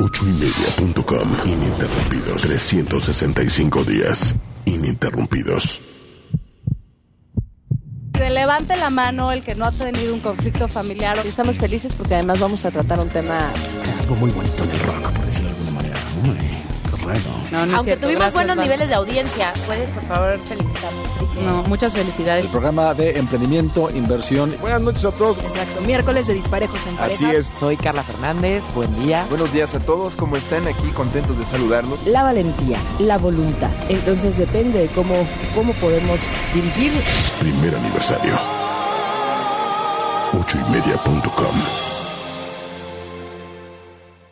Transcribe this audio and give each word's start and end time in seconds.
Ochoymedia.com 0.00 1.28
Ininterrumpidos. 1.44 2.42
365 2.42 3.84
días. 3.84 4.34
Ininterrumpidos. 4.64 5.80
Que 8.12 8.30
levante 8.30 8.76
la 8.76 8.90
mano 8.90 9.32
el 9.32 9.42
que 9.42 9.54
no 9.54 9.66
ha 9.66 9.72
tenido 9.72 10.14
un 10.14 10.20
conflicto 10.20 10.68
familiar. 10.68 11.20
Y 11.24 11.28
estamos 11.28 11.58
felices 11.58 11.92
porque 11.94 12.14
además 12.14 12.40
vamos 12.40 12.64
a 12.64 12.70
tratar 12.70 13.00
un 13.00 13.08
tema. 13.08 13.52
Algo 14.00 14.14
muy 14.16 14.30
bonito 14.30 14.64
en 14.64 14.70
el 14.70 14.80
rock, 14.80 15.10
No, 17.20 17.66
no 17.66 17.76
Aunque 17.76 17.82
cierto. 17.84 18.06
tuvimos 18.06 18.20
Gracias, 18.20 18.32
buenos 18.34 18.56
Val. 18.56 18.64
niveles 18.66 18.88
de 18.88 18.94
audiencia, 18.94 19.52
puedes 19.66 19.90
por 19.90 20.02
favor 20.04 20.38
felicitarnos. 20.38 21.08
No, 21.40 21.62
muchas 21.64 21.92
felicidades. 21.92 22.44
El 22.44 22.50
programa 22.50 22.94
de 22.94 23.18
emprendimiento, 23.18 23.88
inversión. 23.90 24.54
Buenas 24.60 24.80
noches 24.80 25.04
a 25.04 25.10
todos. 25.12 25.38
Exacto, 25.38 25.80
miércoles 25.82 26.26
de 26.26 26.34
disparejos 26.34 26.80
en 26.86 26.98
Así 26.98 27.24
es. 27.30 27.50
Soy 27.58 27.76
Carla 27.76 28.02
Fernández. 28.02 28.62
Buen 28.74 28.94
día. 29.02 29.26
Buenos 29.28 29.52
días 29.52 29.74
a 29.74 29.80
todos. 29.80 30.14
¿Cómo 30.16 30.36
están? 30.36 30.66
Aquí 30.68 30.88
contentos 30.94 31.38
de 31.38 31.44
saludarlos. 31.46 32.04
La 32.06 32.22
valentía, 32.22 32.78
la 32.98 33.18
voluntad. 33.18 33.70
Entonces 33.88 34.36
depende 34.36 34.80
de 34.80 34.88
cómo, 34.88 35.26
cómo 35.54 35.72
podemos 35.74 36.20
dirigir. 36.54 36.92
Primer 37.40 37.74
aniversario. 37.74 38.38
Ochoymedia.com 40.38 42.01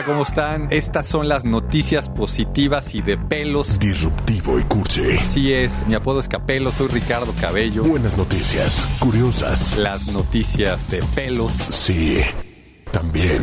Hola, 0.00 0.06
¿cómo 0.06 0.22
están? 0.22 0.68
Estas 0.70 1.06
son 1.08 1.28
las 1.28 1.44
noticias 1.44 2.08
positivas 2.08 2.94
y 2.94 3.02
de 3.02 3.18
pelos. 3.18 3.78
disruptivo 3.78 4.58
y 4.58 4.62
cursi. 4.62 5.18
Así 5.18 5.52
es, 5.52 5.86
mi 5.86 5.94
apodo 5.94 6.20
es 6.20 6.28
Capelo, 6.28 6.72
soy 6.72 6.88
Ricardo 6.88 7.34
Cabello. 7.38 7.84
Buenas 7.84 8.16
noticias, 8.16 8.96
curiosas. 8.98 9.76
Las 9.76 10.06
noticias 10.06 10.90
de 10.90 11.02
pelos. 11.14 11.52
Sí, 11.68 12.22
también. 12.92 13.42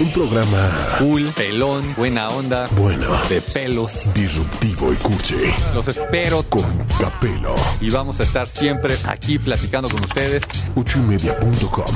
Un 0.00 0.10
programa 0.12 0.70
Cool, 1.00 1.24
pelón, 1.36 1.84
buena 1.98 2.30
onda, 2.30 2.66
bueno, 2.78 3.06
de 3.28 3.42
pelos. 3.42 4.08
disruptivo 4.14 4.94
y 4.94 4.96
cursi. 4.96 5.52
Los 5.74 5.86
espero 5.88 6.42
Con 6.44 6.64
Capelo. 6.98 7.54
y 7.82 7.90
vamos 7.90 8.20
a 8.20 8.22
estar 8.22 8.48
siempre 8.48 8.96
aquí 9.06 9.38
platicando 9.38 9.90
con 9.90 10.02
ustedes. 10.02 10.44
Ochoymedia.com. 10.76 11.94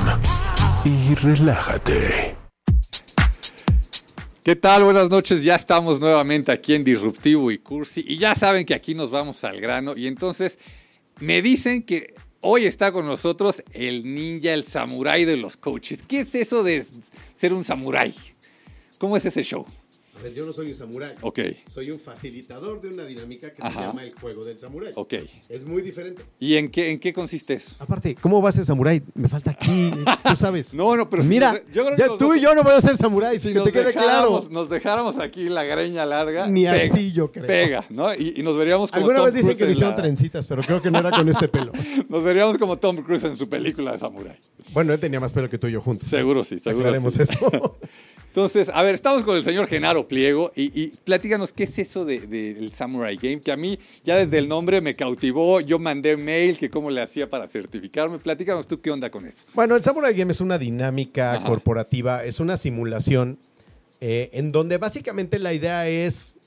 Y 0.85 1.15
relájate. 1.15 2.44
¿Qué 4.45 4.55
tal? 4.55 4.83
Buenas 4.83 5.09
noches, 5.09 5.41
ya 5.41 5.55
estamos 5.55 5.99
nuevamente 5.99 6.51
aquí 6.51 6.75
en 6.75 6.83
Disruptivo 6.83 7.49
y 7.49 7.57
Cursi 7.57 8.05
y 8.07 8.19
ya 8.19 8.35
saben 8.35 8.63
que 8.63 8.75
aquí 8.75 8.93
nos 8.93 9.09
vamos 9.09 9.43
al 9.43 9.59
grano 9.59 9.93
y 9.97 10.05
entonces 10.05 10.59
me 11.19 11.41
dicen 11.41 11.81
que 11.81 12.13
hoy 12.41 12.65
está 12.67 12.91
con 12.91 13.07
nosotros 13.07 13.63
el 13.73 14.13
ninja, 14.13 14.53
el 14.53 14.63
samurái 14.65 15.25
de 15.25 15.35
los 15.35 15.57
coaches. 15.57 15.97
¿Qué 16.07 16.19
es 16.19 16.35
eso 16.35 16.61
de 16.61 16.85
ser 17.37 17.55
un 17.55 17.63
samurái? 17.63 18.13
¿Cómo 18.99 19.17
es 19.17 19.25
ese 19.25 19.41
show? 19.41 19.65
A 20.17 20.23
ver, 20.23 20.33
yo 20.33 20.45
no 20.45 20.53
soy 20.53 20.67
un 20.67 20.73
samurái. 20.75 21.15
Ok, 21.21 21.39
Soy 21.67 21.91
un 21.91 21.99
facilitador 21.99 22.79
de 22.81 22.87
una 22.87 23.03
dinámica 23.05 23.53
que 23.53 23.61
Ajá. 23.61 23.73
se 23.79 23.85
llama 23.87 24.03
el 24.03 24.13
juego 24.13 24.45
del 24.45 24.57
samurái. 24.57 24.93
ok. 24.95 25.13
Es 25.49 25.65
muy 25.65 25.81
diferente. 25.81 26.23
¿Y 26.39 26.55
en 26.55 26.69
qué, 26.71 26.89
en 26.91 26.99
qué 26.99 27.11
consiste 27.11 27.55
eso? 27.55 27.75
Aparte, 27.79 28.15
¿cómo 28.15 28.41
va 28.41 28.49
a 28.49 28.51
ser 28.53 28.63
samurái? 28.65 29.03
Me 29.13 29.27
falta 29.27 29.51
aquí, 29.51 29.91
tú 30.23 30.35
sabes. 30.37 30.73
No, 30.73 30.95
no, 30.95 31.09
pero 31.09 31.21
si 31.23 31.29
Mira, 31.29 31.51
nos- 31.53 31.61
yo 31.73 31.83
creo 31.85 31.95
que 31.97 32.01
ya 32.01 32.07
tú 32.17 32.27
dos- 32.27 32.37
y 32.37 32.39
yo 32.39 32.55
no 32.55 32.63
voy 32.63 32.73
a 32.73 32.81
ser 32.81 32.95
samurái, 32.95 33.39
Si 33.39 33.49
que 33.49 33.55
nos 33.55 33.65
te 33.65 33.71
quede 33.73 33.85
dejáramos, 33.87 34.39
claro. 34.41 34.53
nos 34.53 34.69
dejáramos 34.69 35.17
aquí 35.19 35.49
la 35.49 35.63
greña 35.63 36.05
larga, 36.05 36.47
Ni 36.47 36.63
pega, 36.65 36.93
así 36.93 37.11
yo 37.11 37.31
creo. 37.31 37.45
Pega, 37.45 37.85
¿no? 37.89 38.13
Y, 38.13 38.35
y 38.37 38.41
nos 38.43 38.55
veríamos 38.57 38.91
como 38.91 38.99
Alguna 39.07 39.17
Tom 39.17 39.25
vez 39.25 39.33
dicen 39.33 39.47
Cruise 39.49 39.57
que 39.57 39.65
me 39.65 39.71
hicieron 39.73 39.91
la- 39.91 40.01
trencitas, 40.01 40.47
pero 40.47 40.63
creo 40.63 40.81
que 40.81 40.91
no 40.91 40.99
era 40.99 41.11
con 41.11 41.27
este 41.27 41.47
pelo. 41.49 41.71
Nos 42.09 42.23
veríamos 42.23 42.57
como 42.57 42.77
Tom 42.77 42.97
Cruise 43.03 43.23
en 43.25 43.35
su 43.35 43.49
película 43.49 43.91
de 43.91 43.99
samurái. 43.99 44.37
Bueno, 44.71 44.93
él 44.93 44.99
tenía 44.99 45.19
más 45.19 45.33
pelo 45.33 45.49
que 45.49 45.57
tú 45.57 45.67
y 45.67 45.73
yo 45.73 45.81
juntos. 45.81 46.09
Seguro 46.09 46.43
sí, 46.43 46.57
seguro 46.59 46.85
Aclaremos 46.87 47.13
sí. 47.13 47.21
eso. 47.23 47.77
Entonces, 48.35 48.67
a 48.73 48.83
ver, 48.83 48.95
estamos 48.95 49.23
con 49.23 49.37
el 49.37 49.43
señor 49.45 49.65
Genaro 49.67 50.09
Pliego 50.09 50.51
y, 50.57 50.63
y 50.77 50.87
platícanos 51.05 51.53
qué 51.53 51.63
es 51.63 51.79
eso 51.79 52.03
del 52.03 52.29
de, 52.29 52.53
del 52.53 52.73
Samurai 52.73 53.15
Game, 53.15 53.39
que 53.39 53.53
a 53.53 53.55
mí 53.55 53.79
ya 54.03 54.17
desde 54.17 54.37
el 54.39 54.49
nombre 54.49 54.81
me 54.81 54.93
cautivó, 54.93 55.61
yo 55.61 55.79
mandé 55.79 56.17
mail, 56.17 56.57
que 56.57 56.69
cómo 56.69 56.91
le 56.91 57.01
hacía 57.01 57.29
para 57.29 57.47
certificarme. 57.47 58.19
Platícanos 58.19 58.67
tú 58.67 58.81
qué 58.81 58.91
onda 58.91 59.09
con 59.09 59.25
eso. 59.25 59.45
Bueno, 59.53 59.77
el 59.77 59.83
Samurai 59.83 60.13
Game 60.13 60.33
es 60.33 60.41
una 60.41 60.57
dinámica 60.57 61.35
Ajá. 61.35 61.45
corporativa, 61.47 62.25
es 62.25 62.41
una 62.41 62.57
simulación 62.57 63.37
eh, 64.01 64.29
en 64.33 64.51
donde 64.51 64.79
básicamente 64.79 65.39
la 65.39 65.53
idea 65.53 65.87
es 65.87 66.37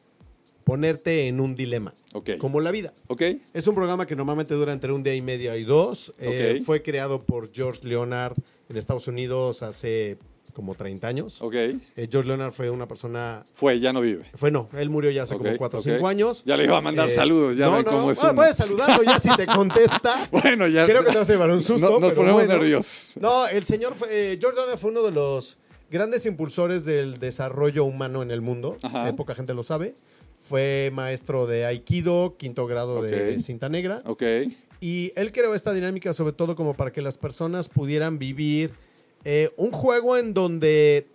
ponerte 0.64 1.26
en 1.28 1.40
un 1.40 1.54
dilema, 1.56 1.94
Ok. 2.12 2.32
como 2.36 2.60
la 2.60 2.70
vida. 2.70 2.92
¿Ok? 3.06 3.22
Es 3.54 3.66
un 3.66 3.74
programa 3.74 4.06
que 4.06 4.14
normalmente 4.14 4.52
dura 4.52 4.74
entre 4.74 4.92
un 4.92 5.02
día 5.02 5.14
y 5.14 5.22
medio 5.22 5.56
y 5.56 5.64
dos. 5.64 6.12
Eh, 6.20 6.56
Ok. 6.58 6.64
Fue 6.66 6.82
creado 6.82 7.22
por 7.22 7.50
George 7.50 7.88
Leonard 7.88 8.34
en 8.68 8.76
Estados 8.76 9.08
Unidos 9.08 9.62
hace 9.62 10.18
como 10.58 10.74
30 10.74 11.06
años. 11.06 11.40
Ok. 11.40 11.54
Eh, 11.54 11.78
George 12.10 12.26
Leonard 12.26 12.52
fue 12.52 12.68
una 12.68 12.88
persona... 12.88 13.44
Fue, 13.54 13.78
ya 13.78 13.92
no 13.92 14.00
vive. 14.00 14.24
Fue 14.34 14.50
no, 14.50 14.68
él 14.76 14.90
murió 14.90 15.08
ya 15.12 15.22
hace 15.22 15.36
como 15.38 15.56
4 15.56 15.78
o 15.78 15.80
ok. 15.80 15.88
5 15.88 16.08
años. 16.08 16.42
Ya 16.44 16.56
le 16.56 16.64
iba 16.64 16.76
a 16.76 16.80
mandar 16.80 17.08
saludos, 17.10 17.56
ya 17.56 17.66
no, 17.66 17.80
no, 17.80 17.84
cómo 17.84 18.10
es 18.10 18.18
bueno, 18.18 18.30
uno. 18.32 18.34
puedes 18.34 18.56
saludarlo 18.56 19.04
ya 19.04 19.20
si 19.20 19.30
te 19.36 19.46
contesta. 19.46 20.26
Bueno, 20.32 20.66
ya. 20.66 20.84
Creo 20.84 21.04
que 21.04 21.12
te 21.12 21.18
vas 21.18 21.30
a 21.30 21.32
llevar 21.32 21.50
un 21.52 21.62
susto. 21.62 21.88
No- 21.88 22.00
nos 22.00 22.12
ponemos 22.12 22.40
bueno. 22.44 22.54
nerviosos. 22.54 23.16
No, 23.20 23.46
el 23.46 23.64
señor 23.64 23.94
fue, 23.94 24.08
eh, 24.32 24.38
George 24.40 24.58
Leonard 24.58 24.78
fue 24.78 24.90
uno 24.90 25.04
de 25.04 25.12
los 25.12 25.58
grandes 25.92 26.26
impulsores 26.26 26.84
del 26.84 27.20
desarrollo 27.20 27.84
humano 27.84 28.22
en 28.22 28.32
el 28.32 28.40
mundo. 28.40 28.78
Ajá. 28.82 29.08
Eh, 29.08 29.12
poca 29.12 29.36
gente 29.36 29.54
lo 29.54 29.62
sabe. 29.62 29.94
Fue 30.40 30.90
maestro 30.92 31.46
de 31.46 31.66
Aikido, 31.66 32.36
quinto 32.36 32.66
grado 32.66 33.00
de 33.00 33.38
cinta 33.38 33.68
negra. 33.68 34.02
Ok. 34.06 34.24
Y 34.80 35.12
él 35.14 35.30
creó 35.30 35.54
esta 35.54 35.72
dinámica 35.72 36.12
sobre 36.12 36.32
todo 36.32 36.56
como 36.56 36.74
para 36.74 36.92
que 36.92 37.00
las 37.00 37.16
personas 37.16 37.68
pudieran 37.68 38.18
vivir 38.18 38.72
eh, 39.30 39.50
un 39.58 39.72
juego 39.72 40.16
en 40.16 40.32
donde 40.32 41.06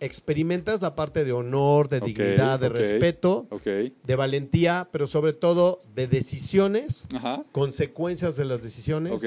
experimentas 0.00 0.80
la 0.80 0.94
parte 0.96 1.26
de 1.26 1.32
honor, 1.32 1.90
de 1.90 2.00
dignidad, 2.00 2.58
de 2.58 2.70
respeto, 2.70 3.46
de 3.64 4.16
valentía, 4.16 4.88
pero 4.90 5.06
sobre 5.06 5.34
todo 5.34 5.78
de 5.94 6.06
decisiones, 6.08 7.06
Ajá. 7.14 7.44
consecuencias 7.52 8.34
de 8.36 8.46
las 8.46 8.62
decisiones, 8.62 9.22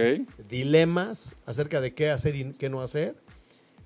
dilemas 0.50 1.35
acerca 1.45 1.79
de 1.79 1.94
qué 1.94 2.09
hacer 2.09 2.35
y 2.35 2.53
qué 2.53 2.69
no 2.69 2.81
hacer. 2.81 3.16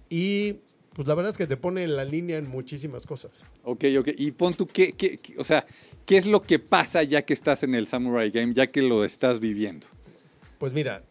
Y 0.09 0.53
pues 0.93 1.05
la 1.07 1.13
verdad 1.13 1.31
es 1.31 1.37
que 1.37 1.45
te 1.45 1.57
pone 1.57 1.83
en 1.83 1.95
la 1.97 2.05
línea 2.05 2.37
en 2.37 2.49
muchísimas 2.49 3.05
cosas. 3.05 3.45
Ok, 3.63 3.83
ok. 3.99 4.07
Y 4.17 4.31
pon 4.31 4.53
tú, 4.53 4.65
¿qué, 4.65 4.93
qué, 4.93 5.17
qué- 5.17 5.35
o 5.37 5.43
sea, 5.43 5.65
¿qué 6.05 6.17
es 6.17 6.25
lo 6.25 6.41
que 6.41 6.57
pasa 6.57 7.03
ya 7.03 7.21
que 7.21 7.33
estás 7.33 7.63
en 7.63 7.75
el 7.75 7.85
Samurai 7.87 8.31
Game, 8.31 8.53
ya 8.53 8.65
que 8.67 8.81
lo 8.81 9.03
estás 9.03 9.39
viviendo? 9.41 9.87
Pues 10.57 10.71
mira, 10.73 11.03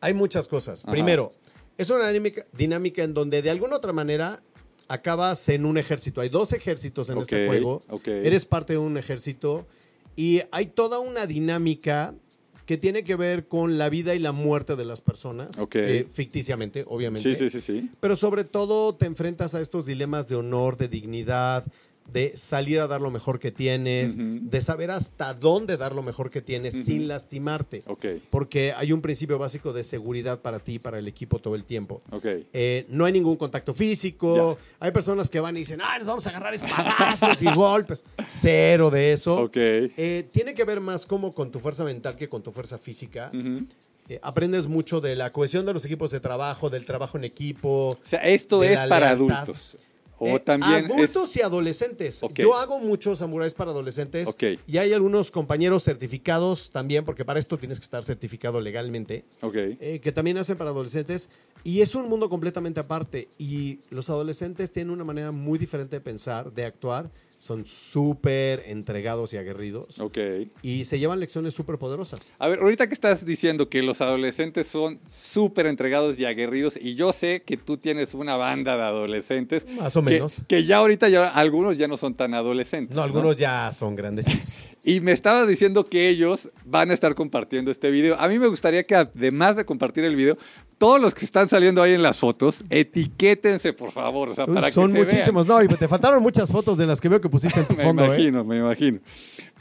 hay 0.00 0.14
muchas 0.14 0.46
cosas. 0.46 0.82
Ajá. 0.84 0.92
Primero, 0.92 1.32
es 1.78 1.90
una 1.90 2.08
dinámica, 2.08 2.46
dinámica 2.52 3.02
en 3.02 3.14
donde 3.14 3.42
de 3.42 3.50
alguna 3.50 3.76
otra 3.76 3.92
manera 3.92 4.42
acabas 4.88 5.48
en 5.48 5.64
un 5.64 5.78
ejército. 5.78 6.20
Hay 6.20 6.28
dos 6.28 6.52
ejércitos 6.52 7.08
en 7.10 7.18
este 7.18 7.46
juego. 7.46 7.82
ok. 7.88 8.08
Eres 8.08 8.44
parte 8.44 8.74
de 8.74 8.78
un 8.78 8.96
ejército 8.96 9.66
y 10.16 10.42
hay 10.50 10.66
toda 10.66 10.98
una 10.98 11.26
dinámica 11.26 12.14
que 12.66 12.76
tiene 12.76 13.02
que 13.02 13.16
ver 13.16 13.48
con 13.48 13.76
la 13.76 13.88
vida 13.88 14.14
y 14.14 14.18
la 14.18 14.32
muerte 14.32 14.76
de 14.76 14.84
las 14.84 15.00
personas, 15.00 15.50
eh, 15.74 16.06
ficticiamente, 16.10 16.84
obviamente. 16.86 17.34
Sí, 17.34 17.50
sí, 17.50 17.60
sí, 17.60 17.60
sí. 17.60 17.90
Pero 18.00 18.14
sobre 18.14 18.44
todo 18.44 18.94
te 18.94 19.06
enfrentas 19.06 19.54
a 19.54 19.60
estos 19.60 19.86
dilemas 19.86 20.28
de 20.28 20.36
honor, 20.36 20.76
de 20.76 20.88
dignidad, 20.88 21.64
de 22.10 22.36
salir 22.36 22.80
a 22.80 22.86
dar 22.86 23.00
lo 23.00 23.10
mejor 23.10 23.38
que 23.38 23.50
tienes, 23.50 24.16
de 24.16 24.60
saber 24.60 24.90
hasta 24.90 25.34
dónde 25.34 25.76
dar 25.76 25.94
lo 25.94 26.02
mejor 26.02 26.30
que 26.30 26.42
tienes 26.42 26.74
sin 26.84 27.08
lastimarte. 27.08 27.82
Porque 28.30 28.72
hay 28.76 28.92
un 28.92 29.00
principio 29.00 29.38
básico 29.38 29.72
de 29.72 29.84
seguridad 29.84 30.40
para 30.40 30.58
ti 30.58 30.74
y 30.74 30.78
para 30.78 30.98
el 30.98 31.08
equipo 31.08 31.38
todo 31.38 31.54
el 31.54 31.64
tiempo. 31.64 32.02
Eh, 32.24 32.86
no 32.88 33.04
hay 33.04 33.12
ningún 33.12 33.36
contacto 33.36 33.74
físico. 33.74 34.58
Hay 34.80 34.90
personas 34.90 35.30
que 35.30 35.40
van 35.40 35.56
y 35.56 35.60
dicen, 35.60 35.80
ah, 35.82 35.96
nos 35.98 36.06
vamos 36.06 36.26
a 36.26 36.30
agarrar 36.30 36.54
espadazos 36.54 37.40
y 37.42 37.52
golpes. 37.54 38.04
Cero 38.28 38.90
de 38.90 39.12
eso. 39.12 39.50
Eh, 39.54 40.26
tiene 40.32 40.54
que 40.54 40.64
ver 40.64 40.80
más 40.80 41.06
como 41.06 41.32
con 41.32 41.50
tu 41.50 41.60
fuerza 41.60 41.84
mental 41.84 42.16
que 42.16 42.28
con 42.28 42.42
tu 42.42 42.52
fuerza 42.52 42.78
física. 42.78 43.30
Eh, 44.08 44.18
aprendes 44.22 44.66
mucho 44.66 45.00
de 45.00 45.14
la 45.14 45.30
cohesión 45.30 45.64
de 45.64 45.72
los 45.72 45.84
equipos 45.84 46.10
de 46.10 46.20
trabajo, 46.20 46.68
del 46.68 46.84
trabajo 46.84 47.16
en 47.16 47.24
equipo. 47.24 47.90
O 47.90 47.98
sea, 48.02 48.20
esto 48.20 48.62
es 48.62 48.80
para 48.88 49.10
adultos. 49.10 49.78
O 50.24 50.36
Eh, 50.36 50.38
también 50.38 50.84
adultos 50.84 51.30
es- 51.30 51.36
y 51.36 51.42
adolescentes. 51.42 52.20
Yo 52.36 52.54
hago 52.54 52.78
muchos 52.78 53.18
samuráis 53.18 53.54
para 53.54 53.72
adolescentes 53.72 54.28
Ok. 54.28 54.44
y 54.68 54.78
hay 54.78 54.92
algunos 54.92 55.32
compañeros 55.32 55.82
certificados 55.82 56.70
también, 56.70 57.04
porque 57.04 57.24
para 57.24 57.40
esto 57.40 57.58
tienes 57.58 57.80
que 57.80 57.84
estar 57.84 58.04
certificado 58.04 58.60
legalmente, 58.60 59.24
Ok. 59.40 59.54
eh, 59.56 59.98
que 60.00 60.12
también 60.12 60.38
hacen 60.38 60.56
para 60.56 60.70
adolescentes 60.70 61.28
y 61.64 61.80
es 61.80 61.96
un 61.96 62.08
mundo 62.08 62.28
completamente 62.28 62.78
aparte 62.78 63.26
y 63.36 63.80
los 63.90 64.10
adolescentes 64.10 64.70
tienen 64.70 64.92
una 64.92 65.02
manera 65.02 65.32
muy 65.32 65.58
diferente 65.58 65.96
de 65.96 66.00
pensar, 66.00 66.52
de 66.52 66.66
actuar, 66.66 67.10
son 67.42 67.66
súper 67.66 68.62
entregados 68.66 69.32
y 69.32 69.36
aguerridos 69.36 69.98
Ok. 69.98 70.16
y 70.62 70.84
se 70.84 71.00
llevan 71.00 71.18
lecciones 71.18 71.52
súper 71.52 71.76
poderosas. 71.76 72.30
A 72.38 72.46
ver, 72.46 72.60
ahorita 72.60 72.86
que 72.86 72.94
estás 72.94 73.26
diciendo 73.26 73.68
que 73.68 73.82
los 73.82 74.00
adolescentes 74.00 74.68
son 74.68 75.00
súper 75.08 75.66
entregados 75.66 76.20
y 76.20 76.24
aguerridos, 76.24 76.78
y 76.80 76.94
yo 76.94 77.12
sé 77.12 77.42
que 77.44 77.56
tú 77.56 77.78
tienes 77.78 78.14
una 78.14 78.36
banda 78.36 78.76
de 78.76 78.84
adolescentes. 78.84 79.66
Más 79.76 79.96
o 79.96 80.02
menos. 80.02 80.44
Que, 80.46 80.62
ya 80.64 80.76
ahorita 80.76 81.08
ya 81.08 81.26
algunos 81.26 81.76
ya 81.76 81.88
no 81.88 81.96
son 81.96 82.14
tan 82.14 82.32
adolescentes. 82.32 82.94
No, 82.94 83.02
algunos 83.02 83.34
ya 83.34 83.72
son 83.72 83.96
grandecitos. 83.96 84.62
Y 84.84 85.00
me 85.00 85.12
estabas 85.12 85.46
diciendo 85.46 85.86
que 85.88 86.08
ellos 86.08 86.50
van 86.64 86.90
a 86.90 86.94
estar 86.94 87.14
compartiendo 87.14 87.70
este 87.70 87.90
video. 87.90 88.18
A 88.18 88.26
mí 88.26 88.38
me 88.38 88.48
gustaría 88.48 88.82
que 88.84 88.96
además 88.96 89.54
de 89.54 89.64
compartir 89.64 90.04
el 90.04 90.16
video, 90.16 90.36
todos 90.76 91.00
los 91.00 91.14
que 91.14 91.24
están 91.24 91.48
saliendo 91.48 91.80
ahí 91.80 91.92
en 91.92 92.02
las 92.02 92.18
fotos, 92.18 92.64
etiquétense, 92.68 93.72
por 93.72 93.92
favor. 93.92 94.30
O 94.30 94.34
sea, 94.34 94.46
para 94.46 94.70
son 94.70 94.92
que 94.92 94.98
se 94.98 95.04
muchísimos. 95.04 95.46
No, 95.46 95.62
y 95.62 95.68
te 95.68 95.86
faltaron 95.86 96.20
muchas 96.20 96.50
fotos 96.50 96.76
de 96.78 96.86
las 96.86 97.00
que 97.00 97.08
veo 97.08 97.20
que 97.20 97.28
pusiste 97.28 97.60
en 97.60 97.66
tu 97.68 97.74
Me 97.76 97.84
fondo, 97.84 98.02
¿eh? 98.02 98.06
imagino, 98.06 98.44
me 98.44 98.58
imagino. 98.58 98.98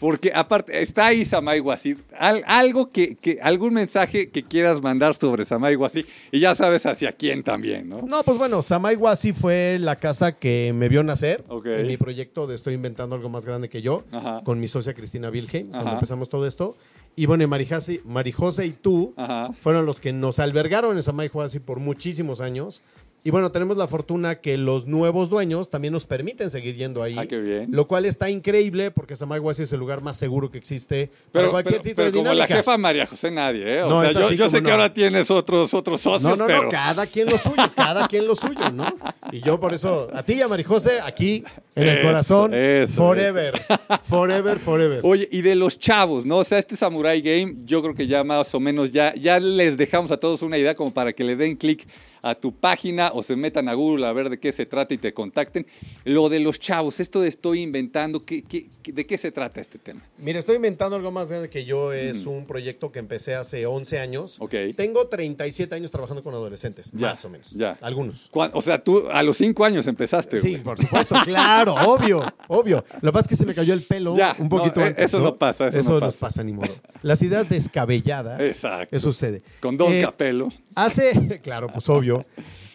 Porque 0.01 0.31
aparte, 0.36 0.81
está 0.81 1.06
ahí 1.06 1.24
Samay 1.24 1.59
Guasí. 1.59 1.95
Al- 2.18 2.44
algo 2.48 2.89
que, 2.89 3.15
que- 3.15 3.39
algún 3.42 3.74
mensaje 3.75 4.30
que 4.30 4.44
quieras 4.44 4.81
mandar 4.81 5.15
sobre 5.15 5.45
Samay 5.45 5.75
Guasí. 5.75 6.06
Y 6.31 6.39
ya 6.42 6.56
sabes 6.56 6.86
hacia 6.86 7.13
quién 7.13 7.44
también, 7.44 7.88
¿no? 7.88 8.01
No, 8.01 8.24
pues 8.24 8.38
bueno, 8.38 8.62
Samay 8.63 8.95
Wasi 8.98 9.31
fue 9.31 9.77
la 9.80 9.95
casa 9.98 10.33
que 10.38 10.74
me 10.75 10.89
vio 10.89 11.03
nacer 11.03 11.44
Ok. 11.48 11.68
en 11.68 11.88
mi 11.88 11.95
proyecto 11.98 12.48
de 12.48 12.56
Estoy 12.56 12.74
Inventando 12.74 13.15
Algo 13.15 13.30
Más 13.30 13.45
Grande 13.45 13.69
que 13.69 13.81
Yo, 13.81 14.03
Ajá. 14.12 14.42
con 14.44 14.59
mi 14.59 14.68
socia 14.68 14.94
Cristina 14.95 15.30
Wilhelm, 15.30 15.69
cuando 15.69 15.88
Ajá. 15.89 15.94
empezamos 15.98 16.27
todo 16.30 16.45
esto. 16.48 16.75
Y 17.15 17.25
bueno, 17.27 17.48
Marijose 17.48 18.65
y 18.65 18.71
tú 18.71 19.13
Ajá. 19.18 19.51
fueron 19.56 19.86
los 19.86 20.00
que 20.00 20.13
nos 20.13 20.39
albergaron 20.39 20.98
en 20.98 21.03
Samay 21.03 21.30
Wasi 21.31 21.59
por 21.59 21.80
muchísimos 21.80 22.42
años. 22.42 22.81
Y 23.23 23.29
bueno, 23.29 23.51
tenemos 23.51 23.77
la 23.77 23.85
fortuna 23.88 24.35
que 24.41 24.57
los 24.57 24.88
nuevos 24.88 25.29
dueños 25.29 25.69
también 25.69 25.94
nos 25.94 26.06
permiten 26.07 26.50
seguir 26.50 26.75
yendo 26.75 27.03
ahí. 27.03 27.15
Ah, 27.19 27.27
qué 27.27 27.38
bien. 27.39 27.68
Lo 27.69 27.88
cual 27.88 28.06
está 28.06 28.31
increíble 28.31 28.89
porque 28.89 29.15
Samay 29.15 29.39
Wasi 29.39 29.62
es 29.62 29.73
el 29.73 29.79
lugar 29.79 30.01
más 30.01 30.18
seguro 30.18 30.50
que 30.50 30.57
existe 30.57 31.07
para 31.31 31.44
Pero, 31.44 31.51
cualquier 31.51 31.73
pero- 31.75 31.83
tipo 31.83 31.95
pero 31.97 32.12
de 32.12 32.18
como 32.18 32.33
la 32.33 32.47
jefa 32.47 32.77
María 32.79 33.06
José 33.06 33.29
nadie, 33.29 33.75
¿eh? 33.77 33.83
O 33.83 33.89
No, 33.89 34.01
sea, 34.01 34.09
es 34.09 34.38
yo, 34.38 34.50
sé 34.50 34.63
que 34.63 34.71
ahora 34.71 34.91
tienes 34.91 35.29
otros, 35.29 35.71
otros 35.75 36.01
socios, 36.01 36.23
No, 36.23 36.35
no, 36.35 36.47
pero... 36.47 36.63
no, 36.63 36.69
cada 36.69 37.06
quien 37.06 37.27
lo 37.29 37.38
suyo, 37.38 37.57
cada 37.75 38.07
quien 38.07 38.25
lo 38.25 38.35
suyo, 38.35 38.71
¿no? 38.71 38.91
Y 39.31 39.41
yo 39.41 39.59
por 39.59 39.75
eso, 39.75 40.07
a 40.13 40.24
ti 40.24 40.33
y 40.33 40.41
a 40.41 40.47
Marijose, 40.47 41.00
aquí 41.00 41.44
en 41.75 41.88
el 41.88 42.01
corazón, 42.01 42.56
eso, 42.56 42.91
forever, 42.94 43.53
forever, 44.01 44.57
forever. 44.57 45.00
Oye, 45.03 45.29
y 45.31 45.44
de 45.44 45.53
los 45.53 45.77
chavos, 45.77 46.25
¿no? 46.25 46.38
O 46.38 46.44
sea, 46.44 46.57
este 46.57 46.75
Samurai 46.75 47.21
Game, 47.21 47.57
yo 47.65 47.83
creo 47.83 47.94
que 47.94 48.07
ya 48.07 48.24
más 48.24 48.53
o 48.56 48.59
menos 48.59 48.91
ya, 48.91 49.13
ya 49.13 49.39
les 49.39 49.77
dejamos 49.77 50.09
a 50.12 50.17
todos 50.17 50.41
una 50.41 50.57
idea 50.57 50.74
como 50.75 50.91
para 50.91 51.13
que 51.13 51.24
le 51.24 51.35
den 51.35 51.56
clic 51.56 51.88
a 52.21 52.35
tu 52.35 52.51
página 52.53 53.12
o 53.13 53.23
se 53.23 53.35
metan 53.35 53.68
a 53.68 53.73
Google 53.73 54.06
a 54.07 54.13
ver 54.13 54.29
de 54.29 54.39
qué 54.39 54.51
se 54.51 54.65
trata 54.65 54.94
y 54.94 54.97
te 54.97 55.13
contacten. 55.13 55.65
Lo 56.06 56.29
de 56.29 56.39
los 56.39 56.59
chavos, 56.59 57.00
esto 57.00 57.21
de 57.21 57.27
estoy 57.29 57.62
inventando, 57.62 58.23
¿qué, 58.23 58.44
qué- 58.44 58.68
qué- 58.83 58.91
de 58.91 59.06
qué 59.06 59.18
se 59.18 59.31
trata 59.31 59.59
este 59.62 59.79
tema? 59.79 60.01
Mira, 60.18 60.39
estoy 60.39 60.56
inventando 60.57 60.95
algo 60.95 61.12
más 61.12 61.29
grande 61.29 61.50
que 61.50 61.65
yo, 61.65 61.94
es 61.94 62.25
un 62.25 62.45
proyecto 62.45 62.91
que 62.91 63.00
empecé 63.00 63.35
hace 63.35 63.65
11 63.65 64.00
años. 64.00 64.38
Mm. 64.39 64.44
Ok. 64.44 64.53
Tengo 64.75 65.07
37 65.07 65.73
años 65.75 65.89
trabajando 65.91 66.21
con 66.23 66.33
adolescentes, 66.33 66.91
Ya, 66.94 67.07
más 67.09 67.25
o 67.25 67.29
menos. 67.29 67.50
ya. 67.51 67.77
Algunos. 67.81 68.29
O 68.33 68.62
sea, 68.62 68.83
tú 68.83 69.07
a 69.12 69.24
los 69.24 69.38
cinco 69.38 69.65
años 69.65 69.88
empezaste, 69.88 70.39
Sí, 70.41 70.57
por 70.57 70.77
supuesto, 70.79 71.15
claro, 71.25 71.75
obvio, 71.85 72.21
obvio. 72.47 72.83
Lo 73.01 73.12
que 73.12 73.13
pasa 73.13 73.21
es 73.21 73.27
que 73.29 73.35
se 73.35 73.45
me 73.45 73.53
cayó 73.53 73.74
el 73.74 73.81
pelo 73.83 74.15
Ya, 74.15 74.35
un 74.39 74.50
poquito 74.50 74.79
no, 74.79 74.85
eh, 74.85 74.89
antes. 74.89 75.06
eso 75.06 75.19
no 75.19 75.35
pasa, 75.38 75.69
eso 75.69 75.94
no 75.94 76.00
nos 76.01 76.15
pasa. 76.15 76.27
pasa, 76.27 76.44
ni 76.44 76.53
modo. 76.53 76.74
Las 77.01 77.21
ideas 77.21 77.47
descabelladas. 77.50 78.39
Exacto. 78.41 78.95
Eso 78.95 79.12
sucede. 79.12 79.41
Con 79.59 79.77
Don 79.77 79.91
Eh, 79.91 80.01
Capelo. 80.01 80.50
Hace, 80.75 81.39
claro, 81.44 81.67
pues 81.71 81.88
obvio. 81.89 82.10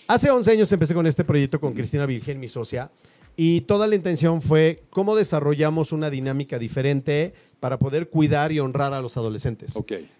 Hace 0.09 0.31
11 0.31 0.53
años 0.53 0.73
empecé 0.73 0.95
con 0.95 1.07
este 1.07 1.25
proyecto 1.25 1.61
con 1.61 1.75
Cristina 1.75 2.07
Virgen, 2.07 2.39
mi 2.39 2.49
socia, 2.49 2.91
y 3.37 3.63
toda 3.63 3.87
la 3.87 3.97
intención 3.97 4.41
fue 4.41 4.85
cómo 4.91 5.17
desarrollamos 5.17 5.93
una 5.93 6.11
dinámica 6.11 6.59
diferente 6.59 7.35
para 7.61 7.79
poder 7.79 8.09
cuidar 8.09 8.53
y 8.53 8.61
honrar 8.61 8.93
a 8.95 9.01
los 9.01 9.17
adolescentes. 9.17 9.75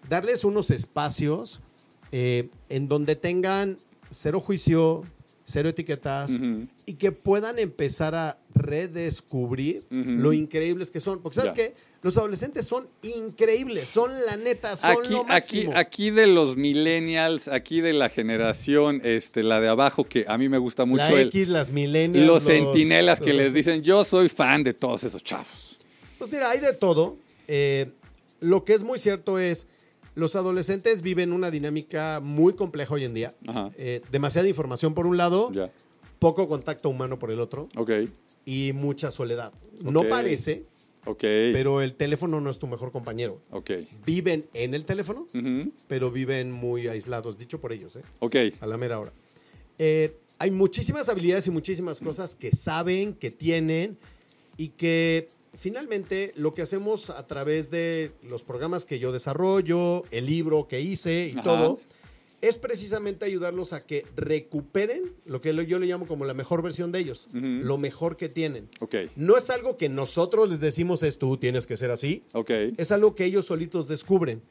Darles 0.09 0.43
unos 0.43 0.69
espacios 0.71 1.61
eh, 2.11 2.49
en 2.69 2.87
donde 2.87 3.15
tengan 3.15 3.77
cero 4.11 4.39
juicio, 4.39 5.03
cero 5.49 5.69
etiquetas 5.69 6.31
Ujú. 6.31 6.67
y 6.85 6.95
que 6.95 7.13
puedan 7.13 7.57
empezar 7.57 8.13
a 8.15 8.37
redescubrir 8.53 9.85
lo 9.89 10.33
increíbles 10.33 10.91
que 10.91 10.99
son. 10.99 11.21
Porque 11.21 11.35
sabes 11.37 11.53
que 11.53 11.73
los 12.01 12.17
adolescentes 12.17 12.65
son 12.65 12.87
increíbles, 13.01 13.87
son 13.87 14.11
la 14.25 14.35
neta, 14.35 14.75
son 14.75 14.91
Aquí, 14.99 15.09
lo 15.13 15.19
aquí, 15.21 15.27
máximo. 15.29 15.73
aquí 15.75 16.11
de 16.11 16.27
los 16.27 16.57
millennials, 16.57 17.47
aquí 17.47 17.79
de 17.79 17.93
la 17.93 18.09
generación, 18.09 18.99
este, 19.05 19.41
la 19.41 19.61
de 19.61 19.69
abajo, 19.69 20.03
que 20.03 20.25
a 20.27 20.37
mí 20.37 20.49
me 20.49 20.57
gusta 20.57 20.83
mucho 20.85 21.03
la 21.03 21.21
el, 21.21 21.27
X, 21.29 21.47
las 21.47 21.71
millennials. 21.71 22.27
los 22.27 22.43
centinelas 22.43 23.19
que 23.21 23.31
los- 23.33 23.43
les 23.43 23.53
dicen, 23.53 23.83
yo 23.83 24.03
soy 24.03 24.27
fan 24.29 24.63
de 24.63 24.73
todos 24.73 25.03
esos 25.05 25.23
chavos. 25.23 25.77
Pues 26.17 26.29
mira, 26.31 26.49
hay 26.49 26.59
de 26.59 26.73
todo. 26.73 27.17
Eh, 27.47 27.87
lo 28.41 28.65
que 28.65 28.73
es 28.73 28.83
muy 28.83 28.99
cierto 28.99 29.39
es, 29.39 29.65
los 30.17 30.35
adolescentes 30.35 31.03
viven 31.03 31.31
una 31.31 31.51
dinámica 31.51 32.19
muy 32.21 32.53
compleja 32.53 32.95
hoy 32.95 33.05
en 33.05 33.13
día. 33.13 33.35
Ajá. 33.45 33.69
Eh, 33.77 34.01
demasiada 34.11 34.47
información 34.47 34.95
por 34.95 35.05
un 35.05 35.15
lado, 35.15 35.51
Ya, 35.53 35.71
poco 36.17 36.47
contacto 36.47 36.89
humano 36.89 37.19
por 37.19 37.29
el 37.29 37.39
otro 37.39 37.69
ok, 37.77 37.91
y 38.43 38.71
mucha 38.73 39.11
soledad. 39.11 39.53
No 39.83 40.09
parece, 40.09 40.65
ok, 41.05 41.21
pero 41.21 41.83
el 41.83 41.93
teléfono 41.93 42.41
no 42.41 42.49
es 42.49 42.57
tu 42.57 42.65
mejor 42.65 42.91
compañero. 42.91 43.43
Viven 44.07 44.47
en 44.55 44.73
el 44.73 44.85
teléfono, 44.85 45.27
pero 45.87 46.09
viven 46.09 46.51
muy 46.51 46.87
aislados, 46.87 47.37
dicho 47.37 47.61
por 47.61 47.71
ellos, 47.71 47.95
¿eh? 47.95 48.01
a 48.59 48.65
la 48.65 48.77
mera 48.77 48.99
hora. 48.99 49.13
Eh, 49.77 50.17
hay 50.39 50.49
muchísimas 50.49 51.09
habilidades 51.09 51.45
y 51.45 51.51
muchísimas 51.51 51.99
cosas 51.99 52.33
que 52.33 52.55
saben, 52.55 53.13
que 53.13 53.29
tienen 53.29 53.99
y 54.57 54.69
que 54.69 55.29
finalmente 55.57 56.31
lo 56.35 56.53
que 56.53 56.61
hacemos 56.61 57.09
a 57.09 57.25
través 57.27 57.69
de 57.69 58.11
los 58.23 58.43
programas 58.43 58.85
que 58.85 58.99
yo 58.99 59.11
desarrollo, 59.11 60.03
el 60.11 60.25
libro 60.27 60.67
que 60.67 60.79
hice 60.79 61.27
y 61.27 61.31
Ajá. 61.33 61.43
todo, 61.43 61.79
es 62.39 62.59
precisamente 62.59 63.25
ayudarlos 63.25 63.73
a 63.73 63.81
que 63.85 64.05
recuperen 64.15 65.15
lo 65.25 65.41
que 65.41 65.53
yo 65.65 65.79
le 65.79 65.87
llamo 65.87 66.05
como 66.05 66.23
la 66.23 66.35
mejor 66.35 66.61
versión 66.61 66.91
de 66.91 66.99
ellos, 66.99 67.27
lo 67.33 67.77
mejor 67.79 68.15
que 68.15 68.29
tienen. 68.29 68.69
ok, 68.79 68.95
No 69.15 69.35
es 69.37 69.49
algo 69.49 69.75
que 69.75 69.89
nosotros 69.89 70.47
les 70.49 70.59
decimos 70.59 71.01
es 71.01 71.17
tú 71.17 71.37
tienes 71.37 71.65
que 71.65 71.75
ser 71.75 71.89
así, 71.89 72.23
ok, 72.33 72.51
es 72.77 72.91
algo 72.91 73.15
que 73.15 73.25
ellos 73.25 73.45
solitos 73.45 73.87
descubren 73.87 74.41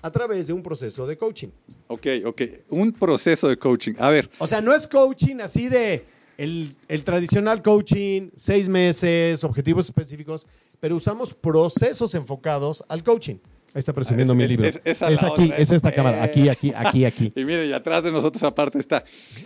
a 0.00 0.10
través 0.10 0.46
de 0.46 0.52
un 0.54 0.62
proceso 0.62 1.06
de 1.06 1.18
coaching. 1.18 1.48
ok, 1.88 2.06
ok. 2.24 2.42
Un 2.70 2.92
proceso 2.92 3.48
de 3.48 3.58
coaching. 3.58 3.94
A 3.98 4.08
ver, 4.10 4.30
O 4.38 4.46
sea, 4.46 4.60
no 4.62 4.72
es 4.74 4.86
coaching 4.86 5.36
así 5.40 5.68
de 5.68 6.04
el, 6.38 6.74
el 6.88 7.04
tradicional 7.04 7.60
coaching, 7.62 8.30
seis 8.36 8.68
meses, 8.68 9.44
objetivos 9.44 9.84
específicos, 9.86 10.46
pero 10.80 10.96
usamos 10.96 11.34
procesos 11.34 12.14
enfocados 12.14 12.82
al 12.88 13.02
coaching. 13.04 13.36
Ahí 13.74 13.80
está 13.80 13.92
presumiendo 13.92 14.32
Es- 14.32 14.36
mi 14.38 14.44
es- 14.44 14.50
libro. 14.50 14.66
es- 14.66 14.80
Es, 14.84 15.00
la 15.02 15.08
aquí, 15.08 15.42
otra, 15.44 15.56
es 15.58 15.70
esta 15.72 15.88
eh. 15.90 15.94
cámara. 15.94 16.22
Aquí, 16.22 16.48
aquí, 16.48 16.72
aquí, 16.74 17.04
aquí. 17.04 17.32
y 17.36 17.44
miren, 17.44 17.68
y 17.68 17.72
atrás 17.72 18.02
de 18.02 18.10
nosotros 18.10 18.42
aparte 18.44 18.78
está. 18.78 19.04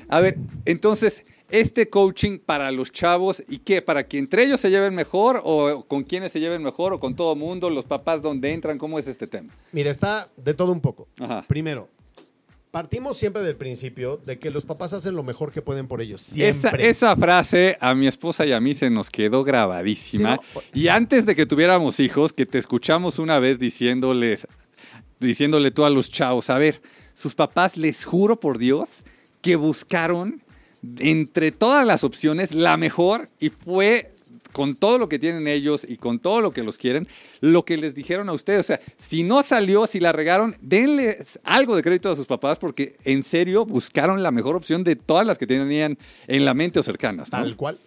A 0.09 0.21
ver, 0.21 0.39
entonces, 0.65 1.23
este 1.51 1.91
coaching 1.91 2.39
para 2.39 2.71
los 2.71 2.93
chavos, 2.93 3.43
¿y 3.49 3.59
qué? 3.59 3.83
¿Para 3.83 4.07
que 4.07 4.19
entre 4.19 4.45
ellos 4.45 4.61
se 4.61 4.71
lleven 4.71 4.95
mejor 4.95 5.43
o 5.45 5.85
con 5.89 6.05
quienes 6.05 6.33
se 6.33 6.41
lleven 6.41 6.63
mejor 6.63 6.93
o 6.95 7.01
con 7.01 7.15
todo 7.17 7.35
mundo? 7.35 7.69
¿Los 7.69 7.85
papás 7.85 8.23
dónde 8.23 8.53
entran? 8.55 8.79
¿Cómo 8.79 8.99
es 8.99 9.07
este 9.09 9.27
tema? 9.27 9.53
Mira, 9.73 9.91
está 9.91 10.29
de 10.37 10.55
todo 10.55 10.73
un 10.73 10.81
poco. 10.81 11.09
Ajá. 11.19 11.45
Primero, 11.49 11.89
partimos 12.73 13.19
siempre 13.19 13.43
del 13.43 13.55
principio 13.55 14.17
de 14.17 14.39
que 14.39 14.51
los 14.51 14.65
papás 14.65 14.95
hacen 14.95 15.15
lo 15.15 15.23
mejor 15.23 15.53
que 15.53 15.61
pueden 15.61 15.87
por 15.87 16.01
ellos. 16.01 16.23
Esa, 16.29 16.35
Siempre. 16.35 16.89
esa 16.89 17.15
frase 17.15 17.77
a 17.79 17.95
mi 17.95 18.09
esposa 18.09 18.47
y 18.47 18.53
a 18.53 18.61
mí 18.61 18.75
se 18.75 18.89
nos 18.91 19.11
quedó 19.11 19.45
grabadísima. 19.45 20.39
Sí, 20.39 20.43
¿no? 20.55 20.63
Y 20.73 20.89
antes 20.89 21.27
de 21.27 21.37
que 21.37 21.45
tuviéramos 21.47 22.01
hijos, 22.01 22.33
que 22.33 22.47
te 22.47 22.59
escuchamos 22.59 23.19
una 23.19 23.39
vez 23.39 23.59
diciéndoles, 23.59 24.49
diciéndole 25.21 25.71
tú 25.71 25.85
a 25.85 25.91
los 25.91 26.11
chavos, 26.11 26.49
a 26.49 26.57
ver, 26.57 26.81
sus 27.15 27.35
papás, 27.35 27.77
les 27.77 28.07
juro 28.07 28.41
por 28.41 28.57
Dios, 28.57 28.89
que 29.43 29.57
buscaron 29.57 30.43
entre 30.99 31.53
todas 31.53 31.87
las 31.87 32.05
opciones 32.05 32.53
la 32.53 32.79
mejor 32.79 33.29
y 33.39 33.51
fue 33.51 34.12
con 34.53 34.75
todo 34.75 34.99
lo 34.99 35.09
que 35.09 35.19
tienen 35.19 35.49
ellos 35.49 35.85
y 35.89 35.97
con 35.97 36.19
todo 36.19 36.41
lo 36.41 36.53
que 36.53 36.63
los 36.63 36.79
quieren, 36.79 37.09
lo 37.41 37.65
que 37.65 37.77
les 37.77 37.95
dijeron 37.95 38.29
a 38.29 38.33
ustedes. 38.33 38.61
O 38.61 38.63
sea, 38.65 38.81
si 38.99 39.23
no 39.23 39.43
salió, 39.43 39.87
si 39.87 40.01
la 40.01 40.13
regaron, 40.13 40.57
denles 40.61 41.39
algo 41.43 41.75
de 41.77 41.83
crédito 41.83 42.11
a 42.11 42.17
sus 42.17 42.27
papás 42.27 42.59
porque 42.59 42.97
en 43.05 43.23
serio 43.25 43.65
buscaron 43.65 44.23
la 44.23 44.31
mejor 44.31 44.57
opción 44.57 44.85
de 44.85 44.97
todas 44.97 45.27
las 45.27 45.39
que 45.39 45.47
tenían 45.47 45.99
en 46.27 46.45
la 46.45 46.55
mente 46.55 46.79
o 46.79 46.83
cercanas. 46.83 47.33
¿no? 47.33 47.39
Tal 47.39 47.57
cual. 47.57 47.79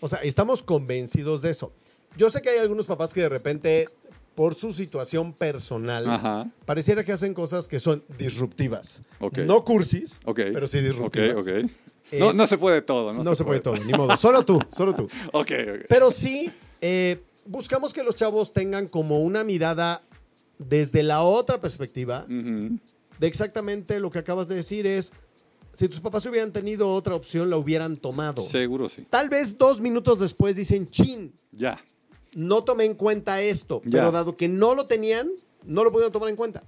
O 0.00 0.08
sea, 0.08 0.18
estamos 0.18 0.62
convencidos 0.62 1.42
de 1.42 1.50
eso. 1.50 1.72
Yo 2.16 2.30
sé 2.30 2.42
que 2.42 2.50
hay 2.50 2.58
algunos 2.58 2.86
papás 2.86 3.12
que 3.12 3.22
de 3.22 3.28
repente, 3.28 3.88
por 4.34 4.54
su 4.54 4.72
situación 4.72 5.32
personal, 5.32 6.08
Ajá. 6.08 6.48
pareciera 6.64 7.02
que 7.04 7.12
hacen 7.12 7.34
cosas 7.34 7.66
que 7.66 7.80
son 7.80 8.04
disruptivas. 8.18 9.02
No 9.46 9.64
cursis, 9.64 10.20
pero 10.24 10.66
sí 10.66 10.80
disruptivas. 10.80 11.46
Eh, 12.10 12.18
no, 12.18 12.32
no 12.32 12.46
se 12.46 12.58
puede 12.58 12.82
todo, 12.82 13.12
¿no? 13.12 13.24
no, 13.24 13.34
se, 13.34 13.44
puede, 13.44 13.60
todo, 13.60 13.76
ni 13.76 13.92
modo. 13.92 14.16
Solo 14.16 14.44
tú, 14.44 14.58
solo 14.70 14.94
tú. 14.94 15.08
Ok, 15.32 15.50
ok. 15.50 15.84
Pero 15.88 16.10
sí, 16.10 16.50
eh, 16.80 17.22
buscamos 17.46 17.92
que 17.92 18.02
los 18.02 18.14
chavos 18.14 18.52
tengan 18.52 18.88
como 18.88 19.20
una 19.22 19.42
mirada 19.44 20.02
desde 20.58 21.02
la 21.02 21.22
otra 21.22 21.60
perspectiva 21.60 22.26
de 22.28 23.26
exactamente 23.26 23.98
lo 24.00 24.10
que 24.10 24.18
acabas 24.18 24.48
de 24.48 24.56
decir 24.56 24.86
es, 24.86 25.12
si 25.74 25.88
tus 25.88 26.00
papás 26.00 26.24
hubieran 26.26 26.52
tenido 26.52 26.92
otra 26.94 27.14
opción, 27.14 27.50
la 27.50 27.56
hubieran 27.56 27.96
tomado. 27.96 28.42
Seguro 28.48 28.88
sí. 28.88 29.06
Tal 29.10 29.28
vez 29.28 29.58
dos 29.58 29.80
minutos 29.80 30.18
después 30.20 30.56
dicen, 30.56 30.88
chin, 30.88 31.32
Ya. 31.52 31.82
no 32.34 32.62
tomé 32.64 32.84
en 32.84 32.94
cuenta 32.94 33.40
esto, 33.42 33.80
Ya. 33.84 33.98
pero 34.00 34.12
dado 34.12 34.36
que 34.36 34.48
no 34.48 34.74
lo 34.74 34.86
tenían, 34.86 35.30
no 35.64 35.82
lo 35.84 35.90
pudieron 35.90 36.12
tomar 36.12 36.28
en 36.28 36.36
cuenta. 36.36 36.62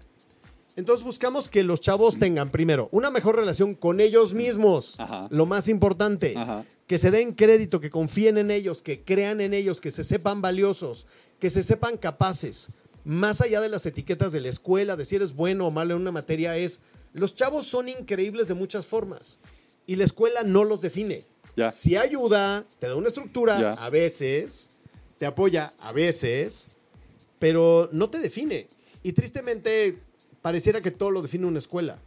Entonces 0.77 1.05
buscamos 1.05 1.49
que 1.49 1.63
los 1.63 1.81
chavos 1.81 2.19
tengan, 2.19 2.51
primero, 2.51 2.89
una 2.93 3.11
mejor 3.11 3.37
relación 3.37 3.75
con 3.75 3.99
ellos 3.99 4.35
mismos, 4.35 5.01
Ajá. 5.01 5.27
lo 5.31 5.47
más 5.47 5.69
importante, 5.69 6.35
Ajá. 6.37 6.65
que 6.87 6.99
se 6.99 7.11
den 7.11 7.33
crédito, 7.33 7.81
que 7.81 7.89
confíen 7.91 8.37
en 8.37 8.51
ellos, 8.51 8.83
que 8.83 9.03
crean 9.03 9.41
en 9.41 9.55
ellos, 9.55 9.81
que 9.81 9.91
se 9.91 10.05
sepan 10.05 10.43
valiosos, 10.43 11.07
que 11.41 11.49
se 11.49 11.63
sepan 11.63 11.97
capaces. 11.97 12.69
Más 13.05 13.41
allá 13.41 13.61
de 13.63 13.71
las 13.71 13.87
etiquetas 13.87 14.33
de 14.33 14.41
la 14.41 14.49
escuela, 14.51 14.97
de 14.97 15.05
si 15.07 15.17
eres 15.17 15.35
bueno 15.35 15.67
o 15.67 15.71
malo 15.71 15.95
en 15.95 16.03
una 16.03 16.13
materia, 16.13 16.57
es, 16.59 16.81
los 17.15 17.35
chavos 17.35 17.67
son 17.67 17.89
increíbles 17.89 18.49
de 18.49 18.55
muchas 18.55 18.87
formas 18.87 19.39
y 19.87 19.97
la 19.97 20.05
escuela 20.05 20.43
no 20.43 20.65
los 20.65 20.83
define. 20.83 21.25
Ya. 21.57 21.71
Si 21.71 21.97
ayuda, 21.97 22.67
te 22.79 22.89
da 22.89 22.97
una 22.97 23.09
estructura, 23.09 23.59
Ya. 23.59 23.73
a 23.73 23.89
veces, 23.89 24.69
te 25.17 25.25
apoya 25.25 25.73
a 25.79 25.93
veces, 25.93 26.69
pero 27.39 27.89
no 27.93 28.11
te 28.11 28.19
define. 28.19 28.69
Y 29.03 29.13
tristemente 29.13 30.01
pareciera 30.47 30.81
que 30.81 30.93
todo 30.93 31.11
lo 31.11 31.23
define 31.23 31.45
una 31.45 31.59
escuela. 31.59 31.99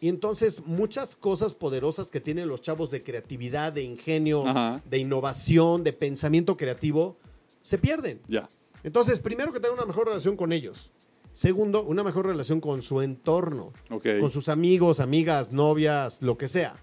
Y 0.00 0.08
entonces 0.08 0.64
muchas 0.64 1.14
cosas 1.14 1.52
poderosas 1.52 2.10
que 2.10 2.22
tienen 2.22 2.48
los 2.48 2.62
chavos 2.62 2.90
de 2.90 3.02
creatividad, 3.02 3.70
de 3.70 3.82
ingenio, 3.82 4.46
Ajá. 4.48 4.82
de 4.88 4.96
innovación, 4.96 5.84
de 5.84 5.92
pensamiento 5.92 6.56
creativo, 6.56 7.18
se 7.60 7.76
pierden. 7.76 8.22
Ya. 8.28 8.48
Entonces, 8.82 9.20
primero 9.20 9.52
que 9.52 9.60
tengan 9.60 9.76
una 9.76 9.84
mejor 9.84 10.06
relación 10.06 10.38
con 10.38 10.52
ellos. 10.52 10.90
Segundo, 11.32 11.82
una 11.82 12.02
mejor 12.02 12.24
relación 12.24 12.62
con 12.62 12.80
su 12.80 13.02
entorno, 13.02 13.74
con 13.90 14.30
sus 14.30 14.48
amigos, 14.48 14.98
amigas, 14.98 15.52
novias, 15.52 16.22
lo 16.22 16.38
que 16.38 16.48
sea. 16.48 16.82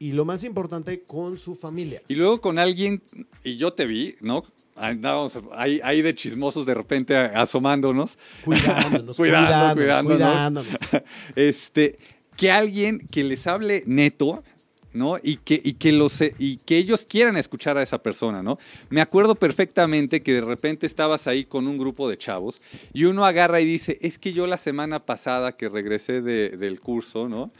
Y 0.00 0.14
lo 0.14 0.24
más 0.24 0.42
importante, 0.42 1.04
con 1.04 1.38
su 1.38 1.54
familia. 1.54 2.02
Y 2.08 2.16
luego 2.16 2.40
con 2.40 2.58
alguien, 2.58 3.04
y 3.44 3.56
yo 3.56 3.72
te 3.72 3.86
vi, 3.86 4.16
¿no? 4.20 4.42
Andábamos 4.76 5.38
ahí, 5.52 5.80
ahí 5.84 6.02
de 6.02 6.14
chismosos 6.14 6.66
de 6.66 6.74
repente 6.74 7.16
asomándonos. 7.16 8.18
Cuidándonos, 8.44 9.16
cuidándonos, 9.16 9.74
cuidándonos. 9.74 10.18
cuidándonos. 10.18 10.76
este, 11.36 11.98
que 12.36 12.50
alguien 12.50 13.06
que 13.10 13.22
les 13.24 13.46
hable 13.46 13.84
neto, 13.86 14.42
¿no? 14.92 15.16
Y 15.22 15.36
que, 15.36 15.60
y, 15.62 15.74
que 15.74 15.92
los, 15.92 16.20
y 16.38 16.56
que 16.58 16.76
ellos 16.78 17.06
quieran 17.06 17.36
escuchar 17.36 17.76
a 17.78 17.82
esa 17.82 18.02
persona, 18.02 18.42
¿no? 18.42 18.58
Me 18.90 19.00
acuerdo 19.00 19.34
perfectamente 19.36 20.22
que 20.22 20.32
de 20.34 20.40
repente 20.40 20.86
estabas 20.86 21.26
ahí 21.26 21.44
con 21.44 21.66
un 21.68 21.78
grupo 21.78 22.08
de 22.08 22.16
chavos 22.18 22.60
y 22.92 23.04
uno 23.04 23.24
agarra 23.24 23.60
y 23.60 23.64
dice, 23.64 23.98
es 24.02 24.18
que 24.18 24.32
yo 24.32 24.46
la 24.46 24.58
semana 24.58 25.00
pasada 25.04 25.56
que 25.56 25.68
regresé 25.68 26.20
de- 26.20 26.50
del 26.50 26.80
curso, 26.80 27.28
¿no? 27.28 27.50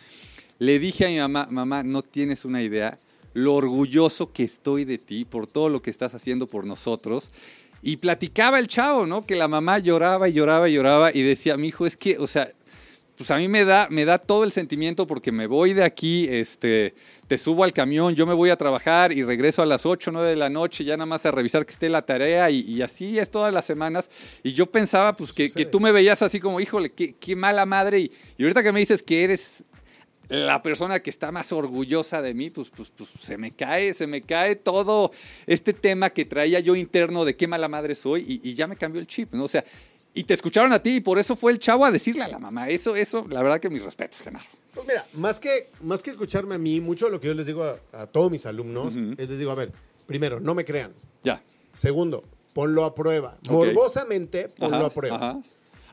Le 0.61 0.79
dije 0.79 1.07
a 1.07 1.09
mi 1.09 1.19
mamá, 1.19 1.49
mamá, 1.51 1.83
no 1.83 2.03
tienes 2.03 2.45
una 2.45 2.63
idea 2.63 2.99
lo 3.35 3.55
orgulloso 3.55 4.33
que 4.33 4.45
estoy 4.45 4.85
de 4.85 4.99
ti 4.99 5.25
por 5.25 5.47
todo 5.47 5.69
lo 5.69 5.83
que 5.83 5.91
estás 5.91 6.15
haciendo 6.15 6.47
por 6.47 6.65
nosotros. 6.65 7.31
Y 7.83 7.99
platicaba 7.99 8.59
el 8.59 8.69
chavo, 8.69 9.07
¿no? 9.07 9.27
Que 9.27 9.37
la 9.37 9.49
mamá 9.49 9.79
lloraba 9.79 10.29
y 10.29 10.33
lloraba 10.33 10.69
y 10.71 10.73
lloraba 10.73 11.11
y 11.13 11.23
decía, 11.23 11.59
mi 11.59 11.69
hijo, 11.69 11.85
es 11.85 11.99
que, 11.99 12.17
o 12.17 12.27
sea, 12.27 12.51
pues 13.17 13.31
a 13.31 13.37
mí 13.37 13.47
me 13.47 13.65
da, 13.65 13.89
me 13.91 14.05
da 14.05 14.19
todo 14.19 14.45
el 14.45 14.53
sentimiento 14.53 15.07
porque 15.07 15.31
me 15.31 15.47
voy 15.47 15.73
de 15.75 15.85
aquí, 15.85 16.27
este, 16.31 16.95
te 17.29 17.39
subo 17.39 17.63
al 17.63 17.73
camión, 17.73 18.15
yo 18.15 18.27
me 18.27 18.35
voy 18.35 18.51
a 18.51 18.57
trabajar 18.57 19.13
y 19.13 19.23
regreso 19.23 19.63
a 19.63 19.67
las 19.67 19.87
8 19.87 20.11
o 20.11 20.13
9 20.15 20.31
de 20.31 20.37
la 20.37 20.49
noche, 20.49 20.85
ya 20.85 20.97
nada 20.97 21.07
más 21.07 21.27
a 21.27 21.31
revisar 21.31 21.67
que 21.67 21.73
esté 21.73 21.89
la 21.89 22.03
tarea 22.03 22.51
y, 22.51 22.61
y 22.61 22.83
así 22.83 23.19
es 23.19 23.31
todas 23.31 23.53
las 23.53 23.67
semanas. 23.67 24.09
Y 24.43 24.53
yo 24.55 24.67
pensaba, 24.67 25.13
pues, 25.13 25.33
que, 25.33 25.49
tú 25.67 25.79
me 25.79 25.93
veías 25.93 26.23
así 26.23 26.41
como, 26.41 26.61
híjole, 26.61 26.91
qué, 26.91 27.15
qué 27.15 27.37
mala 27.37 27.67
madre. 27.67 28.01
Y, 28.01 28.13
y 28.39 28.43
ahorita 28.43 28.63
que 28.63 28.73
me 28.73 28.81
dices 28.81 29.03
que 29.03 29.25
eres 29.25 29.63
la 30.29 30.63
persona 30.63 31.01
que 31.01 31.11
está 31.11 31.31
más 31.33 31.53
orgullosa 31.53 32.23
de 32.23 32.35
mí, 32.35 32.51
pues, 32.51 32.71
pues, 32.71 32.91
pues 32.97 33.11
se 33.21 33.37
me 33.37 33.51
cae, 33.51 33.95
se 33.95 34.07
me 34.07 34.23
cae 34.23 34.57
todo 34.57 35.13
este 35.47 35.73
tema 35.73 36.11
que 36.11 36.25
traía 36.25 36.61
yo 36.61 36.75
interno 36.77 37.25
de 37.25 37.37
qué 37.37 37.47
mala 37.47 37.69
madre 37.69 37.95
soy 37.95 38.41
y, 38.43 38.49
y 38.51 38.55
ya 38.55 38.67
me 38.67 38.77
cambió 38.77 39.01
el 39.01 39.07
chip, 39.07 39.35
¿no? 39.35 39.45
O 39.45 39.49
sea, 39.49 39.65
y 40.15 40.25
te 40.25 40.35
escucharon 40.35 40.73
a 40.73 40.81
ti 40.81 40.97
y 40.97 41.01
por 41.01 41.19
eso 41.19 41.35
fue 41.37 41.51
el 41.53 41.59
chavo 41.59 41.85
a 41.85 41.91
decirle 41.91 42.23
a 42.23 42.29
la 42.29 42.39
mamá. 42.39 42.69
Eso, 42.69 42.95
eso, 42.95 43.27
la 43.29 43.43
verdad 43.43 43.61
que 43.61 43.69
mis 43.69 43.83
respetos, 43.83 44.21
Genaro. 44.23 44.47
Pues 44.73 44.87
mira, 44.87 45.05
más 45.15 45.41
que, 45.41 45.71
más 45.83 46.03
que 46.03 46.11
escucharme 46.11 46.55
a 46.55 46.59
mí, 46.59 46.81
mucho 46.81 47.07
de 47.07 47.13
lo 47.13 47.21
que 47.21 47.27
yo 47.29 47.35
les 47.35 47.47
digo 47.47 47.65
a, 47.65 47.79
a 47.93 48.07
todos 48.07 48.31
mis 48.31 48.47
alumnos 48.47 48.97
es 48.97 49.29
les 49.29 49.39
digo, 49.39 49.51
a 49.51 49.57
ver, 49.57 49.73
primero, 50.07 50.39
no 50.41 50.55
me 50.55 50.65
crean. 50.65 50.93
Ya. 51.25 51.43
Segundo, 51.73 52.23
ponlo 52.53 52.85
a 52.85 52.95
prueba. 52.95 53.37
Ok. 53.49 53.51
Morbosamente, 53.51 54.49
ponlo 54.49 54.77
Ajá, 54.77 54.87
a 54.87 54.91
prueba. 54.91 55.17
ajá. 55.17 55.41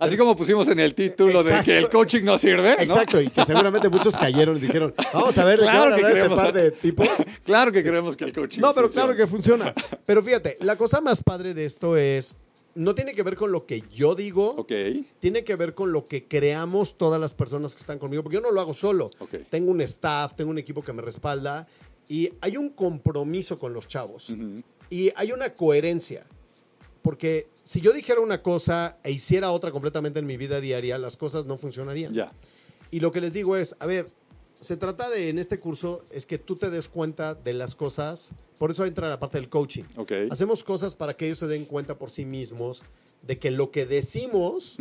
Así 0.01 0.17
como 0.17 0.35
pusimos 0.35 0.67
en 0.67 0.79
el 0.79 0.95
título 0.95 1.43
de 1.43 1.51
que 1.63 1.71
el 1.71 1.77
Exacto. 1.77 1.97
coaching 1.97 2.23
no 2.23 2.37
sirve, 2.37 2.75
¿no? 2.75 2.81
Exacto, 2.81 3.21
y 3.21 3.29
que 3.29 3.45
seguramente 3.45 3.87
muchos 3.87 4.17
cayeron 4.17 4.57
y 4.57 4.61
dijeron, 4.61 4.93
vamos 5.13 5.37
a 5.37 5.45
ver 5.45 5.59
de 5.59 5.65
qué 5.65 5.71
Claro 5.71 5.91
van 5.91 5.93
a 5.93 6.07
que 6.13 6.19
este 6.21 6.35
par 6.35 6.53
de 6.53 6.71
tipos. 6.71 7.07
Claro 7.45 7.71
que 7.71 7.83
creemos 7.83 8.15
que 8.17 8.23
el 8.25 8.33
coaching 8.33 8.61
No, 8.61 8.73
pero 8.73 8.87
funciona. 8.87 9.05
claro 9.13 9.17
que 9.17 9.27
funciona. 9.27 9.73
Pero 10.05 10.23
fíjate, 10.23 10.57
la 10.61 10.75
cosa 10.75 11.01
más 11.01 11.21
padre 11.23 11.53
de 11.53 11.65
esto 11.65 11.97
es, 11.97 12.35
no 12.75 12.95
tiene 12.95 13.13
que 13.13 13.21
ver 13.23 13.35
con 13.35 13.51
lo 13.51 13.65
que 13.65 13.83
yo 13.93 14.15
digo, 14.15 14.55
Ok, 14.57 14.71
tiene 15.19 15.43
que 15.43 15.55
ver 15.55 15.73
con 15.75 15.91
lo 15.91 16.05
que 16.05 16.25
creamos 16.27 16.97
todas 16.97 17.19
las 17.21 17.33
personas 17.33 17.75
que 17.75 17.81
están 17.81 17.99
conmigo, 17.99 18.23
porque 18.23 18.35
yo 18.35 18.41
no 18.41 18.51
lo 18.51 18.59
hago 18.61 18.73
solo. 18.73 19.11
Ok. 19.19 19.35
Tengo 19.49 19.69
un 19.71 19.81
staff, 19.81 20.33
tengo 20.35 20.49
un 20.51 20.57
equipo 20.57 20.81
que 20.81 20.93
me 20.93 21.01
respalda 21.01 21.67
y 22.07 22.31
hay 22.41 22.57
un 22.57 22.69
compromiso 22.69 23.59
con 23.59 23.73
los 23.73 23.87
chavos 23.87 24.29
Ujú. 24.31 24.63
y 24.89 25.11
hay 25.15 25.31
una 25.31 25.53
coherencia. 25.53 26.25
Porque 27.01 27.47
si 27.63 27.81
yo 27.81 27.93
dijera 27.93 28.21
una 28.21 28.41
cosa 28.43 28.97
e 29.03 29.11
hiciera 29.11 29.51
otra 29.51 29.71
completamente 29.71 30.19
en 30.19 30.25
mi 30.25 30.37
vida 30.37 30.61
diaria, 30.61 30.97
las 30.97 31.17
cosas 31.17 31.45
no 31.45 31.57
funcionarían. 31.57 32.13
ya. 32.13 32.31
Y 32.91 32.99
lo 32.99 33.11
que 33.11 33.21
les 33.21 33.31
digo 33.33 33.55
es, 33.55 33.75
a 33.79 33.85
ver, 33.85 34.07
se 34.59 34.75
trata 34.77 35.09
de 35.09 35.29
en 35.29 35.39
este 35.39 35.57
curso 35.59 36.03
es 36.11 36.25
que 36.25 36.37
tú 36.37 36.55
te 36.57 36.69
des 36.69 36.89
cuenta 36.89 37.33
de 37.35 37.53
las 37.53 37.73
cosas, 37.73 38.31
por 38.59 38.69
eso 38.69 38.85
entra 38.85 39.09
la 39.09 39.17
parte 39.19 39.39
del 39.39 39.49
coaching. 39.49 39.83
Ok. 39.95 40.11
Hacemos 40.29 40.63
cosas 40.63 40.93
para 40.95 41.15
que 41.15 41.25
ellos 41.25 41.39
se 41.39 41.47
den 41.47 41.65
cuenta 41.65 41.97
por 41.97 42.11
sí 42.11 42.25
mismos 42.25 42.83
de 43.23 43.39
que 43.39 43.49
lo 43.49 43.71
que 43.71 43.85
decimos 43.85 44.77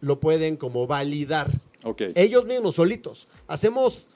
lo 0.00 0.20
pueden 0.20 0.56
como 0.56 0.86
validar 0.86 1.50
Ok. 1.84 2.02
ellos 2.14 2.44
mismos 2.46 2.76
solitos. 2.76 3.28
Hacemos 3.46 4.06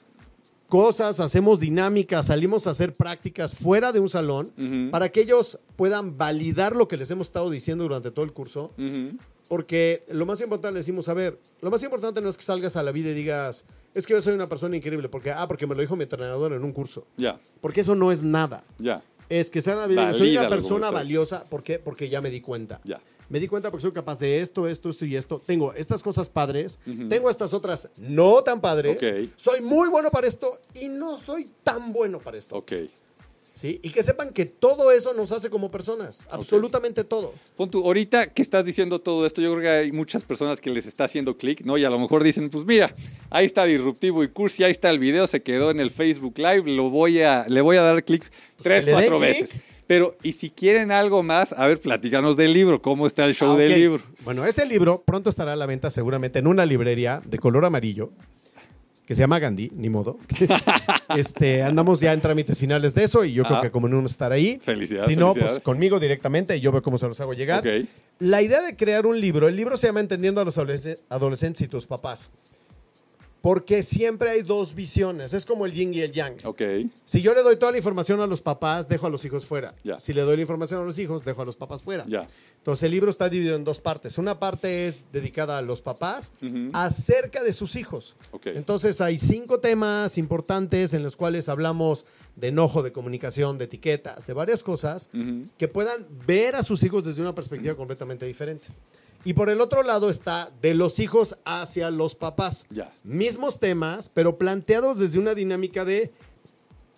cosas, 0.69 1.19
hacemos 1.19 1.59
dinámicas, 1.59 2.27
salimos 2.27 2.67
a 2.67 2.69
hacer 2.69 2.93
prácticas 2.93 3.53
fuera 3.55 3.91
de 3.91 3.99
un 3.99 4.07
salón 4.07 4.53
Ujú. 4.57 4.91
para 4.91 5.09
que 5.11 5.21
ellos 5.21 5.59
puedan 5.75 6.17
validar 6.17 6.75
lo 6.75 6.87
que 6.87 6.95
les 6.97 7.09
hemos 7.11 7.27
estado 7.27 7.49
diciendo 7.49 7.83
durante 7.83 8.11
todo 8.11 8.23
el 8.23 8.31
curso. 8.31 8.71
Ujú. 8.77 9.17
Porque 9.47 10.05
lo 10.11 10.27
más 10.27 10.39
importante, 10.41 10.73
le 10.73 10.79
decimos, 10.81 11.09
a 11.09 11.15
ver, 11.15 11.39
lo 11.61 11.71
más 11.71 11.81
importante 11.83 12.21
no 12.21 12.29
es 12.29 12.37
que 12.37 12.43
salgas 12.43 12.75
a 12.75 12.83
la 12.83 12.91
vida 12.91 13.09
y 13.09 13.13
digas, 13.15 13.65
es 13.95 14.05
que 14.05 14.13
yo 14.13 14.21
soy 14.21 14.35
una 14.35 14.47
persona 14.47 14.77
increíble, 14.77 15.09
porque, 15.09 15.31
ah, 15.31 15.47
porque 15.47 15.65
me 15.65 15.73
lo 15.73 15.81
dijo 15.81 15.95
mi 15.95 16.03
entrenador 16.03 16.53
en 16.53 16.63
un 16.63 16.71
curso. 16.71 17.07
Ya, 17.17 17.39
Porque 17.59 17.81
eso 17.81 17.95
no 17.95 18.11
es 18.11 18.21
nada. 18.23 18.63
ya, 18.77 19.01
Es 19.27 19.49
que 19.49 19.61
sea 19.61 19.73
la 19.75 19.87
vida, 19.87 20.13
soy 20.13 20.37
una 20.37 20.49
persona 20.49 20.91
valiosa, 20.91 21.43
¿por 21.45 21.63
qué? 21.63 21.79
Porque 21.79 22.09
ya 22.09 22.21
me 22.21 22.29
di 22.29 22.41
cuenta. 22.41 22.79
ya. 22.83 23.01
Me 23.29 23.39
di 23.39 23.47
cuenta 23.47 23.69
porque 23.69 23.83
soy 23.83 23.91
capaz 23.91 24.19
de 24.19 24.41
esto, 24.41 24.67
esto, 24.67 24.89
esto 24.89 25.05
y 25.05 25.15
esto. 25.15 25.41
Tengo 25.45 25.73
estas 25.73 26.01
cosas 26.01 26.29
padres, 26.29 26.79
tengo 27.07 27.29
estas 27.29 27.53
otras 27.53 27.87
no 27.97 28.43
tan 28.43 28.59
padres. 28.59 28.97
Soy 29.35 29.61
muy 29.61 29.87
bueno 29.89 30.09
para 30.09 30.27
esto 30.27 30.59
y 30.73 30.89
no 30.89 31.17
soy 31.17 31.47
tan 31.63 31.93
bueno 31.93 32.19
para 32.19 32.37
esto. 32.37 32.55
Ok. 32.57 32.73
¿Sí? 33.53 33.77
Y 33.83 33.89
que 33.89 34.01
sepan 34.03 34.31
que 34.31 34.45
todo 34.45 34.89
eso 34.89 35.13
nos 35.13 35.33
hace 35.33 35.49
como 35.49 35.69
personas, 35.69 36.25
absolutamente 36.31 37.03
todo. 37.03 37.33
Pon 37.57 37.69
tú, 37.69 37.83
ahorita 37.83 38.31
que 38.31 38.41
estás 38.41 38.63
diciendo 38.63 38.99
todo 38.99 39.25
esto, 39.25 39.41
yo 39.41 39.51
creo 39.51 39.61
que 39.61 39.67
hay 39.67 39.91
muchas 39.91 40.23
personas 40.23 40.61
que 40.61 40.69
les 40.69 40.85
está 40.85 41.03
haciendo 41.03 41.35
clic, 41.35 41.65
¿no? 41.65 41.77
Y 41.77 41.83
a 41.83 41.89
lo 41.89 41.99
mejor 41.99 42.23
dicen, 42.23 42.49
pues 42.49 42.63
mira, 42.63 42.95
ahí 43.29 43.45
está 43.45 43.65
Disruptivo 43.65 44.23
y 44.23 44.29
Cursi, 44.29 44.63
ahí 44.63 44.71
está 44.71 44.89
el 44.89 44.97
video, 44.97 45.27
se 45.27 45.43
quedó 45.43 45.71
en 45.71 45.81
el 45.81 45.91
Facebook 45.91 46.35
Live, 46.37 46.71
lo 46.71 46.89
voy 46.89 47.21
a, 47.21 47.47
le 47.49 47.59
voy 47.59 47.75
a 47.75 47.81
dar 47.81 48.01
clic 48.05 48.31
tres, 48.61 48.85
le 48.85 48.91
den 48.91 49.01
cuatro 49.01 49.19
veces. 49.19 49.51
Pero, 49.89 50.15
y 50.21 50.33
si 50.33 50.51
quieren 50.51 50.91
algo 50.91 51.23
más, 51.23 51.51
a 51.51 51.65
ver, 51.65 51.81
platícanos 51.81 52.37
del 52.37 52.53
libro, 52.53 52.79
¿cómo 52.79 53.07
está 53.07 53.25
el 53.25 53.33
show 53.33 53.53
Ah, 53.53 53.57
del 53.57 53.73
libro? 53.73 54.03
Bueno, 54.23 54.45
este 54.45 54.63
libro 54.67 55.01
pronto 55.03 55.31
estará 55.31 55.53
a 55.53 55.55
la 55.55 55.65
venta 55.65 55.89
seguramente 55.89 56.37
en 56.37 56.45
una 56.45 56.63
librería 56.63 57.23
de 57.25 57.39
color 57.39 57.65
amarillo 57.65 58.11
que 59.07 59.15
se 59.15 59.21
llama 59.21 59.39
Gandhi, 59.39 59.71
ni 59.75 59.89
modo. 59.89 60.19
este, 61.17 61.63
andamos 61.63 61.99
ya 62.01 62.13
en 62.13 62.21
trámites 62.21 62.59
finales 62.59 62.93
de 62.93 63.03
eso 63.05 63.25
y 63.25 63.33
yo 63.33 63.43
creo 63.43 63.57
Ah. 63.57 63.61
que 63.63 63.71
como 63.71 63.87
no 63.89 64.05
estar 64.05 64.31
ahí. 64.31 64.59
Felicidades, 64.61 65.09
Si 65.09 65.15
no, 65.15 65.33
pues 65.33 65.59
conmigo 65.61 65.99
directamente 65.99 66.55
y 66.55 66.59
yo 66.59 66.71
veo 66.71 66.83
cómo 66.83 66.99
se 66.99 67.07
los 67.07 67.19
hago 67.19 67.33
llegar. 67.33 67.67
Ok. 67.67 67.87
La 68.19 68.43
idea 68.43 68.61
de 68.61 68.75
crear 68.75 69.07
un 69.07 69.19
libro, 69.19 69.47
el 69.47 69.55
libro 69.55 69.75
se 69.75 69.87
llama 69.87 70.01
Entendiendo 70.01 70.39
a 70.39 70.45
los 70.45 70.59
adolesc- 70.59 70.99
adolescentes 71.09 71.61
y 71.63 71.67
tus 71.67 71.87
papás. 71.87 72.29
Porque 73.41 73.83
siempre 73.83 74.29
hay 74.31 74.41
dos 74.41 74.75
visiones. 74.75 75.33
Es 75.33 75.45
como 75.45 75.65
el 75.65 75.71
yin 75.73 75.93
y 75.93 76.01
el 76.01 76.11
yang. 76.11 76.35
Ok. 76.43 76.61
Si 77.05 77.21
yo 77.21 77.33
le 77.33 77.41
doy 77.41 77.55
toda 77.55 77.71
la 77.71 77.77
información 77.77 78.19
a 78.19 78.27
los 78.27 78.41
papás, 78.41 78.87
dejo 78.89 79.07
a 79.07 79.09
los 79.09 79.23
hijos 79.23 79.45
fuera. 79.45 79.73
Ya. 79.83 79.97
Si 79.99 80.13
le 80.13 80.21
doy 80.23 80.35
la 80.35 80.41
información 80.41 80.81
a 80.81 80.85
los 80.85 80.99
hijos, 80.99 81.23
dejo 81.23 81.41
a 81.41 81.45
los 81.45 81.55
papás 81.55 81.81
fuera. 81.81 82.03
Ya. 82.05 82.27
Entonces 82.57 82.83
el 82.83 82.91
libro 82.91 83.09
está 83.09 83.29
dividido 83.29 83.55
en 83.55 83.63
dos 83.63 83.79
partes. 83.79 84.17
Una 84.17 84.39
parte 84.39 84.87
es 84.87 84.99
dedicada 85.13 85.57
a 85.57 85.61
los 85.61 85.81
papás 85.81 86.33
Ujú. 86.41 86.69
acerca 86.73 87.41
de 87.41 87.53
sus 87.53 87.77
hijos. 87.77 88.17
Ok. 88.31 88.47
Entonces 88.47 88.99
hay 88.99 89.17
cinco 89.17 89.59
temas 89.59 90.17
importantes 90.17 90.93
en 90.93 91.01
los 91.03 91.15
cuales 91.15 91.47
hablamos 91.47 92.05
de 92.35 92.49
enojo, 92.49 92.83
de 92.83 92.91
comunicación, 92.91 93.57
de 93.57 93.65
etiquetas, 93.65 94.27
de 94.27 94.33
varias 94.33 94.63
cosas 94.63 95.09
Ujú. 95.13 95.45
que 95.57 95.69
puedan 95.69 96.05
ver 96.27 96.55
a 96.55 96.63
sus 96.63 96.83
hijos 96.83 97.05
desde 97.05 97.21
una 97.21 97.33
perspectiva 97.33 97.75
completamente 97.75 98.25
diferente. 98.25 98.67
Y 99.25 99.33
por 99.33 99.49
el 99.49 99.59
otro 99.61 99.83
lado 99.83 100.09
está 100.09 100.51
de 100.61 100.73
los 100.73 100.99
hijos 100.99 101.37
hacia 101.45 101.91
los 101.91 102.15
papás. 102.15 102.65
Ya. 102.69 102.93
Mismos 103.03 103.59
temas, 103.59 104.09
pero 104.09 104.37
planteados 104.37 104.97
desde 104.97 105.19
una 105.19 105.35
dinámica 105.35 105.83
de 105.83 106.11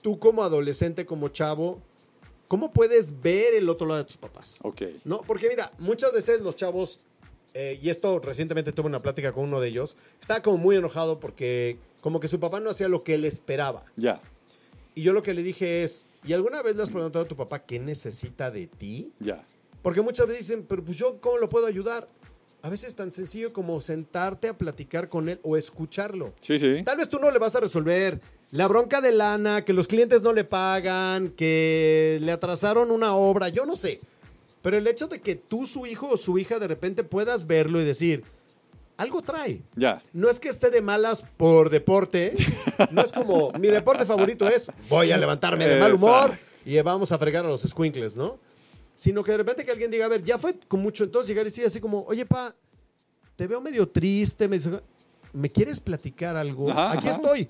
tú 0.02 0.20
como 0.20 0.44
adolescente, 0.44 1.06
como 1.06 1.30
chavo, 1.30 1.82
¿cómo 2.48 2.74
puedes 2.74 3.22
ver 3.22 3.54
el 3.56 3.70
otro 3.70 3.88
lado 3.88 4.00
de 4.00 4.06
tus 4.06 4.18
papás? 4.18 4.60
Ok. 4.62 4.82
¿No? 5.04 5.22
Porque 5.22 5.50
mira, 5.50 5.72
muchas 5.80 6.12
veces 6.14 6.42
los 6.42 6.56
chavos, 6.56 7.00
eh, 7.54 7.80
y 7.82 7.90
esto 7.90 8.20
recientemente 8.20 8.72
tuve 8.72 8.88
una 8.88 9.00
plática 9.00 9.32
con 9.32 9.46
uno 9.46 9.60
de 9.60 9.70
ellos, 9.70 9.98
estaba 10.20 10.42
como 10.42 10.58
muy 10.58 10.76
enojado 10.76 11.20
porque 11.20 11.78
como 12.02 12.20
que 12.20 12.28
su 12.28 12.40
papá 12.40 12.60
no 12.60 12.70
hacía 12.70 12.88
lo 12.88 13.04
que 13.04 13.16
él 13.16 13.26
esperaba. 13.26 13.86
Ya. 13.96 14.22
Y 14.94 15.04
yo 15.04 15.14
lo 15.14 15.24
que 15.24 15.34
le 15.34 15.44
dije 15.44 15.84
es, 15.84 16.04
¿y 16.24 16.34
alguna 16.34 16.62
vez 16.62 16.76
le 16.76 16.84
has 16.84 16.92
preguntado 16.92 17.26
a 17.26 17.28
tu 17.28 17.36
papá 17.36 17.64
qué 17.64 17.80
necesita 17.80 18.52
de 18.52 18.68
ti? 18.68 19.12
Ya. 19.20 19.44
Porque 19.82 20.02
muchas 20.02 20.28
veces 20.28 20.48
dicen, 20.48 20.66
pero 20.68 20.84
pues 20.84 20.98
yo, 20.98 21.20
¿cómo 21.20 21.38
lo 21.38 21.50
puedo 21.50 21.66
ayudar? 21.66 22.08
A 22.64 22.70
veces 22.70 22.90
es 22.90 22.96
tan 22.96 23.12
sencillo 23.12 23.52
como 23.54 23.82
sentarte 23.82 24.48
a 24.48 24.58
platicar 24.58 25.10
con 25.10 25.30
él 25.30 25.40
o 25.42 25.58
escucharlo. 25.58 26.34
Sí, 26.42 26.60
sí. 26.60 26.84
Tal 26.84 26.98
vez 26.98 27.10
tú 27.10 27.20
no 27.20 27.32
le 27.32 27.40
vas 27.40 27.56
a 27.56 27.60
resolver 27.60 28.22
la 28.52 28.68
bronca 28.68 29.02
de 29.02 29.12
lana, 29.12 29.66
que 29.66 29.74
los 29.74 29.88
clientes 29.88 30.22
no 30.22 30.34
le 30.34 30.44
pagan, 30.44 31.30
que 31.30 32.20
le 32.22 32.32
atrasaron 32.32 32.92
una 32.92 33.16
obra, 33.16 33.50
yo 33.50 33.66
no 33.66 33.76
sé. 33.76 34.00
Pero 34.62 34.78
el 34.78 34.86
hecho 34.86 35.08
de 35.08 35.20
que 35.20 35.36
tú, 35.36 35.66
su 35.66 35.88
hijo 35.88 36.10
o 36.10 36.18
su 36.18 36.38
hija, 36.38 36.60
de 36.60 36.68
repente 36.68 37.04
puedas 37.04 37.48
verlo 37.48 37.82
y 37.82 37.84
decir, 37.84 38.24
algo 38.98 39.24
trae. 39.24 39.64
Ya. 39.76 40.00
No 40.14 40.30
es 40.30 40.40
que 40.40 40.50
esté 40.50 40.70
de 40.70 40.82
malas 40.82 41.26
por 41.38 41.72
deporte. 41.72 42.36
No 42.92 43.02
es 43.02 43.12
como, 43.12 43.52
mi 43.54 43.70
deporte 43.70 44.06
favorito 44.06 44.48
es, 44.48 44.72
voy 44.90 45.12
a 45.12 45.18
levantarme 45.18 45.68
de 45.68 45.78
mal 45.78 45.94
humor 45.94 46.38
y 46.66 46.80
vamos 46.82 47.12
a 47.12 47.18
fregar 47.18 47.46
a 47.46 47.48
los 47.48 47.62
squinkles, 47.62 48.16
¿no? 48.16 48.38
Sino 49.02 49.24
que 49.24 49.32
de 49.32 49.38
repente 49.40 49.66
que 49.66 49.72
alguien 49.72 49.90
diga, 49.90 50.06
a 50.06 50.10
ver, 50.10 50.24
ya 50.24 50.38
fue 50.38 50.54
con 50.68 50.80
mucho, 50.80 51.04
entonces 51.04 51.28
llegar 51.28 51.44
y 51.44 51.50
decir 51.50 51.66
así 51.66 51.80
como, 51.80 52.04
oye, 52.04 52.24
pa, 52.24 52.54
te 53.36 53.48
veo 53.48 53.60
medio 53.60 53.90
triste, 53.90 54.48
me, 54.48 54.60
¿me 55.34 55.50
quieres 55.50 55.80
platicar 55.80 56.36
algo? 56.36 56.70
Ajá, 56.70 56.92
Aquí 56.92 57.08
ajá. 57.08 57.10
estoy. 57.10 57.48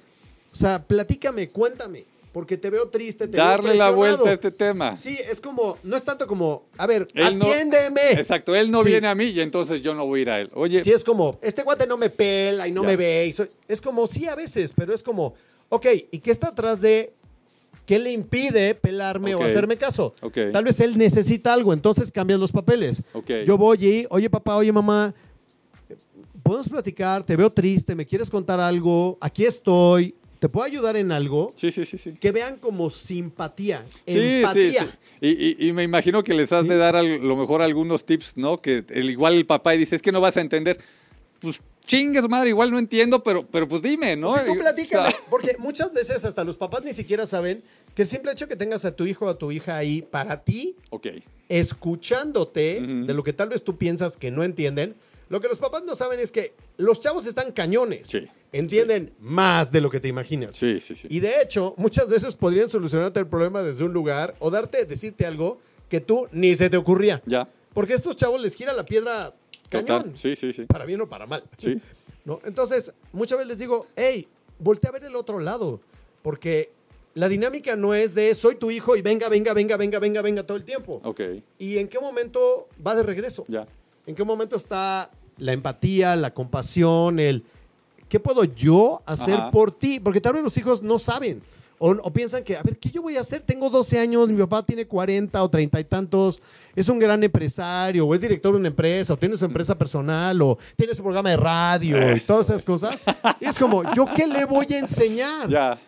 O 0.54 0.56
sea, 0.56 0.82
platícame, 0.82 1.50
cuéntame, 1.50 2.06
porque 2.32 2.56
te 2.56 2.70
veo 2.70 2.88
triste, 2.88 3.28
te 3.28 3.36
Darle 3.36 3.72
veo 3.72 3.78
la 3.80 3.92
vuelta 3.92 4.30
a 4.30 4.32
este 4.32 4.50
tema. 4.52 4.96
Sí, 4.96 5.18
es 5.30 5.42
como, 5.42 5.78
no 5.84 5.98
es 5.98 6.06
tanto 6.06 6.26
como, 6.26 6.68
a 6.78 6.88
ver, 6.88 7.06
Él 7.16 7.38
no- 7.38 7.44
atiéndeme. 7.52 8.12
Exacto, 8.14 8.56
él 8.56 8.72
no 8.72 8.82
Sí. 8.84 8.88
viene 8.92 9.10
a 9.10 9.16
mí 9.16 9.26
y 9.26 9.42
entonces 9.42 9.82
yo 9.82 9.94
no 9.94 10.06
voy 10.06 10.20
a 10.20 10.22
ir 10.22 10.30
a 10.30 10.40
él. 10.40 10.50
Oye, 10.54 10.82
Sí, 10.82 10.94
es 10.94 11.04
como, 11.04 11.38
este 11.42 11.64
guante 11.64 11.86
no 11.86 11.98
me 11.98 12.10
pela 12.10 12.66
y 12.66 12.72
no 12.72 12.84
Ya. 12.84 12.88
me 12.88 12.96
ve. 12.96 13.26
y 13.28 13.34
soy- 13.34 13.50
es 13.68 13.82
como, 13.82 14.08
sí, 14.08 14.26
a 14.26 14.36
veces, 14.36 14.72
pero 14.74 14.94
es 14.94 15.04
como, 15.04 15.34
ok, 15.68 15.86
¿y 16.12 16.20
qué 16.20 16.32
está 16.32 16.48
atrás 16.48 16.80
de 16.80 17.12
qué 17.86 18.00
le 18.00 18.12
impide 18.12 18.76
pelarme 18.76 19.36
o 19.36 19.44
hacerme 19.44 19.78
caso? 19.78 20.14
Tal 20.52 20.64
vez 20.64 20.80
él 20.80 20.98
necesita 20.98 21.54
algo, 21.54 21.74
entonces 21.74 22.12
cambias 22.12 22.40
los 22.40 22.52
papeles. 22.52 23.04
Yo 23.46 23.58
voy 23.58 23.86
y, 23.86 24.08
oye 24.10 24.30
papá, 24.30 24.56
oye 24.56 24.72
mamá, 24.72 25.14
podemos 26.44 26.70
platicar, 26.70 27.24
te 27.24 27.36
veo 27.36 27.50
triste, 27.50 27.96
me 27.96 28.06
quieres 28.06 28.30
contar 28.30 28.60
algo, 28.60 29.18
aquí 29.22 29.46
estoy, 29.46 30.16
¿te 30.40 30.50
puedo 30.50 30.66
ayudar 30.66 30.96
en 30.98 31.12
algo? 31.12 31.54
sí, 31.56 31.72
sí, 31.72 31.86
sí, 31.86 31.98
sí. 31.98 32.14
Que 32.20 32.32
vean 32.32 32.58
como 32.58 32.90
simpatía, 32.90 33.86
Sí, 34.08 34.14
empatía. 34.42 34.84
sí. 34.84 34.90
Y, 35.24 35.30
y- 35.66 35.68
y 35.70 35.74
me 35.74 35.84
imagino 35.84 36.24
que 36.24 36.34
les 36.34 36.52
has 36.52 36.68
de 36.68 36.76
dar 36.78 36.96
a 36.96 37.04
lo 37.04 37.36
mejor 37.36 37.62
algunos 37.62 38.06
tips, 38.06 38.38
¿no? 38.38 38.60
Que 38.60 38.84
el, 38.90 39.10
igual 39.12 39.36
el 39.36 39.46
papá 39.46 39.72
dice, 39.74 39.96
es 39.96 40.02
que 40.02 40.12
no 40.12 40.20
vas 40.20 40.36
a 40.38 40.42
entender. 40.42 40.80
Pues 41.40 41.62
chingue 41.86 42.22
su 42.22 42.30
madre, 42.30 42.50
igual 42.50 42.72
no 42.72 42.80
entiendo, 42.80 43.24
pero, 43.24 43.46
pero 43.46 43.68
pues 43.68 43.82
dime, 43.82 44.16
¿no? 44.16 44.34
Pues 44.34 44.46
tú 44.46 44.58
platícame, 44.58 45.08
o 45.08 45.12
sea, 45.12 45.20
porque 45.30 45.56
muchas 45.60 45.94
veces 45.94 46.24
hasta 46.26 46.44
los 46.44 46.58
papás 46.58 46.84
ni 46.84 46.94
siquiera 46.94 47.26
saben 47.26 47.64
que 47.96 48.04
el 48.04 48.08
simple 48.08 48.32
hecho 48.32 48.48
que 48.48 48.56
tengas 48.56 48.86
a 48.86 48.96
tu 48.96 49.06
hijo 49.06 49.26
o 49.26 49.30
a 49.30 49.38
tu 49.38 49.52
hija 49.52 49.78
ahí 49.78 50.02
para 50.02 50.44
ti, 50.44 50.76
escuchándote 51.50 52.82
de 52.82 53.14
lo 53.14 53.24
que 53.24 53.34
tal 53.34 53.50
vez 53.50 53.64
tú 53.64 53.78
piensas 53.78 54.18
que 54.18 54.32
no 54.32 54.44
entienden, 54.44 54.96
lo 55.30 55.40
que 55.40 55.48
los 55.48 55.60
papás 55.60 55.84
no 55.86 55.96
saben 55.96 56.20
es 56.20 56.32
que 56.32 56.54
los 56.78 57.00
chavos 57.00 57.26
están 57.26 57.54
cañones. 57.54 58.08
Sí. 58.08 58.28
Entienden 58.52 59.14
más 59.20 59.72
de 59.72 59.80
lo 59.80 59.90
que 59.90 60.02
te 60.02 60.10
imaginas. 60.10 60.56
sí, 60.58 60.82
sí, 60.82 60.94
sí. 60.94 61.08
Y 61.10 61.22
de 61.22 61.42
hecho, 61.42 61.74
muchas 61.78 62.10
veces 62.10 62.36
podrían 62.36 62.68
solucionarte 62.68 63.22
el 63.22 63.28
problema 63.28 63.62
desde 63.62 63.86
un 63.86 63.94
lugar 63.94 64.36
o 64.40 64.50
darte, 64.50 64.84
decirte 64.84 65.26
algo 65.26 65.60
que 65.88 66.02
tú 66.02 66.28
ni 66.34 66.54
se 66.56 66.70
te 66.70 66.76
ocurría. 66.76 67.22
Ya, 67.26 67.48
Porque 67.74 67.94
a 67.94 67.96
estos 67.96 68.18
chavos 68.18 68.42
les 68.42 68.56
gira 68.56 68.74
la 68.74 68.84
piedra 68.86 69.34
cañón. 69.72 70.14
Sí, 70.16 70.36
sí, 70.36 70.54
sí. 70.54 70.66
Para 70.66 70.86
bien 70.86 71.02
o 71.02 71.10
para 71.10 71.26
mal. 71.26 71.44
Sí. 71.58 71.80
¿no? 72.26 72.40
Entonces, 72.46 72.94
muchas 73.14 73.38
veces 73.40 73.48
les 73.48 73.60
digo, 73.60 73.88
hey, 73.96 74.28
voltea 74.60 74.90
a 74.90 74.94
ver 74.94 75.06
el 75.06 75.16
otro 75.16 75.40
lado, 75.40 75.80
porque 76.22 76.72
la 77.14 77.28
dinámica 77.28 77.76
no 77.76 77.94
es 77.94 78.14
de 78.14 78.34
soy 78.36 78.56
tu 78.56 78.70
hijo 78.72 78.96
y 78.96 79.02
venga, 79.02 79.28
venga, 79.28 79.54
venga, 79.54 79.76
venga, 79.76 80.00
venga, 80.00 80.22
venga 80.22 80.44
todo 80.44 80.58
el 80.58 80.64
tiempo. 80.64 81.02
Ok, 81.04 81.22
¿Y 81.58 81.78
en 81.78 81.88
qué 81.88 82.00
momento 82.00 82.68
va 82.86 82.96
de 82.96 83.04
regreso? 83.04 83.46
ya. 83.48 83.68
¿En 84.08 84.16
qué 84.16 84.24
momento 84.24 84.56
está 84.56 85.12
la 85.38 85.54
empatía, 85.54 86.16
la 86.16 86.34
compasión, 86.34 87.20
el 87.20 87.44
qué 88.10 88.20
puedo 88.20 88.44
yo 88.44 89.02
hacer 89.06 89.36
Ajá. 89.36 89.52
por 89.52 89.72
ti? 89.72 90.00
Porque 90.00 90.20
tal 90.20 90.34
vez 90.34 90.44
los 90.44 90.58
hijos 90.58 90.82
no 90.82 90.98
saben. 90.98 91.42
O, 91.84 91.90
o 91.90 92.14
piensan 92.14 92.44
que, 92.44 92.56
a 92.56 92.62
ver, 92.62 92.78
¿qué 92.78 92.92
yo 92.92 93.02
voy 93.02 93.18
a 93.18 93.22
hacer? 93.22 93.42
Tengo 93.42 93.68
12 93.68 93.98
años, 93.98 94.30
mi 94.30 94.38
papá 94.38 94.64
tiene 94.64 94.86
40 94.86 95.42
o 95.44 95.50
30 95.50 95.80
y 95.80 95.84
tantos, 95.84 96.40
es 96.76 96.88
un 96.90 97.00
gran 97.00 97.24
empresario, 97.24 98.06
o 98.06 98.14
es 98.14 98.22
director 98.22 98.52
de 98.54 98.60
una 98.60 98.68
empresa, 98.68 99.16
o 99.16 99.18
tiene 99.18 99.36
su 99.36 99.46
empresa 99.46 99.76
personal, 99.76 100.40
o 100.44 100.60
tiene 100.78 100.94
su 100.94 101.02
programa 101.02 101.32
de 101.32 101.38
radio 101.38 102.16
y 102.16 102.20
todas 102.22 102.50
esas 102.50 102.64
cosas. 102.64 103.02
Y 103.40 103.46
es 103.46 103.58
como, 103.58 103.82
¿yo 103.96 104.06
qué 104.16 104.28
le 104.28 104.46
voy 104.46 104.68
a 104.70 104.78
enseñar? 104.78 105.50
Ya, 105.50 105.80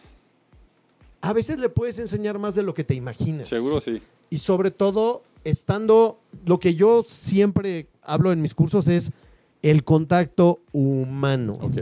A 1.22 1.32
veces 1.32 1.60
le 1.60 1.70
puedes 1.70 2.00
enseñar 2.00 2.40
más 2.40 2.56
de 2.56 2.64
lo 2.64 2.74
que 2.74 2.84
te 2.84 2.96
imaginas. 2.96 3.48
seguro 3.48 3.80
sí. 3.80 4.02
Y 4.32 4.38
sobre 4.38 4.72
todo, 4.72 5.22
estando, 5.44 6.18
lo 6.48 6.60
que 6.60 6.74
yo 6.74 7.04
siempre 7.06 7.86
hablo 8.02 8.32
en 8.32 8.42
mis 8.42 8.56
cursos 8.56 8.88
es 8.88 9.12
el 9.62 9.84
contacto 9.84 10.60
humano. 10.72 11.60
Ok, 11.62 11.76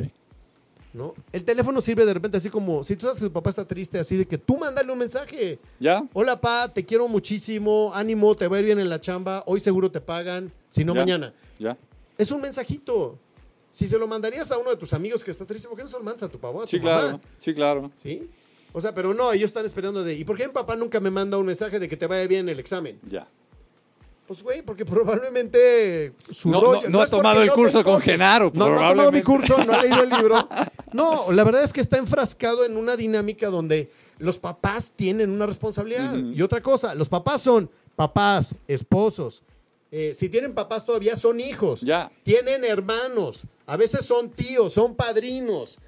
¿no? 0.94 1.14
El 1.32 1.44
teléfono 1.44 1.80
sirve 1.82 2.06
de 2.06 2.14
repente 2.14 2.38
así 2.38 2.50
como, 2.50 2.84
si 2.84 2.96
tú 2.96 3.04
sabes 3.06 3.20
que 3.20 3.26
tu 3.26 3.32
papá 3.32 3.50
está 3.50 3.66
triste, 3.66 4.00
así 4.00 4.18
de 4.18 4.26
que 4.28 4.38
tú 4.38 4.58
mándale 4.58 4.92
un 4.92 5.00
mensaje. 5.00 5.60
ya. 5.80 6.04
Hola, 6.14 6.40
pa, 6.42 6.74
te 6.74 6.86
quiero 6.86 7.08
muchísimo, 7.08 7.92
ánimo, 7.94 8.36
te 8.36 8.48
va 8.48 8.58
a 8.58 8.60
ir 8.60 8.66
bien 8.66 8.80
en 8.80 8.90
la 8.90 9.00
chamba, 9.00 9.44
hoy 9.46 9.60
seguro 9.60 9.90
te 9.92 10.02
pagan, 10.02 10.52
si 10.70 10.84
no 10.84 10.94
Ya. 10.94 11.02
mañana. 11.02 11.34
Ya. 11.60 11.78
Es 12.18 12.32
un 12.32 12.42
mensajito. 12.42 13.18
Si 13.72 13.88
se 13.88 13.98
lo 13.98 14.06
mandarías 14.06 14.52
a 14.52 14.58
uno 14.58 14.70
de 14.70 14.76
tus 14.76 14.94
amigos 14.94 15.24
que 15.24 15.32
está 15.32 15.46
triste, 15.46 15.68
¿por 15.70 15.78
qué 15.78 15.84
no 15.84 15.90
se 15.90 15.98
lo 15.98 16.04
mandas 16.04 16.24
a 16.24 16.28
tu 16.30 16.38
papá? 16.40 16.60
a 16.60 16.62
tu 16.64 16.68
Sí, 16.68 16.80
mamá? 16.80 17.00
claro. 17.02 17.22
Sí, 17.38 17.54
claro. 17.54 17.92
¿Sí? 17.96 18.30
O 18.74 18.82
sea, 18.82 18.94
pero 18.94 19.14
no, 19.14 19.32
ellos 19.32 19.50
están 19.50 19.66
esperando 19.66 20.04
de, 20.04 20.14
¿y 20.16 20.24
por 20.26 20.36
qué 20.38 20.46
mi 20.48 20.54
papá 20.54 20.76
nunca 20.76 21.00
me 21.00 21.10
manda 21.10 21.38
un 21.38 21.46
mensaje 21.46 21.80
de 21.80 21.88
que 21.88 21.96
te 21.98 22.06
vaya 22.08 22.28
bien 22.28 22.48
el 22.50 22.60
examen? 22.60 23.00
Ya. 23.10 23.28
Pues, 24.28 24.44
güey, 24.44 24.62
porque 24.62 24.86
probablemente 24.86 26.14
su 26.30 26.50
No- 26.50 26.62
rollo... 26.62 26.82
no- 26.84 26.90
no 26.90 27.02
ha 27.02 27.08
tomado 27.08 27.42
el 27.42 27.52
curso 27.52 27.84
con. 27.84 28.00
Genaro, 28.02 28.52
No, 28.54 28.70
no 28.70 28.80
ha 28.80 28.90
tomado 28.90 29.12
mi 29.12 29.22
curso, 29.22 29.64
no 29.66 29.74
ha 29.74 29.82
leído 29.82 30.04
el 30.04 30.10
libro. 30.10 30.48
No, 30.94 31.32
la 31.32 31.46
verdad 31.46 31.64
es 31.64 31.72
que 31.72 31.80
está 31.80 31.98
enfrascado 31.98 32.66
en 32.66 32.76
una 32.76 32.98
dinámica 32.98 33.48
donde 33.48 33.90
los 34.20 34.38
papás 34.38 34.92
tienen 34.94 35.30
una 35.32 35.46
responsabilidad. 35.46 36.18
Y 36.18 36.42
otra 36.42 36.62
cosa, 36.62 36.94
los 36.96 37.08
papás 37.08 37.42
son 37.44 37.70
papás, 37.96 38.54
esposos. 38.68 39.42
Eh, 39.90 40.14
si 40.14 40.28
tienen 40.28 40.54
papás 40.54 40.86
todavía 40.86 41.16
son 41.16 41.40
hijos. 41.40 41.80
Ya. 41.80 42.12
Tienen 42.24 42.66
hermanos. 42.66 43.44
A 43.68 43.78
veces 43.78 44.04
son 44.04 44.32
tíos, 44.32 44.74
son 44.74 44.96
padrinos. 44.96 45.80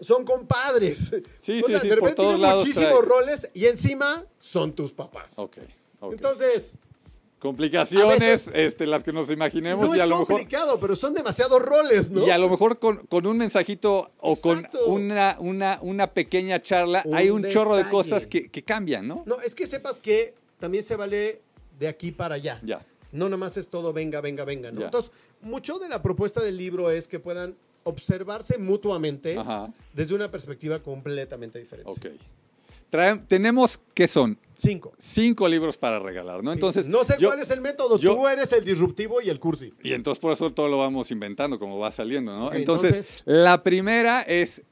Son 0.00 0.24
compadres. 0.24 1.12
Sí, 1.40 1.60
o 1.60 1.66
sí, 1.66 1.72
sea, 1.72 1.80
sí, 1.80 1.88
de 1.88 1.94
repente 1.96 2.14
todos 2.16 2.28
tienen 2.28 2.42
lados 2.42 2.60
muchísimos 2.64 2.98
trae. 3.00 3.08
roles 3.08 3.50
y 3.52 3.66
encima 3.66 4.24
son 4.38 4.72
tus 4.74 4.92
papás. 4.92 5.40
Ok. 5.40 5.56
ok. 5.98 6.12
Entonces, 6.12 6.78
Complicaciones, 7.38 8.48
este, 8.54 8.86
las 8.86 9.04
que 9.04 9.12
nos 9.12 9.30
imaginemos 9.30 9.86
no 9.88 9.94
y 9.94 9.98
es 9.98 10.02
a 10.02 10.06
lo 10.06 10.18
mejor 10.20 10.26
complicado, 10.28 10.80
pero 10.80 10.96
son 10.96 11.12
demasiados 11.14 11.60
roles, 11.62 12.10
¿no? 12.10 12.26
Y 12.26 12.30
a 12.30 12.38
lo 12.38 12.48
mejor 12.48 12.78
con, 12.78 13.06
con 13.06 13.26
un 13.26 13.36
mensajito 13.36 14.10
o 14.20 14.32
Exacto. 14.32 14.78
con 14.86 14.94
una, 15.02 15.36
una, 15.38 15.78
una 15.82 16.06
pequeña 16.12 16.62
charla, 16.62 17.02
Un 17.04 17.14
hay 17.14 17.30
un 17.30 17.44
chorro 17.48 17.76
de 17.76 17.84
cosas 17.88 18.26
que, 18.26 18.48
que 18.50 18.62
cambian, 18.62 19.06
¿no? 19.06 19.22
No, 19.26 19.40
es 19.42 19.54
que 19.54 19.66
sepas 19.66 20.00
que 20.00 20.34
también 20.58 20.82
se 20.82 20.96
vale 20.96 21.42
de 21.78 21.88
aquí 21.88 22.10
para 22.10 22.36
allá. 22.36 22.58
Ya. 22.64 22.84
No 23.12 23.26
nada 23.26 23.36
más 23.36 23.56
es 23.58 23.68
todo 23.68 23.92
venga, 23.92 24.20
venga, 24.22 24.44
venga, 24.44 24.72
¿no? 24.72 24.80
Ya. 24.80 24.86
Entonces, 24.86 25.12
mucho 25.42 25.78
de 25.78 25.88
la 25.90 26.00
propuesta 26.02 26.40
del 26.42 26.56
libro 26.56 26.90
es 26.90 27.06
que 27.06 27.20
puedan 27.20 27.54
observarse 27.84 28.58
mutuamente 28.58 29.36
Ajá. 29.38 29.72
desde 29.92 30.14
una 30.14 30.30
perspectiva 30.30 30.78
completamente 30.82 31.58
diferente. 31.58 31.90
Ok. 31.90 32.06
Traem- 32.90 33.26
tenemos, 33.28 33.78
¿qué 33.94 34.08
son? 34.08 34.38
Cinco. 34.56 34.92
cinco 34.98 35.46
libros 35.48 35.76
para 35.76 35.98
regalar, 35.98 36.42
¿no? 36.42 36.52
Entonces, 36.52 36.88
no 36.88 37.04
sé 37.04 37.16
yo- 37.18 37.28
cuál 37.28 37.40
es 37.40 37.50
el 37.50 37.60
método. 37.60 37.98
yo- 37.98 38.14
Tú 38.14 38.26
eres 38.26 38.52
el 38.52 38.64
disruptivo 38.64 39.20
y 39.20 39.28
el 39.28 39.38
cursi. 39.38 39.72
Y 39.82 39.92
entonces 39.92 40.18
por 40.18 40.32
eso 40.32 40.50
todo 40.50 40.68
lo 40.68 40.78
vamos 40.78 41.10
inventando 41.10 41.58
como 41.58 41.78
va 41.78 41.90
saliendo, 41.92 42.36
¿no? 42.36 42.52
Entonces, 42.52 42.90
entonces- 42.90 43.22
la 43.26 43.62
primera 43.62 44.22
es 44.22 44.62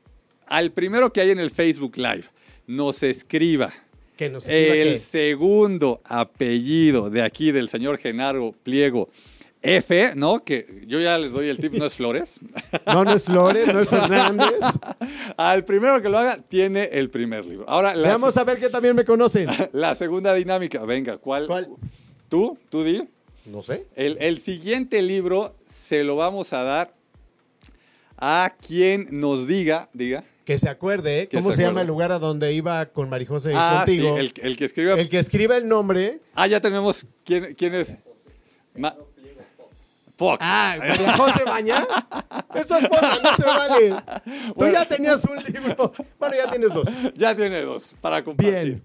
al 0.47 0.73
primero 0.73 1.13
que 1.13 1.21
hay 1.21 1.31
en 1.31 1.39
el 1.39 1.51
Facebook 1.51 1.97
Live, 1.97 2.25
nos 2.67 3.03
escriba 3.03 3.73
Que 4.17 4.29
nos 4.31 4.47
escriba 4.47 4.75
el 4.75 4.93
qué. 4.95 4.99
segundo 5.01 6.01
apellido 6.05 7.11
de 7.11 7.23
aquí 7.23 7.53
del 7.53 7.69
señor 7.69 7.99
Genaro 7.99 8.55
Pliego 8.63 9.09
F, 9.65 10.13
¿no? 10.15 10.45
Que 10.45 10.83
yo 10.87 11.01
ya 11.01 11.17
les 11.19 11.33
doy 11.33 11.49
el 11.49 11.59
tip, 11.59 11.73
no 11.73 11.87
es 11.87 11.95
Flores. 11.95 12.39
No, 12.87 13.03
no 13.05 13.13
es 13.15 13.25
Flores, 13.25 13.67
no 13.73 13.81
es 13.81 13.89
Fernández. 13.89 14.61
Al 15.37 15.65
primero 15.65 16.01
que 16.03 16.09
lo 16.09 16.19
haga, 16.19 16.39
tiene 16.49 16.85
el 16.93 17.09
primer 17.11 17.47
libro. 17.47 17.65
Ahora, 17.69 17.95
la, 17.95 18.09
Veamos 18.09 18.37
a 18.37 18.45
ver 18.45 18.59
que 18.61 18.69
también 18.69 18.95
me 18.95 19.05
conocen. 19.05 19.49
la 19.73 19.95
segunda 19.95 20.35
dinámica. 20.35 20.85
Venga, 20.85 21.17
¿cuál? 21.17 21.47
¿Cuál? 21.47 21.69
¿Tú? 22.29 22.59
¿Tú 22.69 22.85
di? 22.85 23.05
No 23.47 23.63
sé. 23.63 23.87
El, 23.97 24.19
el 24.21 24.39
siguiente 24.39 25.01
libro 25.03 25.55
se 25.87 26.05
lo 26.05 26.17
vamos 26.17 26.53
a 26.53 26.63
dar 26.63 26.95
a 28.17 28.55
quien 28.67 29.09
nos 29.11 29.47
diga, 29.47 29.89
diga. 29.93 30.25
Que 30.45 30.59
se 30.59 30.69
acuerde, 30.69 31.23
¿eh? 31.23 31.29
¿cómo 31.33 31.51
se 31.53 31.57
se, 31.57 31.63
llama 31.63 31.81
el 31.81 31.87
lugar 31.87 32.13
a 32.13 32.19
donde 32.19 32.53
iba 32.53 32.85
con 32.87 33.09
Marijose 33.09 33.51
y 33.51 33.55
Ah, 33.57 33.85
sí, 33.87 33.99
contigo? 33.99 34.19
el, 34.19 34.33
el 34.43 34.57
que 34.59 34.65
escribe. 34.67 35.01
El 35.01 35.09
que 35.09 35.19
escriba 35.19 35.57
el 35.57 35.67
nombre. 35.67 36.21
Ah, 36.35 36.47
ya 36.47 36.61
tenemos. 36.61 37.07
¿Quién, 37.25 37.55
quién 37.55 37.75
es? 37.75 37.95
Ma- 38.77 38.95
Fox. 40.31 40.39
Ah, 40.41 40.77
María 40.79 41.17
José 41.17 41.45
Baña. 41.45 41.87
Es 42.55 42.67
tu 42.67 42.75
esposa, 42.75 43.19
no 43.23 43.37
se 43.37 43.45
vale. 43.45 43.91
Tú 44.25 44.53
Bueno. 44.57 44.73
ya 44.75 44.89
tenías 44.89 45.25
un 45.25 45.37
libro. 45.45 45.93
Bueno, 46.19 46.35
ya 46.37 46.51
tienes 46.51 46.73
dos. 46.73 46.89
Ya 47.15 47.37
tiene 47.37 47.61
dos 47.63 47.95
para 48.01 48.23
compartir. 48.25 48.55
Bien. 48.55 48.83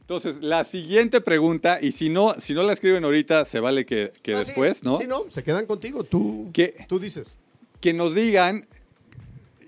Entonces, 0.00 0.36
la 0.40 0.62
siguiente 0.64 1.20
pregunta, 1.20 1.78
y 1.82 1.90
si 1.90 2.08
no, 2.08 2.36
si 2.38 2.54
no 2.54 2.62
la 2.62 2.72
escriben 2.72 3.04
ahorita, 3.04 3.44
se 3.44 3.58
vale 3.58 3.84
que, 3.84 4.12
que 4.22 4.34
Ah, 4.34 4.40
sí. 4.40 4.46
después, 4.46 4.84
¿no? 4.84 4.98
Sí, 4.98 5.06
no, 5.08 5.24
se 5.30 5.42
quedan 5.42 5.66
contigo. 5.66 6.04
Tú, 6.04 6.50
¿Qué? 6.52 6.74
tú 6.86 7.00
dices. 7.00 7.36
Que 7.80 7.92
nos 7.92 8.14
digan 8.14 8.68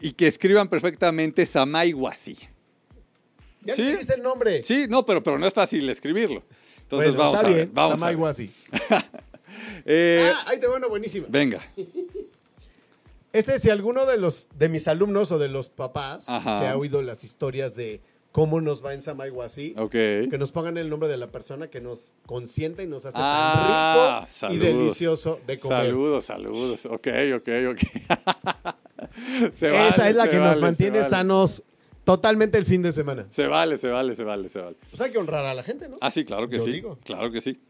y 0.00 0.12
que 0.12 0.28
escriban 0.28 0.68
perfectamente 0.68 1.44
Samay 1.44 1.92
Wasi. 1.92 2.37
Ya 3.62 3.74
Sí. 3.74 3.83
le 3.83 3.90
dijiste 3.90 4.14
el 4.14 4.22
nombre. 4.22 4.62
Sí, 4.62 4.87
no, 4.88 5.04
pero, 5.04 5.22
pero 5.24 5.38
no 5.40 5.46
es 5.46 5.52
fácil 5.54 5.88
escribirlo. 5.90 6.44
Entonces 6.83 7.16
Bueno, 7.16 7.18
vamos 7.18 7.35
está 7.37 7.46
a 7.46 7.50
ver. 7.50 7.57
bien. 7.66 7.70
Vamos 7.74 7.92
a 7.94 7.96
Samay 7.96 8.14
ver. 8.14 8.50
Eh, 9.87 10.33
Ah, 10.35 10.44
ahí 10.48 10.59
te 10.61 10.66
va 10.66 10.76
una 10.76 10.87
buenísima. 10.88 11.26
venga. 11.28 11.62
Este, 13.33 13.59
si 13.59 13.68
alguno 13.68 14.07
de 14.07 14.16
los 14.16 14.48
de 14.59 14.68
mis 14.70 14.88
alumnos 14.88 15.31
o 15.33 15.38
de 15.38 15.48
los 15.48 15.68
papás 15.68 16.28
Ajá. 16.31 16.61
que 16.61 16.66
ha 16.66 16.76
oído 16.76 17.02
las 17.02 17.24
historias 17.24 17.74
de 17.76 18.00
cómo 18.33 18.61
nos 18.62 18.83
va 18.85 18.94
en 18.94 19.02
Samaiguasi, 19.02 19.74
Ok. 19.76 19.90
que 19.92 20.37
nos 20.38 20.50
pongan 20.50 20.78
el 20.78 20.88
nombre 20.88 21.09
de 21.11 21.18
la 21.18 21.26
persona 21.26 21.68
que 21.68 21.81
nos 21.83 22.14
consiente 22.26 22.83
y 22.85 22.87
nos 22.87 23.04
hace 23.04 23.18
Ah, 23.20 24.26
tan 24.40 24.50
rico 24.50 24.54
y 24.54 24.66
delicioso 24.66 25.40
de 25.46 25.59
comer. 25.59 25.87
Saludos, 25.87 26.24
saludos. 26.24 26.87
Ok, 26.87 27.09
ok, 27.37 27.48
ok. 27.70 27.78
Se 29.59 29.70
vale, 29.70 29.88
Esa 29.88 30.09
es 30.09 30.16
la 30.16 30.28
que 30.28 30.38
nos 30.38 30.59
mantiene 30.59 30.98
vale. 31.00 31.11
sanos 31.11 31.62
totalmente 32.04 32.57
el 32.57 32.64
fin 32.64 32.81
de 32.83 32.92
semana. 32.92 33.26
Se 33.33 33.46
vale, 33.46 33.76
se 33.76 33.88
vale, 33.88 34.14
se 34.14 34.24
vale, 34.24 34.48
se 34.48 34.59
vale. 34.61 34.76
Pues 34.88 35.00
hay 35.02 35.11
que 35.11 35.18
honrar 35.18 35.44
a 35.44 35.52
la 35.54 35.62
gente, 35.62 35.87
¿no? 35.88 35.98
Ah, 36.00 36.11
sí, 36.11 36.24
claro 36.24 36.48
que 36.48 36.57
Yo 36.57 36.64
sí. 36.64 36.72
digo. 36.72 36.98
Claro 37.04 37.31
que 37.31 37.40
sí. 37.42 37.61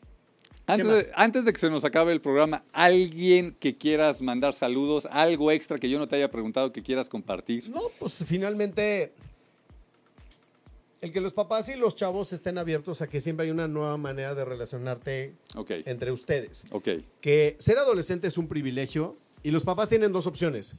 Antes 0.68 1.06
de, 1.06 1.12
antes 1.14 1.44
de 1.44 1.52
que 1.52 1.58
se 1.58 1.70
nos 1.70 1.84
acabe 1.84 2.12
el 2.12 2.20
programa, 2.20 2.62
alguien 2.72 3.56
que 3.58 3.76
quieras 3.76 4.20
mandar 4.20 4.54
saludos, 4.54 5.06
algo 5.10 5.50
extra 5.50 5.78
que 5.78 5.88
yo 5.88 5.98
no 5.98 6.06
te 6.06 6.16
haya 6.16 6.30
preguntado 6.30 6.72
que 6.72 6.82
quieras 6.82 7.08
compartir. 7.08 7.68
No, 7.70 7.82
pues 7.98 8.22
finalmente 8.26 9.12
el 11.00 11.12
que 11.12 11.20
los 11.20 11.32
papás 11.32 11.68
y 11.68 11.76
los 11.76 11.94
chavos 11.94 12.32
estén 12.32 12.58
abiertos 12.58 13.02
a 13.02 13.06
que 13.06 13.20
siempre 13.20 13.46
hay 13.46 13.50
una 13.50 13.68
nueva 13.68 13.96
manera 13.96 14.34
de 14.34 14.44
relacionarte 14.44 15.34
entre 15.56 16.12
ustedes. 16.12 16.64
ok. 16.70 16.88
que 17.20 17.56
ser 17.58 17.78
adolescente 17.78 18.26
es 18.26 18.36
un 18.36 18.48
privilegio 18.48 19.16
y 19.42 19.50
los 19.50 19.62
papás 19.62 19.88
tienen 19.88 20.12
dos 20.12 20.26
opciones. 20.26 20.76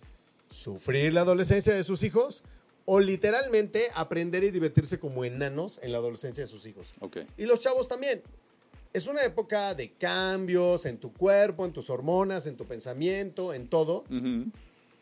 Sufrir 0.49 1.13
la 1.13 1.21
adolescencia 1.21 1.73
de 1.73 1.84
sus 1.84 2.04
hijos 2.04 2.43
o 2.86 2.99
literalmente 2.99 3.89
aprender 3.95 4.43
y 4.43 4.52
divertirse 4.52 4.99
como 4.99 5.23
enanos 5.23 5.80
en 5.84 5.91
la 5.91 5.99
adolescencia 5.99 6.43
de 6.43 6.47
sus 6.47 6.65
hijos. 6.65 6.91
Ok. 6.99 7.17
Y 7.38 7.45
los 7.45 7.60
chavos 7.60 7.88
también. 7.88 8.21
Es 8.91 9.08
una 9.08 9.23
época 9.23 9.75
de 9.75 9.91
cambios 9.91 10.86
en 10.86 10.97
tu 10.97 11.13
cuerpo, 11.13 11.65
en 11.65 11.73
tus 11.73 11.89
hormonas, 11.89 12.47
en 12.47 12.56
tu 12.56 12.65
pensamiento, 12.65 13.54
en 13.54 13.67
todo. 13.67 14.04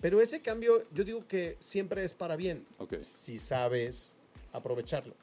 Pero 0.01 0.21
ese 0.21 0.41
cambio 0.41 0.83
yo 0.93 1.03
digo 1.03 1.25
que 1.27 1.55
siempre 1.59 2.03
es 2.03 2.13
para 2.13 2.35
bien, 2.35 2.65
si 3.01 3.39
sabes 3.39 4.15
aprovecharlo. 4.51 5.13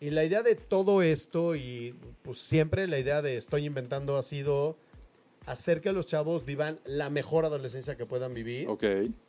Y 0.00 0.10
la 0.10 0.24
idea 0.24 0.42
de 0.42 0.54
todo 0.56 1.00
esto, 1.02 1.56
y 1.56 1.94
pues 2.22 2.38
siempre 2.38 2.86
la 2.86 2.98
idea 2.98 3.22
de 3.22 3.36
estoy 3.36 3.66
inventando 3.66 4.16
ha 4.16 4.22
sido 4.22 4.76
hacer 5.46 5.80
que 5.80 5.92
los 5.92 6.06
chavos 6.06 6.44
vivan 6.44 6.80
la 6.84 7.08
mejor 7.08 7.44
adolescencia 7.44 7.96
que 7.96 8.04
puedan 8.04 8.34
vivir, 8.34 8.68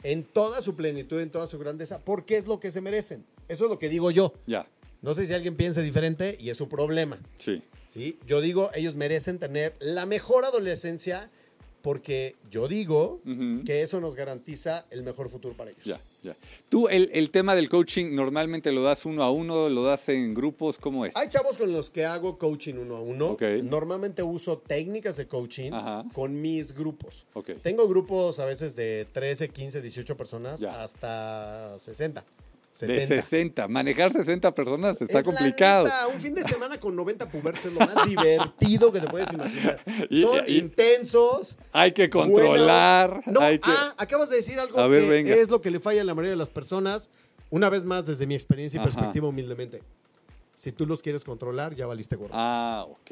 en 0.04 0.24
toda 0.24 0.62
su 0.62 0.76
plenitud, 0.76 1.20
en 1.22 1.30
toda 1.30 1.48
su 1.48 1.60
grandeza, 1.60 2.00
porque 2.00 2.38
es 2.38 2.48
lo 2.48 2.60
que 2.60 2.72
se 2.72 2.82
merecen. 2.82 3.24
Eso 3.48 3.66
es 3.66 3.70
lo 3.70 3.80
que 3.80 3.88
digo 3.88 4.12
yo. 4.12 4.34
ya, 4.46 4.68
No 5.02 5.14
sé 5.14 5.26
si 5.26 5.34
alguien 5.34 5.56
piense 5.56 5.82
diferente 5.82 6.38
y 6.40 6.50
es 6.50 6.58
su 6.58 6.68
problema. 6.70 7.18
sí. 7.38 7.62
¿sí? 7.94 8.20
Yo 8.28 8.42
digo, 8.42 8.70
ellos 8.76 8.96
merecen 8.96 9.40
tener 9.40 9.74
la 9.80 10.06
mejor 10.06 10.46
adolescencia 10.46 11.30
porque 11.82 12.36
yo 12.52 12.68
digo 12.68 13.22
Ujú. 13.26 13.64
que 13.64 13.82
eso 13.82 14.02
nos 14.02 14.16
garantiza 14.16 14.86
el 14.92 15.04
mejor 15.04 15.30
futuro 15.30 15.56
para 15.56 15.72
ellos. 15.72 15.86
Ya, 15.86 16.00
ya. 16.22 16.36
Tú, 16.68 16.90
el, 16.90 17.10
el 17.14 17.32
tema 17.32 17.56
del 17.56 17.70
coaching, 17.70 18.14
normalmente 18.14 18.72
lo 18.74 18.84
das 18.84 19.06
uno 19.06 19.24
a 19.24 19.32
uno, 19.32 19.70
lo 19.70 19.84
das 19.84 20.10
en 20.10 20.34
grupos, 20.34 20.78
¿cómo 20.78 21.06
es? 21.06 21.16
Hay 21.16 21.30
chavos 21.30 21.58
con 21.58 21.72
los 21.72 21.90
que 21.90 22.04
hago 22.04 22.38
coaching 22.38 22.74
uno 22.76 22.98
a 22.98 23.02
uno. 23.02 23.28
Ok. 23.32 23.44
Normalmente 23.64 24.22
uso 24.22 24.58
técnicas 24.58 25.16
de 25.16 25.28
coaching 25.28 25.72
Ajá. 25.72 26.04
con 26.14 26.42
mis 26.42 26.74
grupos. 26.74 27.26
Ok. 27.34 27.52
Tengo 27.64 27.88
grupos 27.88 28.40
a 28.40 28.46
veces 28.46 28.76
de 28.76 29.08
13, 29.14 29.50
15, 29.50 29.82
18 29.82 30.18
personas 30.18 30.60
Ya. 30.60 30.84
hasta 30.84 31.80
60, 31.80 32.26
De 32.80 33.00
70. 33.00 33.08
60. 33.24 33.68
Manejar 33.68 34.12
60 34.14 34.54
personas 34.54 34.94
está 35.02 35.06
Es 35.06 35.14
la 35.14 35.24
complicado. 35.24 35.86
neta, 35.86 36.08
un 36.08 36.20
fin 36.20 36.36
de 36.36 36.44
semana 36.44 36.80
con 36.80 36.96
90 36.96 37.30
pubertos 37.30 37.66
es 37.66 37.74
lo 37.74 37.80
más 37.80 38.06
divertido 38.08 38.92
que 38.92 39.00
te 39.00 39.08
puedes 39.08 39.34
imaginar. 39.34 39.80
Y- 40.10 40.22
Son 40.22 40.44
y- 40.48 40.58
intensos. 40.60 41.58
Hay 41.72 41.92
que 41.94 42.10
controlar. 42.10 43.10
Bueno, 43.26 43.40
no, 43.40 43.40
hay 43.42 43.58
que... 43.60 43.70
ah, 43.72 43.96
acabas 43.98 44.30
de 44.30 44.36
decir 44.38 44.60
algo 44.60 44.78
ver, 44.90 45.02
que 45.04 45.10
venga. 45.10 45.36
es 45.36 45.50
lo 45.50 45.62
que 45.62 45.72
le 45.72 45.80
falla 45.80 46.02
a 46.02 46.04
la 46.06 46.14
mayoría 46.14 46.32
de 46.32 46.38
las 46.38 46.50
personas. 46.50 47.10
Una 47.50 47.70
vez 47.70 47.84
más, 47.86 48.06
desde 48.06 48.28
mi 48.28 48.36
experiencia 48.36 48.78
y 48.78 48.82
Ajá. 48.82 48.90
perspectiva, 48.90 49.28
humildemente. 49.28 49.82
Si 50.54 50.72
tú 50.72 50.86
los 50.86 51.02
quieres 51.02 51.24
controlar, 51.24 51.76
ya 51.76 51.88
valiste 51.88 52.16
gordo. 52.16 52.34
Ah, 52.36 52.86
ok. 52.90 53.12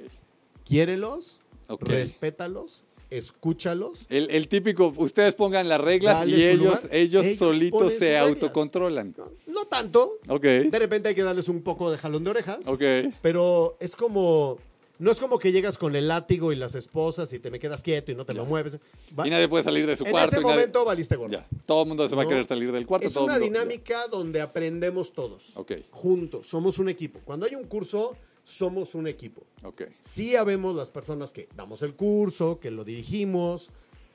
Quiérelos, 0.63 1.41
Ok. 1.67 1.83
respétalos, 1.83 2.83
escúchalos. 3.09 4.05
El, 4.09 4.29
el 4.31 4.47
típico, 4.47 4.93
ustedes 4.97 5.35
pongan 5.35 5.67
las 5.69 5.79
reglas 5.81 6.19
Dale 6.19 6.37
y 6.37 6.43
ellos, 6.43 6.79
ellos, 6.91 7.25
Ellos 7.25 7.37
solitos 7.39 7.93
se 7.93 7.99
reglas. 8.09 8.27
autocontrolan. 8.29 9.13
No, 9.17 9.31
no 9.47 9.65
tanto. 9.65 10.19
Ok, 10.27 10.43
De 10.43 10.79
repente 10.79 11.09
hay 11.09 11.15
que 11.15 11.23
darles 11.23 11.49
un 11.49 11.61
poco 11.61 11.91
de 11.91 11.97
jalón 11.97 12.23
de 12.23 12.29
orejas. 12.31 12.67
ok. 12.67 12.81
Pero 13.21 13.77
es 13.79 13.95
como. 13.95 14.57
No 14.97 15.11
es 15.11 15.19
como 15.19 15.39
que 15.39 15.51
llegas 15.51 15.77
con 15.77 15.93
el 15.97 16.07
látigo 16.07 16.53
y 16.53 16.55
las 16.55 16.73
esposas 16.73 17.33
y 17.33 17.39
te 17.39 17.51
me 17.51 17.59
quedas 17.59 17.83
quieto 17.83 18.13
y 18.13 18.15
no 18.15 18.23
te 18.25 18.33
lo 18.33 18.45
mueves. 18.45 18.77
Va- 19.19 19.27
Y 19.27 19.29
nadie 19.29 19.49
puede 19.49 19.61
salir 19.65 19.85
de 19.85 19.97
su 19.97 20.05
en 20.05 20.11
cuarto. 20.11 20.29
ese 20.29 20.37
y 20.37 20.39
nadie- 20.43 20.55
momento 20.55 20.85
valiste 20.85 21.17
gordo. 21.17 21.33
Ya, 21.33 21.45
todo 21.65 21.81
el 21.81 21.89
mundo 21.89 22.07
se 22.07 22.15
va 22.15 22.23
a 22.23 22.27
querer 22.27 22.45
salir 22.45 22.71
del 22.71 22.85
cuarto. 22.85 23.05
Es 23.05 23.11
todo 23.13 23.25
una 23.25 23.33
mundo- 23.33 23.45
dinámica 23.45 24.07
donde 24.07 24.39
aprendemos 24.39 25.11
todos. 25.11 25.51
Ok. 25.57 25.73
Juntos. 25.91 26.47
Somos 26.47 26.79
un 26.79 26.87
equipo. 26.87 27.19
Cuando 27.25 27.45
hay 27.45 27.55
un 27.55 27.65
curso, 27.65 28.15
somos 28.45 28.95
un 28.95 29.07
equipo. 29.07 29.43
ya. 29.61 29.67
Ok, 29.67 29.81
Sí 29.99 30.35
habemos 30.37 30.75
las 30.75 30.89
personas 30.89 31.33
que 31.33 31.49
damos 31.55 31.81
el 31.81 31.95
curso, 31.95 32.59
que 32.59 32.71
lo 32.71 32.83
dirigimos, 32.85 33.71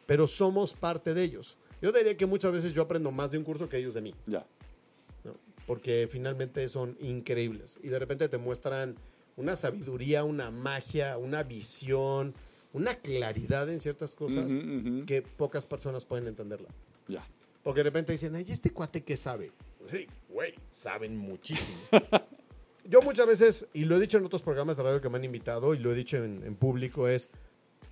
pero 0.06 0.26
somos 0.26 0.72
parte 0.72 1.12
de 1.12 1.22
ellos. 1.24 1.58
Yo 1.82 1.92
diría 1.92 2.16
que 2.16 2.26
muchas 2.26 2.52
veces 2.52 2.72
yo 2.72 2.82
aprendo 2.82 3.10
más 3.10 3.30
de 3.32 3.38
un 3.38 3.44
curso 3.44 3.68
que 3.68 3.76
ellos 3.76 3.92
de 3.94 4.00
mí, 4.02 4.14
ya. 4.26 4.46
¿no? 5.24 5.34
porque 5.66 6.08
finalmente 6.10 6.66
son 6.68 6.96
increíbles 7.00 7.78
y 7.82 7.88
de 7.88 7.98
repente 7.98 8.28
te 8.28 8.38
muestran 8.38 8.96
una 9.36 9.56
sabiduría, 9.56 10.24
una 10.24 10.50
magia, 10.50 11.16
una 11.18 11.42
visión, 11.42 12.34
una 12.72 12.94
claridad 12.96 13.68
en 13.68 13.80
ciertas 13.80 14.14
cosas 14.14 14.52
Ujú, 14.52 14.60
ujú. 14.60 15.06
que 15.06 15.22
pocas 15.22 15.66
personas 15.66 16.04
pueden 16.04 16.26
entenderla. 16.28 16.68
Ya. 17.08 17.26
Porque 17.62 17.80
de 17.80 17.84
repente 17.84 18.12
dicen, 18.12 18.34
ay, 18.36 18.44
¿este 18.48 18.70
cuate 18.70 19.02
qué 19.02 19.16
sabe? 19.16 19.50
Sí, 19.88 20.06
güey, 20.28 20.54
saben 20.70 21.16
muchísimo. 21.18 21.78
Yo 22.90 23.00
muchas 23.02 23.26
veces, 23.26 23.68
y 23.72 23.84
lo 23.84 23.96
he 23.96 24.00
dicho 24.00 24.18
en 24.18 24.24
otros 24.24 24.42
programas 24.42 24.76
de 24.76 24.82
radio 24.82 25.00
que 25.00 25.08
me 25.08 25.16
han 25.16 25.24
invitado, 25.24 25.74
y 25.74 25.78
lo 25.78 25.92
he 25.92 25.94
dicho 25.94 26.16
en, 26.16 26.42
en 26.44 26.56
público, 26.56 27.06
es, 27.06 27.30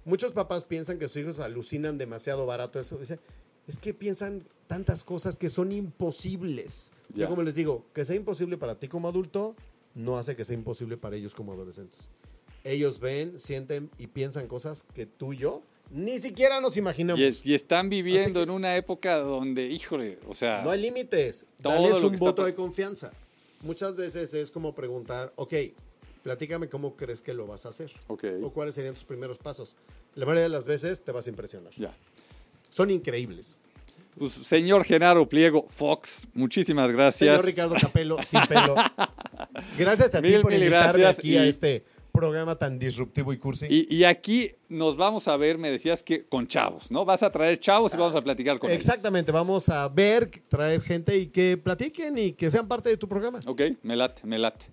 muchos 0.05 0.33
papás 0.33 0.65
piensan 0.65 0.99
que 0.99 1.07
sus 1.07 1.19
hijos 1.19 1.39
alucinan 1.39 1.99
demasiado 1.99 2.47
barato 2.47 2.81
eso. 2.81 2.99
Dice, 2.99 3.21
es 3.69 3.79
que 3.79 3.95
piensan 3.95 4.43
tantas 4.67 5.05
cosas 5.05 5.39
que 5.39 5.49
son 5.49 5.71
imposibles. 5.71 6.91
Ya. 7.15 7.23
Yo 7.25 7.29
como 7.29 7.43
les 7.43 7.55
digo, 7.55 7.85
que 7.95 8.05
sea 8.05 8.17
imposible 8.17 8.57
para 8.59 8.75
ti 8.75 8.89
como 8.89 9.07
adulto, 9.09 9.55
no 9.95 10.19
hace 10.19 10.35
que 10.35 10.45
sea 10.45 10.55
imposible 10.55 10.97
para 10.97 11.15
ellos 11.17 11.35
como 11.35 11.53
adolescentes. 11.53 12.11
Ellos 12.65 12.99
ven, 12.99 13.39
sienten 13.39 13.91
y 13.99 14.09
piensan 14.09 14.49
cosas 14.49 14.85
que 14.95 15.07
tú 15.07 15.33
y 15.33 15.39
yo 15.39 15.63
ni 15.91 16.19
siquiera 16.19 16.61
nos 16.61 16.77
imaginamos. 16.77 17.19
Y, 17.21 17.25
es- 17.25 17.47
y 17.47 17.55
están 17.55 17.89
viviendo 17.89 18.21
Así 18.23 18.39
en 18.41 18.45
que- 18.49 18.51
una 18.53 18.77
época 18.77 19.17
donde, 19.21 19.67
híjole, 19.69 20.19
o 20.29 20.35
sea, 20.35 20.63
No 20.63 20.71
hay 20.71 20.83
límites. 20.83 21.47
Dales 21.61 22.03
un 22.03 22.11
que 22.11 22.15
está 22.17 22.25
voto 22.27 22.43
pa- 22.43 22.47
de 22.47 22.55
confianza. 22.55 23.11
Muchas 23.63 23.97
veces 23.97 24.35
es 24.35 24.51
como 24.51 24.75
preguntar, 24.75 25.33
ok, 25.37 25.55
Platícame 26.23 26.69
cómo 26.69 26.95
crees 26.97 27.23
que 27.23 27.33
lo 27.33 27.47
vas 27.47 27.67
a 27.67 27.71
hacer. 27.71 27.91
Ok. 28.09 28.25
O 28.43 28.51
cuáles 28.51 28.75
serían 28.75 28.95
tus 28.95 29.05
primeros 29.05 29.39
pasos. 29.39 29.77
La 30.15 30.27
mayoría 30.27 30.43
de 30.43 30.49
las 30.49 30.67
veces 30.67 31.03
te 31.03 31.13
vas 31.13 31.27
a 31.27 31.31
impresionar. 31.31 31.73
Ya. 31.75 31.95
Son 32.71 32.91
increíbles. 32.91 33.59
Pues, 34.19 34.33
señor 34.33 34.85
Genaro 34.85 35.29
Pliego 35.29 35.67
Fox, 35.69 36.27
muchísimas 36.35 36.91
gracias. 36.91 37.31
Señor 37.31 37.45
Ricardo 37.45 37.77
Capello, 37.81 38.17
sin 38.27 38.41
pelo. 38.47 38.75
Gracias 39.79 40.13
a 40.15 40.21
ti 40.21 40.39
por 40.43 40.53
invitarme 40.53 41.07
aquí 41.07 41.37
a 41.37 41.47
este 41.47 41.85
programa 42.19 42.57
tan 42.57 42.79
disruptivo 42.79 43.33
y 43.33 43.39
cursi. 43.39 43.67
Y, 43.69 43.95
y 43.95 44.05
aquí 44.05 44.53
nos 44.69 44.97
vamos 44.97 45.29
a 45.29 45.37
ver, 45.37 45.57
me 45.57 45.71
decías 45.71 46.03
que 46.03 46.27
con 46.27 46.49
chavos, 46.49 46.91
¿no? 46.91 47.05
Vas 47.05 47.23
a 47.23 47.31
traer 47.31 47.61
chavos 47.61 47.95
y 47.95 47.97
vamos 47.97 48.17
a 48.17 48.21
platicar 48.21 48.59
con 48.59 48.71
ellos. 48.71 48.85
Exactamente, 48.85 49.31
vamos 49.31 49.69
a 49.69 49.89
ver, 49.89 50.31
traer 50.49 50.81
gente 50.81 51.17
y 51.17 51.29
que 51.29 51.57
platiquen 51.57 52.19
y 52.19 52.33
que 52.33 52.51
sean 52.51 52.67
parte 52.67 52.89
de 52.89 52.97
tu 52.97 53.09
programa. 53.09 53.41
Ok, 53.47 53.63
me 53.83 53.95
late, 53.95 54.27
me 54.27 54.39
late. 54.39 54.67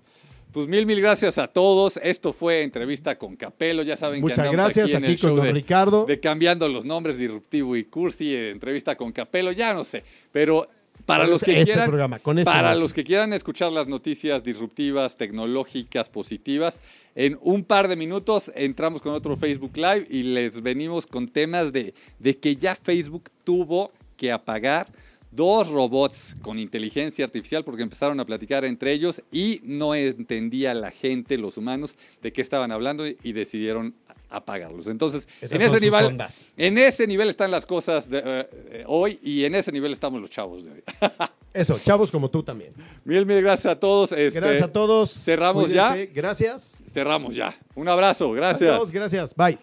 Pues 0.55 0.69
mil, 0.69 0.85
mil 0.85 1.01
gracias 1.01 1.37
a 1.37 1.47
todos. 1.49 1.99
Esto 2.01 2.31
fue 2.31 2.63
entrevista 2.63 3.17
con 3.17 3.35
Capelo. 3.35 3.83
Ya 3.83 3.97
saben 3.97 4.21
Muchas 4.21 4.37
que 4.37 4.41
andamos 4.43 4.67
gracias 4.67 4.85
aquí 4.85 4.95
en 4.95 5.03
aquí 5.03 5.11
el 5.11 5.17
show 5.19 5.29
con 5.31 5.35
don 5.35 5.45
de, 5.47 5.51
Ricardo. 5.51 6.05
de 6.05 6.19
cambiando 6.21 6.69
los 6.69 6.85
nombres 6.85 7.17
disruptivo 7.17 7.75
y 7.75 7.83
cursi, 7.83 8.33
eh, 8.33 8.51
entrevista 8.51 8.95
con 8.95 9.11
Capelo, 9.11 9.51
ya 9.51 9.73
no 9.73 9.83
sé. 9.83 10.03
Pero 10.31 10.69
para 11.05 11.27
los 11.27 11.43
que 11.43 11.59
este 11.59 11.65
quieran, 11.73 11.87
programa, 11.87 12.19
con 12.19 12.39
este 12.39 12.45
para 12.45 12.59
programa. 12.59 12.81
los 12.81 12.93
que 12.93 13.03
quieran 13.03 13.33
escuchar 13.33 13.71
las 13.71 13.87
noticias 13.87 14.43
disruptivas, 14.43 15.17
tecnológicas, 15.17 16.09
positivas, 16.09 16.81
en 17.15 17.37
un 17.41 17.63
par 17.63 17.87
de 17.87 17.95
minutos 17.95 18.51
entramos 18.55 19.01
con 19.01 19.13
otro 19.13 19.37
Facebook 19.37 19.75
Live 19.75 20.07
y 20.09 20.23
les 20.23 20.61
venimos 20.61 21.05
con 21.05 21.27
temas 21.27 21.71
de, 21.71 21.93
de 22.19 22.37
que 22.37 22.55
ya 22.55 22.75
Facebook 22.75 23.29
tuvo 23.43 23.91
que 24.17 24.31
apagar 24.31 24.87
dos 25.31 25.69
robots 25.69 26.35
con 26.41 26.57
inteligencia 26.59 27.25
artificial 27.25 27.63
porque 27.63 27.83
empezaron 27.83 28.19
a 28.19 28.25
platicar 28.25 28.63
entre 28.63 28.93
ellos 28.93 29.21
y 29.31 29.59
no 29.63 29.93
entendía 29.93 30.73
la 30.73 30.91
gente, 30.91 31.37
los 31.37 31.57
humanos, 31.57 31.95
de 32.21 32.31
qué 32.31 32.41
estaban 32.41 32.71
hablando 32.71 33.05
y 33.05 33.33
decidieron 33.33 33.95
apagarlos. 34.35 34.87
Entonces, 34.87 35.27
Esas 35.41 35.59
en 35.59 35.67
ese, 35.67 35.79
nivel, 35.79 36.05
ondas. 36.05 36.45
en 36.57 36.77
ese 36.77 37.07
nivel 37.07 37.29
están 37.29 37.51
las 37.51 37.65
cosas 37.65 38.09
de, 38.09 38.21
eh, 38.25 38.83
hoy 38.87 39.19
y 39.21 39.45
en 39.45 39.55
ese 39.55 39.71
nivel 39.71 39.91
estamos 39.91 40.21
los 40.21 40.29
chavos 40.29 40.65
de 40.65 40.71
hoy. 40.71 40.83
Eso, 41.53 41.79
chavos 41.79 42.11
como 42.11 42.29
tú 42.29 42.43
también. 42.43 42.73
mil, 43.05 43.25
mil 43.25 43.41
gracias 43.41 43.71
a 43.73 43.79
todos. 43.79 44.11
Este, 44.11 44.39
Gracias 44.39 44.63
a 44.63 44.71
todos. 44.73 45.09
cerramos 45.11 45.71
ya. 45.71 45.95
Gracias. 46.13 46.81
Cerramos 46.93 47.33
ya. 47.33 47.55
Un 47.75 47.87
abrazo, 47.87 48.31
gracias. 48.31 48.69
Adiós, 48.71 48.91
gracias. 48.91 49.35
Bye. 49.35 49.57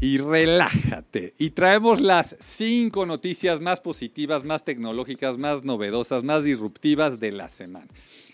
y 0.00 0.18
relájate. 0.18 1.34
Y 1.38 1.50
traemos 1.50 2.00
las 2.00 2.36
cinco 2.40 3.06
noticias 3.06 3.60
más 3.60 3.80
positivas, 3.80 4.44
más 4.44 4.64
tecnológicas, 4.64 5.36
más 5.38 5.64
novedosas, 5.64 6.22
más 6.22 6.44
disruptivas 6.44 7.18
de 7.20 7.32
la 7.32 7.48
semana. 7.48 7.88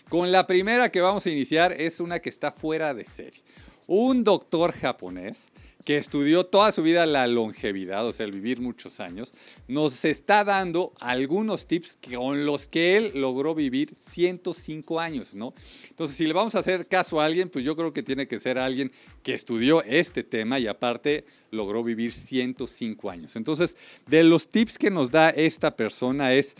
Con 0.09 0.31
la 0.31 0.45
primera 0.45 0.91
que 0.91 1.01
vamos 1.01 1.25
a 1.25 1.31
iniciar 1.31 1.73
es 1.81 1.99
una 1.99 2.19
que 2.19 2.29
está 2.29 2.51
fuera 2.51 2.93
de 2.93 3.05
serie. 3.05 3.41
Un 3.87 4.23
doctor 4.23 4.71
japonés 4.71 5.51
que 5.85 5.97
estudió 5.97 6.47
toda 6.47 6.71
su 6.71 6.81
vida 6.81 7.05
la 7.05 7.27
longevidad, 7.27 8.05
o 8.07 8.11
sea, 8.11 8.25
el 8.25 8.31
vivir 8.31 8.59
muchos 8.59 8.99
años, 8.99 9.31
nos 9.67 10.03
está 10.03 10.43
dando 10.43 10.93
algunos 10.99 11.67
tips 11.67 11.99
con 12.11 12.43
los 12.43 12.67
que 12.67 12.97
él 12.97 13.11
logró 13.13 13.53
vivir 13.53 13.93
105 14.09 14.99
años, 14.99 15.35
¿no? 15.35 15.53
Entonces, 15.87 16.17
si 16.17 16.25
le 16.25 16.33
vamos 16.33 16.55
a 16.55 16.59
hacer 16.59 16.87
caso 16.87 17.21
a 17.21 17.25
alguien, 17.25 17.49
pues 17.49 17.63
yo 17.63 17.75
creo 17.75 17.93
que 17.93 18.01
tiene 18.01 18.27
que 18.27 18.39
ser 18.39 18.57
alguien 18.57 18.91
que 19.21 19.35
estudió 19.35 19.83
este 19.83 20.23
tema 20.23 20.59
y 20.59 20.65
aparte 20.65 21.23
logró 21.51 21.83
vivir 21.83 22.13
105 22.13 23.11
años. 23.11 23.35
Entonces, 23.35 23.75
de 24.07 24.23
los 24.23 24.49
tips 24.49 24.79
que 24.79 24.89
nos 24.89 25.11
da 25.11 25.29
esta 25.29 25.75
persona 25.75 26.33
es 26.33 26.55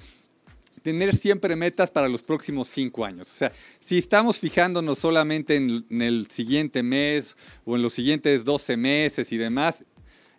tener 0.86 1.16
siempre 1.16 1.56
metas 1.56 1.90
para 1.90 2.08
los 2.08 2.22
próximos 2.22 2.68
cinco 2.68 3.04
años. 3.04 3.28
O 3.32 3.36
sea, 3.36 3.52
si 3.84 3.98
estamos 3.98 4.38
fijándonos 4.38 5.00
solamente 5.00 5.56
en, 5.56 5.84
el 6.00 6.28
siguiente 6.30 6.84
mes 6.84 7.36
o 7.66 7.76
en 7.76 7.82
los 7.82 7.92
siguientes 7.92 8.46
12 8.46 8.78
meses 8.78 9.32
y 9.32 9.38
demás, 9.38 9.84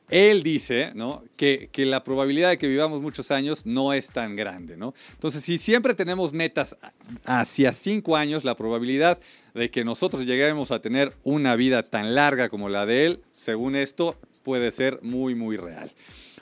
él 0.09 0.45
dice 0.45 0.93
¿no? 0.95 1.25
que, 1.37 1.69
que 1.73 1.85
la 1.85 2.05
probabilidad 2.05 2.51
de 2.51 2.59
que 2.59 2.69
vivamos 2.69 3.03
muchos 3.03 3.33
años 3.33 3.67
no 3.67 3.93
es 3.93 4.07
tan 4.07 4.37
grande. 4.37 4.77
¿no? 4.77 4.95
Entonces, 5.15 5.43
si 5.43 5.59
siempre 5.59 5.95
tenemos 5.95 6.33
metas 6.33 6.77
hacia 7.25 7.73
cinco 7.73 8.17
años, 8.17 8.45
la 8.45 8.57
probabilidad 8.57 9.19
de 9.53 9.69
que 9.73 9.85
nosotros 9.85 10.27
lleguemos 10.27 10.71
a 10.71 10.81
tener 10.81 11.13
una 11.25 11.57
vida 11.57 11.83
tan 11.83 12.15
larga 12.15 12.51
como 12.51 12.69
la 12.69 12.87
de 12.87 13.07
él, 13.07 13.21
según 13.35 13.75
esto, 13.75 14.17
puede 14.45 14.71
ser 14.71 15.01
muy, 15.03 15.35
muy 15.35 15.57
real. 15.57 15.91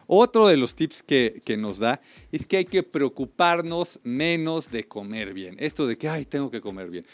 Otro 0.07 0.49
de 0.49 0.57
los 0.57 0.75
tips 0.75 1.03
que, 1.03 1.41
que, 1.45 1.57
nos 1.57 1.79
da 1.79 2.01
es 2.33 2.47
que 2.47 2.59
hay 2.59 2.65
que 2.65 2.83
preocuparnos 2.83 4.01
menos 4.03 4.71
de 4.71 4.87
comer 4.87 5.33
bien. 5.33 5.57
Esto 5.59 5.87
de 5.87 5.97
que, 5.97 6.09
ay, 6.09 6.25
tengo 6.25 6.51
que 6.51 6.61
comer 6.61 6.91
bien. 6.91 7.07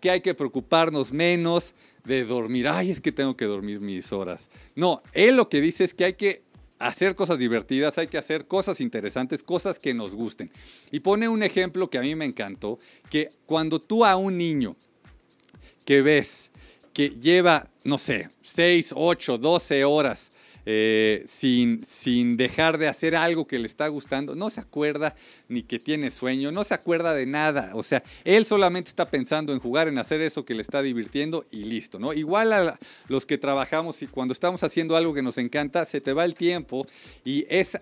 Que 0.00 0.10
hay 0.10 0.20
que 0.20 0.34
preocuparnos 0.34 1.12
menos 1.12 1.74
de 2.04 2.24
dormir. 2.24 2.68
Ay, 2.68 2.90
es 2.90 3.00
que 3.00 3.12
tengo 3.12 3.36
que 3.36 3.44
dormir 3.44 3.80
mis 3.80 4.12
horas. 4.12 4.50
No, 4.74 5.02
él 5.12 5.36
lo 5.36 5.48
que 5.48 5.60
dice 5.60 5.84
es 5.84 5.94
que 5.94 6.04
hay 6.04 6.14
que 6.14 6.42
hacer 6.78 7.14
cosas 7.14 7.38
divertidas, 7.38 7.96
hay 7.98 8.08
que 8.08 8.18
hacer 8.18 8.46
cosas 8.46 8.80
interesantes, 8.80 9.42
cosas 9.42 9.78
que 9.78 9.94
nos 9.94 10.14
gusten. 10.14 10.50
Y 10.90 11.00
pone 11.00 11.28
un 11.28 11.42
ejemplo 11.42 11.88
que 11.88 11.98
a 11.98 12.02
mí 12.02 12.14
me 12.16 12.24
encantó, 12.24 12.78
que 13.08 13.30
cuando 13.46 13.78
tú 13.78 14.04
a 14.04 14.16
un 14.16 14.36
niño 14.36 14.76
que 15.84 16.02
ves 16.02 16.50
que 16.92 17.10
lleva, 17.10 17.68
no 17.84 17.98
sé, 17.98 18.30
6, 18.42 18.92
8, 18.94 19.38
12 19.38 19.84
horas 19.84 20.31
eh, 20.66 21.24
sin, 21.26 21.84
sin 21.84 22.36
dejar 22.36 22.78
de 22.78 22.88
hacer 22.88 23.16
algo 23.16 23.46
que 23.46 23.58
le 23.58 23.66
está 23.66 23.88
gustando, 23.88 24.34
no 24.34 24.50
se 24.50 24.60
acuerda 24.60 25.14
ni 25.48 25.62
que 25.62 25.78
tiene 25.78 26.10
sueño, 26.10 26.52
no 26.52 26.64
se 26.64 26.74
acuerda 26.74 27.14
de 27.14 27.26
nada, 27.26 27.72
o 27.74 27.82
sea, 27.82 28.02
él 28.24 28.46
solamente 28.46 28.88
está 28.88 29.08
pensando 29.08 29.52
en 29.52 29.60
jugar, 29.60 29.88
en 29.88 29.98
hacer 29.98 30.20
eso 30.20 30.44
que 30.44 30.54
le 30.54 30.62
está 30.62 30.82
divirtiendo 30.82 31.46
y 31.50 31.64
listo, 31.64 31.98
¿no? 31.98 32.12
Igual 32.12 32.52
a 32.52 32.78
los 33.08 33.26
que 33.26 33.38
trabajamos 33.38 34.02
y 34.02 34.06
cuando 34.06 34.32
estamos 34.32 34.62
haciendo 34.62 34.96
algo 34.96 35.14
que 35.14 35.22
nos 35.22 35.38
encanta, 35.38 35.84
se 35.84 36.00
te 36.00 36.12
va 36.12 36.24
el 36.24 36.34
tiempo 36.34 36.86
y 37.24 37.46
es 37.48 37.78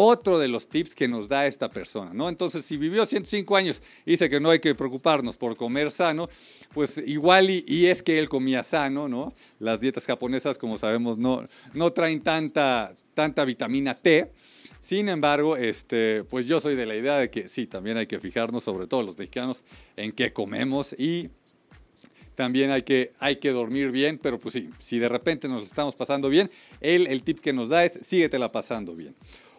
otro 0.00 0.38
de 0.38 0.46
los 0.46 0.68
tips 0.68 0.94
que 0.94 1.08
nos 1.08 1.26
da 1.26 1.48
esta 1.48 1.68
persona, 1.70 2.12
¿no? 2.14 2.28
Entonces, 2.28 2.64
si 2.64 2.76
vivió 2.76 3.04
105 3.04 3.56
años 3.56 3.82
dice 4.06 4.30
que 4.30 4.38
no 4.38 4.50
hay 4.50 4.60
que 4.60 4.72
preocuparnos 4.76 5.36
por 5.36 5.56
comer 5.56 5.90
sano, 5.90 6.28
pues 6.72 7.02
igual 7.04 7.50
y, 7.50 7.64
y, 7.66 7.86
es 7.86 8.04
que 8.04 8.20
él 8.20 8.28
comía 8.28 8.62
sano, 8.62 9.08
¿no? 9.08 9.34
Las 9.58 9.80
dietas 9.80 10.06
japonesas, 10.06 10.56
como 10.56 10.78
sabemos, 10.78 11.18
no, 11.18 11.42
no 11.74 11.92
traen 11.92 12.22
tanta, 12.22 12.94
tanta 13.14 13.44
vitamina 13.44 13.96
T. 13.96 14.30
Sin 14.80 15.08
embargo, 15.08 15.56
este, 15.56 16.22
pues 16.22 16.46
yo 16.46 16.60
soy 16.60 16.76
de 16.76 16.86
la 16.86 16.94
idea 16.94 17.16
de 17.16 17.28
que 17.28 17.48
sí, 17.48 17.66
también 17.66 17.96
hay 17.96 18.06
que 18.06 18.20
fijarnos, 18.20 18.62
sobre 18.62 18.86
todo 18.86 19.02
los 19.02 19.18
mexicanos, 19.18 19.64
en 19.96 20.12
qué 20.12 20.32
comemos 20.32 20.94
y 20.96 21.28
también 22.36 22.70
hay 22.70 22.82
que, 22.82 23.14
hay 23.18 23.40
que 23.40 23.50
dormir 23.50 23.90
bien, 23.90 24.16
pero 24.16 24.38
pues 24.38 24.52
sí, 24.54 24.70
si 24.78 25.00
de 25.00 25.08
repente 25.08 25.48
nos 25.48 25.64
estamos 25.64 25.96
pasando 25.96 26.28
bien, 26.28 26.48
él 26.80 27.08
el 27.08 27.24
tip 27.24 27.40
que 27.40 27.52
nos 27.52 27.68
da 27.68 27.84
es 27.84 27.98
síguetela 28.08 28.52
pasando 28.52 28.94
bien. 28.94 29.16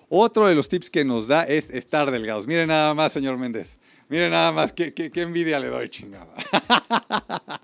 Otro 0.09 0.47
de 0.47 0.55
los 0.55 0.67
tips 0.67 0.89
que 0.89 1.05
nos 1.05 1.27
da 1.27 1.43
es 1.43 1.69
estar 1.69 2.09
delgados. 2.09 2.47
Mire 2.47 2.65
nada 2.65 2.95
más, 2.95 3.13
señor 3.13 3.37
Méndez. 3.37 3.77
Mire 4.09 4.27
nada 4.27 4.51
más, 4.51 4.73
qué, 4.73 5.11
envidia 5.13 5.59
le 5.59 5.67
doy, 5.67 5.87
chingada. 5.87 6.33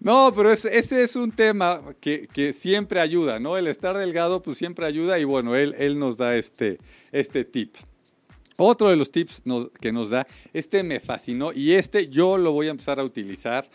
no, 0.00 0.32
pero 0.32 0.52
es, 0.52 0.64
ese 0.64 1.02
es 1.02 1.16
un 1.16 1.32
tema 1.32 1.82
que, 2.00 2.54
siempre 2.56 3.00
ayuda, 3.00 3.40
¿no? 3.40 3.56
El 3.56 3.66
estar 3.66 3.98
delgado, 3.98 4.40
pues 4.40 4.56
siempre 4.56 4.86
ayuda 4.86 5.18
y 5.18 5.24
bueno, 5.24 5.56
él, 5.56 5.98
nos 5.98 6.16
da 6.16 6.36
este, 6.36 6.78
este 7.10 7.44
tip. 7.44 7.74
Otro 8.56 8.88
de 8.88 8.94
los 8.94 9.10
tips 9.10 9.42
que 9.80 9.90
nos 9.90 10.10
da, 10.10 10.28
este 10.52 10.84
me 10.84 11.00
fascinó 11.00 11.52
y 11.52 11.72
este 11.72 12.08
yo 12.08 12.38
lo 12.38 12.52
voy 12.52 12.68
a 12.68 12.70
empezar 12.70 13.00
a 13.00 13.04
utilizar 13.04 13.68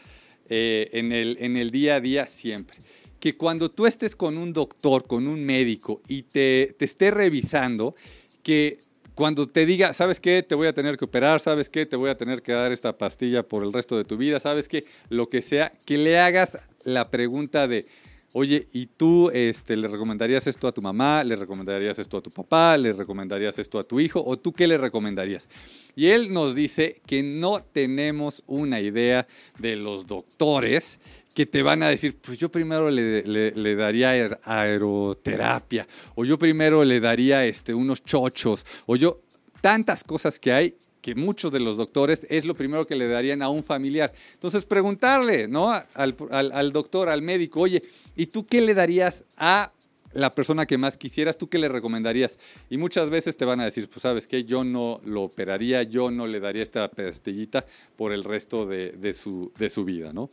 eh, 0.47 0.89
en 0.93 1.57
el 1.57 1.69
día 1.69 1.95
a 1.95 1.99
día 1.99 2.27
siempre 2.27 2.77
que 3.21 3.37
cuando 3.37 3.69
tú 3.69 3.85
estés 3.85 4.15
con 4.15 4.37
un 4.37 4.51
doctor, 4.51 5.05
con 5.05 5.27
un 5.27 5.45
médico 5.45 6.01
y 6.07 6.23
te, 6.23 6.75
te, 6.77 6.85
esté 6.85 7.11
revisando, 7.11 7.95
que 8.41 8.79
cuando 9.13 9.47
te 9.47 9.67
diga, 9.67 9.93
¿sabes 9.93 10.19
qué? 10.19 10.41
Te 10.41 10.55
voy 10.55 10.67
a 10.67 10.73
tener 10.73 10.97
que 10.97 11.05
operar, 11.05 11.39
¿sabes 11.39 11.69
qué? 11.69 11.85
Te 11.85 11.95
voy 11.95 12.09
a 12.09 12.17
tener 12.17 12.41
que 12.41 12.51
dar 12.51 12.71
esta 12.71 12.97
pastilla 12.97 13.43
por 13.43 13.63
el 13.63 13.71
resto 13.71 13.95
de 13.95 14.05
tu 14.05 14.17
vida, 14.17 14.39
¿sabes 14.39 14.67
qué? 14.67 14.85
Lo 15.09 15.29
que 15.29 15.43
sea, 15.43 15.71
que 15.85 15.99
le 15.99 16.19
hagas 16.19 16.57
la 16.83 17.11
pregunta 17.11 17.67
de, 17.67 17.85
oye, 18.33 18.67
¿y 18.73 18.87
tú 18.87 19.29
este, 19.29 19.77
le 19.77 19.87
recomendarías 19.87 20.47
esto 20.47 20.67
a 20.67 20.71
tu 20.71 20.81
mamá? 20.81 21.23
¿Le 21.23 21.35
recomendarías 21.35 21.99
esto 21.99 22.17
a 22.17 22.21
tu 22.21 22.31
papá? 22.31 22.75
¿Le 22.75 22.91
recomendarías 22.91 23.59
esto 23.59 23.77
a 23.77 23.83
tu 23.83 23.99
hijo? 23.99 24.23
¿O 24.25 24.39
tú 24.39 24.51
qué 24.51 24.67
le 24.67 24.79
recomendarías? 24.79 25.47
Y 25.95 26.07
él 26.07 26.33
nos 26.33 26.55
dice 26.55 27.01
que 27.05 27.21
no 27.21 27.61
tenemos 27.61 28.41
una 28.47 28.81
idea 28.81 29.27
de 29.59 29.75
los 29.75 30.07
doctores 30.07 30.97
que 31.33 31.45
te 31.45 31.63
van 31.63 31.83
a 31.83 31.89
decir, 31.89 32.17
pues 32.21 32.37
yo 32.37 32.49
primero 32.49 32.89
le, 32.89 33.23
le, 33.23 33.75
daría 33.75 34.39
aeroterapia, 34.43 35.87
o 36.15 36.25
yo 36.25 36.37
primero 36.37 36.83
le 36.83 36.99
daría 36.99 37.45
este, 37.45 37.73
unos 37.73 38.03
chochos, 38.03 38.65
o 38.85 38.95
yo, 38.95 39.21
tantas 39.61 40.03
cosas 40.03 40.39
que 40.39 40.51
hay 40.51 40.75
que 41.01 41.15
muchos 41.15 41.51
de 41.51 41.59
los 41.59 41.77
doctores 41.77 42.27
es 42.29 42.45
lo 42.45 42.53
primero 42.53 42.85
que 42.85 42.95
le 42.95 43.07
darían 43.07 43.41
a 43.41 43.49
un 43.49 43.63
familiar. 43.63 44.13
Entonces, 44.33 44.65
preguntarle, 44.65 45.47
¿no? 45.47 45.71
Al, 45.71 46.15
al 46.31 46.71
doctor, 46.71 47.09
al 47.09 47.23
médico, 47.23 47.61
oye, 47.61 47.81
¿y 48.15 48.27
tú 48.27 48.45
qué 48.45 48.61
le 48.61 48.75
darías 48.75 49.25
a 49.35 49.71
la 50.13 50.33
persona 50.33 50.65
que 50.65 50.77
más 50.77 50.97
quisieras, 50.97 51.37
¿tú 51.37 51.49
qué 51.49 51.57
le 51.57 51.69
recomendarías? 51.69 52.37
Y 52.69 52.77
muchas 52.77 53.09
veces 53.09 53.37
te 53.37 53.45
van 53.45 53.59
a 53.59 53.65
decir, 53.65 53.89
pues 53.89 54.01
sabes 54.03 54.27
qué, 54.27 54.43
yo 54.43 54.63
no 54.63 55.01
lo 55.05 55.23
operaría, 55.23 55.83
yo 55.83 56.11
no 56.11 56.27
le 56.27 56.39
daría 56.39 56.63
esta 56.63 56.89
pastillita 56.89 57.65
por 57.95 58.11
el 58.11 58.23
resto 58.23 58.65
de, 58.65 58.91
de 58.91 59.13
su, 59.13 59.51
de 59.57 59.69
su 59.69 59.85
vida, 59.85 60.13
¿no? 60.13 60.29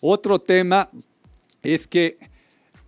Otro 0.00 0.40
tema 0.40 0.90
es 1.62 1.86
que 1.86 2.18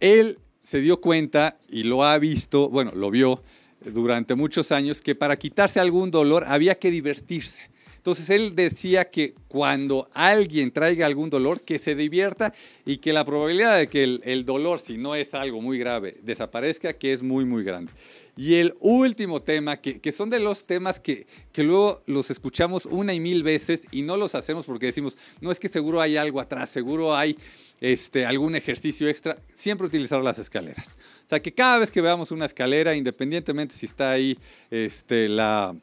él 0.00 0.38
se 0.62 0.80
dio 0.80 1.00
cuenta 1.00 1.58
y 1.68 1.84
lo 1.84 2.04
ha 2.04 2.18
visto, 2.18 2.68
bueno, 2.68 2.92
lo 2.94 3.10
vio 3.10 3.42
durante 3.84 4.34
muchos 4.34 4.72
años, 4.72 5.00
que 5.02 5.14
para 5.14 5.36
quitarse 5.36 5.80
algún 5.80 6.10
dolor 6.10 6.44
había 6.46 6.78
que 6.78 6.90
divertirse. 6.90 7.71
Entonces 8.02 8.30
él 8.30 8.56
decía 8.56 9.04
que 9.04 9.34
cuando 9.46 10.08
alguien 10.12 10.72
traiga 10.72 11.06
algún 11.06 11.30
dolor, 11.30 11.60
que 11.60 11.78
se 11.78 11.94
divierta 11.94 12.52
y 12.84 12.96
que 12.96 13.12
la 13.12 13.24
probabilidad 13.24 13.78
de 13.78 13.86
que 13.86 14.02
el, 14.02 14.44
dolor, 14.44 14.80
si 14.80 14.98
no 14.98 15.14
es 15.14 15.32
algo 15.34 15.62
muy 15.62 15.78
grave, 15.78 16.16
desaparezca, 16.20 16.94
que 16.94 17.12
es 17.12 17.22
muy, 17.22 17.44
muy 17.44 17.62
grande. 17.62 17.92
Y 18.36 18.54
el 18.54 18.74
último 18.80 19.40
tema, 19.40 19.76
que, 19.76 20.00
que 20.00 20.10
son 20.10 20.30
de 20.30 20.40
los 20.40 20.66
temas 20.66 20.98
que, 20.98 21.28
que, 21.52 21.62
luego 21.62 22.02
los 22.06 22.28
escuchamos 22.32 22.86
una 22.86 23.14
y 23.14 23.20
mil 23.20 23.44
veces 23.44 23.82
y 23.92 24.02
no 24.02 24.16
los 24.16 24.34
hacemos 24.34 24.66
porque 24.66 24.86
decimos, 24.86 25.16
no 25.40 25.52
es 25.52 25.60
que 25.60 25.68
seguro 25.68 26.00
hay 26.00 26.16
algo 26.16 26.40
atrás, 26.40 26.70
seguro 26.70 27.14
hay 27.14 27.38
este, 27.80 28.26
algún 28.26 28.56
ejercicio 28.56 29.08
extra, 29.08 29.38
siempre 29.54 29.86
utilizar 29.86 30.20
las 30.24 30.40
escaleras. 30.40 30.96
O 31.26 31.28
sea, 31.28 31.40
que 31.40 31.52
cada 31.52 31.78
vez 31.78 31.92
que 31.92 32.00
veamos 32.00 32.32
una 32.32 32.46
escalera, 32.46 32.96
independientemente 32.96 33.76
si 33.76 33.86
está 33.86 34.10
ahí 34.10 34.36
este, 34.72 35.28
la 35.28 35.76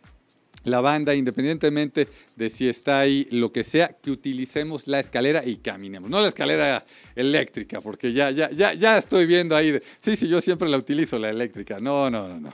la 0.64 0.82
banda, 0.82 1.16
independientemente 1.16 2.08
de 2.36 2.50
si 2.50 2.68
está 2.68 3.00
ahí 3.00 3.28
lo 3.32 3.52
que 3.52 3.64
sea, 3.64 3.96
que 4.02 4.12
utilicemos 4.12 4.88
la 4.88 5.00
escalera 5.00 5.46
y 5.46 5.58
caminemos. 5.58 6.10
No 6.10 6.22
la 6.22 6.28
escalera 6.28 6.86
eléctrica, 7.16 7.82
porque 7.82 8.14
ya, 8.14 8.32
ya, 8.32 8.50
ya, 8.52 8.74
ya 8.74 8.98
estoy 8.98 9.26
viendo 9.26 9.56
ahí 9.56 9.80
sí, 10.02 10.16
sí, 10.16 10.28
yo 10.28 10.42
siempre 10.42 10.70
la 10.70 10.78
utilizo, 10.78 11.18
la 11.18 11.30
eléctrica. 11.30 11.80
No, 11.80 12.10
no, 12.10 12.28
no, 12.28 12.40
no. 12.40 12.54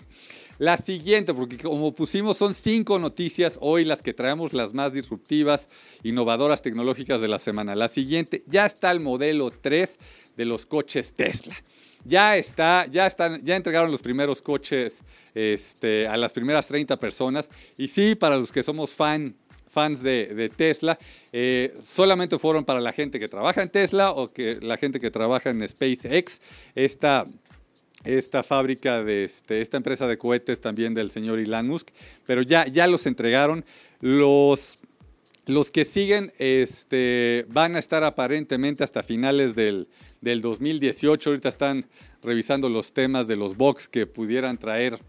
La 0.57 0.77
siguiente, 0.77 1.33
porque 1.33 1.57
como 1.57 1.93
pusimos, 1.93 2.37
son 2.37 2.53
cinco 2.53 2.97
noticias 2.97 3.57
hoy 3.59 3.83
las 3.83 4.01
que 4.01 4.13
traemos 4.13 4.53
las 4.53 4.73
más 4.73 4.93
disruptivas, 4.93 5.69
innovadoras, 6.01 6.61
tecnológicas 6.61 7.19
de 7.19 7.27
la 7.27 7.39
semana. 7.39 7.75
La 7.75 7.89
siguiente, 7.89 8.41
ya 8.47 8.65
está 8.65 8.91
el 8.91 9.01
modelo 9.01 9.51
3 9.51 9.99
de 10.37 10.45
los 10.45 10.65
coches 10.65 11.13
Tesla 11.13 11.55
ya 12.05 12.37
está, 12.37 12.85
ya 12.87 13.07
están, 13.07 13.43
ya 13.43 13.55
entregaron 13.55 13.91
los 13.91 14.01
primeros 14.01 14.41
coches 14.41 15.01
este, 15.33 16.07
a 16.07 16.15
las 16.15 16.31
primeras 16.31 16.67
30 16.67 16.97
personas. 16.97 17.49
Y 17.77 17.87
sí, 17.87 18.15
para 18.15 18.37
los 18.37 18.51
que 18.51 18.63
somos 18.63 18.91
fan, 18.91 19.35
fans 19.69 20.01
de, 20.01 20.51
Tesla, 20.55 20.97
eh, 21.33 21.75
solamente 21.83 22.39
fueron 22.39 22.63
para 22.63 22.79
la 22.79 22.93
gente 22.93 23.19
que 23.19 23.27
trabaja 23.27 23.61
en 23.61 23.69
Tesla 23.69 24.11
o 24.11 24.31
que 24.31 24.59
la 24.61 24.77
gente 24.77 24.99
que 24.99 25.11
trabaja 25.11 25.49
en 25.49 25.67
SpaceX. 25.67 26.39
Esta, 26.75 27.25
esta 28.05 28.43
fábrica 28.43 29.03
de 29.03 29.25
este, 29.25 29.61
esta 29.61 29.77
empresa 29.77 30.07
de 30.07 30.17
cohetes 30.17 30.61
también 30.61 30.93
del 30.93 31.11
señor 31.11 31.39
Elon 31.39 31.67
Musk, 31.67 31.89
pero 32.25 32.41
ya, 32.41 32.67
ya 32.67 32.87
los 32.87 33.05
entregaron. 33.05 33.65
Los, 33.99 34.77
los 35.45 35.71
que 35.71 35.85
siguen 35.85 36.33
este, 36.37 37.45
van 37.49 37.75
a 37.75 37.79
estar 37.79 38.03
aparentemente 38.03 38.83
hasta 38.83 39.03
finales 39.03 39.55
del, 39.55 39.87
del 40.21 40.41
2018. 40.41 41.29
Ahorita 41.29 41.49
están 41.49 41.85
revisando 42.23 42.69
los 42.69 42.93
temas 42.93 43.27
de 43.27 43.35
los 43.35 43.55
box 43.57 43.87
que 43.87 44.07
pudieran 44.07 44.57
traer 44.57 44.99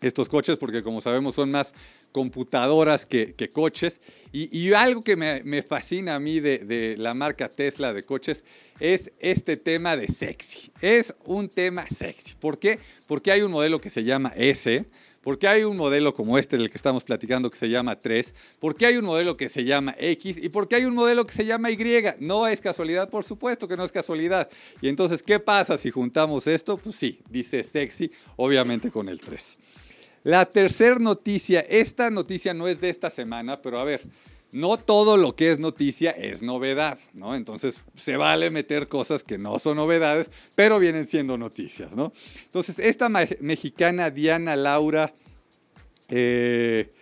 estos 0.00 0.28
coches, 0.28 0.58
porque 0.58 0.82
como 0.82 1.00
sabemos 1.00 1.34
son 1.34 1.50
más 1.50 1.74
computadoras 2.12 3.06
que, 3.06 3.34
coches. 3.52 4.00
Y, 4.32 4.72
algo 4.72 5.02
que 5.02 5.16
me, 5.16 5.62
fascina 5.62 6.14
a 6.16 6.20
mí 6.20 6.40
de, 6.40 6.58
de, 6.58 6.96
la 6.96 7.14
marca 7.14 7.48
Tesla 7.48 7.92
de 7.92 8.02
coches 8.02 8.44
es 8.78 9.12
este 9.18 9.56
tema 9.56 9.96
de 9.96 10.08
sexy. 10.08 10.72
Es 10.80 11.14
un 11.24 11.48
tema 11.48 11.86
sexy. 11.86 12.34
¿Por 12.38 12.58
qué? 12.58 12.78
Porque 13.06 13.32
hay 13.32 13.42
un 13.42 13.52
modelo 13.52 13.80
que 13.80 13.90
se 13.90 14.04
llama 14.04 14.32
S, 14.36 14.84
¿Por 15.22 15.38
qué 15.38 15.48
hay 15.48 15.64
un 15.64 15.76
modelo 15.76 16.14
como 16.14 16.38
este 16.38 16.56
del 16.56 16.70
que 16.70 16.78
estamos 16.78 17.04
platicando 17.04 17.50
que 17.50 17.58
se 17.58 17.68
llama 17.68 17.96
3? 17.96 18.34
¿Por 18.58 18.74
qué 18.74 18.86
hay 18.86 18.96
un 18.96 19.04
modelo 19.04 19.36
que 19.36 19.50
se 19.50 19.64
llama 19.64 19.94
X? 19.98 20.38
¿Y 20.38 20.48
por 20.48 20.66
qué 20.66 20.76
hay 20.76 20.86
un 20.86 20.94
modelo 20.94 21.26
que 21.26 21.34
se 21.34 21.44
llama 21.44 21.70
Y? 21.70 21.78
No 22.20 22.46
es 22.46 22.60
casualidad, 22.62 23.10
por 23.10 23.24
supuesto 23.24 23.68
que 23.68 23.76
no 23.76 23.84
es 23.84 23.92
casualidad. 23.92 24.48
Y 24.80 24.88
entonces, 24.88 25.22
¿qué 25.22 25.38
pasa 25.38 25.76
si 25.76 25.90
juntamos 25.90 26.46
esto? 26.46 26.78
Pues 26.78 26.96
sí, 26.96 27.20
dice 27.28 27.62
sexy, 27.62 28.10
obviamente 28.36 28.90
con 28.90 29.10
el 29.10 29.20
3. 29.20 29.58
La 30.24 30.46
tercera 30.46 30.96
noticia, 30.96 31.60
esta 31.60 32.10
noticia 32.10 32.54
no 32.54 32.66
es 32.66 32.80
de 32.80 32.88
esta 32.88 33.10
semana, 33.10 33.60
pero 33.60 33.78
a 33.78 33.84
ver, 33.84 34.00
no 34.52 34.78
todo 34.78 35.16
lo 35.16 35.36
que 35.36 35.50
es 35.50 35.58
noticia 35.58 36.10
es 36.10 36.42
novedad, 36.42 36.98
¿no? 37.12 37.34
Entonces 37.34 37.82
se 37.96 38.16
vale 38.16 38.50
meter 38.50 38.88
cosas 38.88 39.22
que 39.22 39.38
no 39.38 39.58
son 39.58 39.76
novedades, 39.76 40.30
pero 40.54 40.78
vienen 40.78 41.06
siendo 41.06 41.38
noticias, 41.38 41.92
¿no? 41.92 42.12
Entonces, 42.44 42.78
esta 42.78 43.08
mexicana 43.08 44.10
Diana 44.10 44.56
Laura 44.56 45.12
eh, 46.08 46.92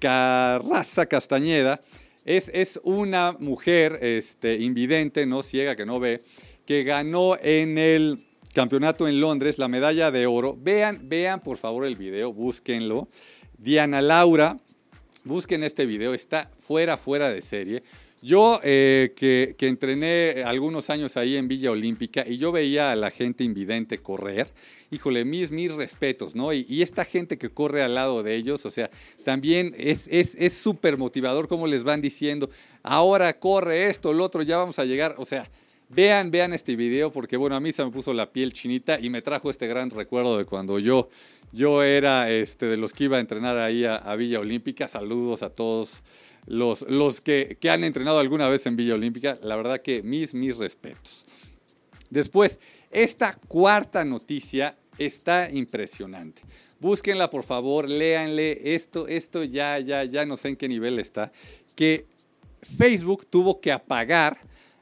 Carraza 0.00 1.06
Castañeda 1.06 1.80
es, 2.24 2.50
es, 2.52 2.80
una 2.82 3.32
mujer 3.38 4.00
este, 4.02 4.56
invidente, 4.56 5.26
¿no? 5.26 5.42
Ciega, 5.42 5.76
que 5.76 5.86
no 5.86 6.00
ve, 6.00 6.20
que 6.64 6.82
ganó 6.82 7.36
en 7.40 7.78
el 7.78 8.26
campeonato 8.52 9.06
en 9.06 9.20
Londres 9.20 9.58
la 9.58 9.68
medalla 9.68 10.10
de 10.10 10.26
oro. 10.26 10.56
Vean, 10.58 11.08
vean 11.08 11.40
por 11.40 11.58
favor 11.58 11.84
el 11.84 11.94
video, 11.94 12.32
búsquenlo. 12.32 13.08
Diana 13.58 14.02
Laura 14.02 14.58
Busquen 15.26 15.64
este 15.64 15.86
video, 15.86 16.14
está 16.14 16.52
fuera, 16.68 16.96
fuera 16.96 17.30
de 17.30 17.42
serie. 17.42 17.82
Yo 18.22 18.60
eh, 18.62 19.12
que, 19.16 19.56
entrené 19.66 20.44
algunos 20.44 20.88
años 20.88 21.16
ahí 21.16 21.36
en 21.36 21.48
Villa 21.48 21.72
Olímpica 21.72 22.24
y 22.24 22.38
yo 22.38 22.52
veía 22.52 22.92
a 22.92 22.96
la 22.96 23.10
gente 23.10 23.42
invidente 23.42 23.98
correr, 23.98 24.46
híjole, 24.92 25.24
mis, 25.24 25.50
mis 25.50 25.72
respetos, 25.72 26.36
¿no? 26.36 26.52
Y, 26.52 26.80
esta 26.80 27.04
gente 27.04 27.38
que 27.38 27.50
corre 27.50 27.82
al 27.82 27.96
lado 27.96 28.22
de 28.22 28.36
ellos, 28.36 28.64
o 28.66 28.70
sea, 28.70 28.88
también 29.24 29.74
es 29.76 30.04
súper 30.56 30.94
es, 30.94 30.98
motivador 31.00 31.48
como 31.48 31.66
les 31.66 31.82
van 31.82 32.00
diciendo, 32.00 32.48
ahora 32.84 33.36
corre 33.40 33.90
esto, 33.90 34.12
el 34.12 34.20
otro, 34.20 34.42
ya 34.42 34.58
vamos 34.58 34.78
a 34.78 34.84
llegar, 34.84 35.16
o 35.18 35.24
sea, 35.24 35.50
Vean, 35.88 36.32
vean 36.32 36.52
este 36.52 36.74
video 36.74 37.12
porque 37.12 37.36
bueno, 37.36 37.54
a 37.54 37.60
mí 37.60 37.70
se 37.70 37.84
me 37.84 37.92
puso 37.92 38.12
la 38.12 38.32
piel 38.32 38.52
chinita 38.52 38.98
y 38.98 39.08
me 39.08 39.22
trajo 39.22 39.50
este 39.50 39.68
gran 39.68 39.90
recuerdo 39.90 40.36
de 40.36 40.44
cuando 40.44 40.80
yo, 40.80 41.08
yo 41.52 41.84
era 41.84 42.30
este, 42.30 42.66
de 42.66 42.76
los 42.76 42.92
que 42.92 43.04
iba 43.04 43.18
a 43.18 43.20
entrenar 43.20 43.56
ahí 43.56 43.84
a, 43.84 44.14
Villa 44.16 44.40
Olímpica. 44.40 44.88
Saludos 44.88 45.44
a 45.44 45.50
todos 45.50 46.02
los, 46.46 46.82
los 46.82 47.20
que, 47.20 47.56
que, 47.60 47.70
han 47.70 47.84
entrenado 47.84 48.18
alguna 48.18 48.48
vez 48.48 48.66
en 48.66 48.74
Villa 48.74 48.94
Olímpica. 48.94 49.38
La 49.42 49.54
verdad 49.54 49.80
que 49.80 50.02
mis, 50.02 50.34
mis 50.34 50.56
respetos. 50.56 51.24
Después, 52.10 52.58
esta 52.90 53.38
cuarta 53.46 54.04
noticia 54.04 54.76
está 54.98 55.50
impresionante. 55.50 56.42
Búsquenla 56.80 57.30
por 57.30 57.44
favor, 57.44 57.88
léanle 57.88 58.74
esto, 58.74 59.06
esto 59.06 59.44
ya, 59.44 59.78
ya, 59.78 60.04
ya 60.04 60.26
no 60.26 60.36
sé 60.36 60.48
en 60.48 60.56
qué 60.56 60.68
nivel 60.68 60.98
está. 60.98 61.32
Que 61.76 62.06
Facebook 62.76 63.26
tuvo 63.26 63.60
que 63.60 63.70
apagar 63.70 64.38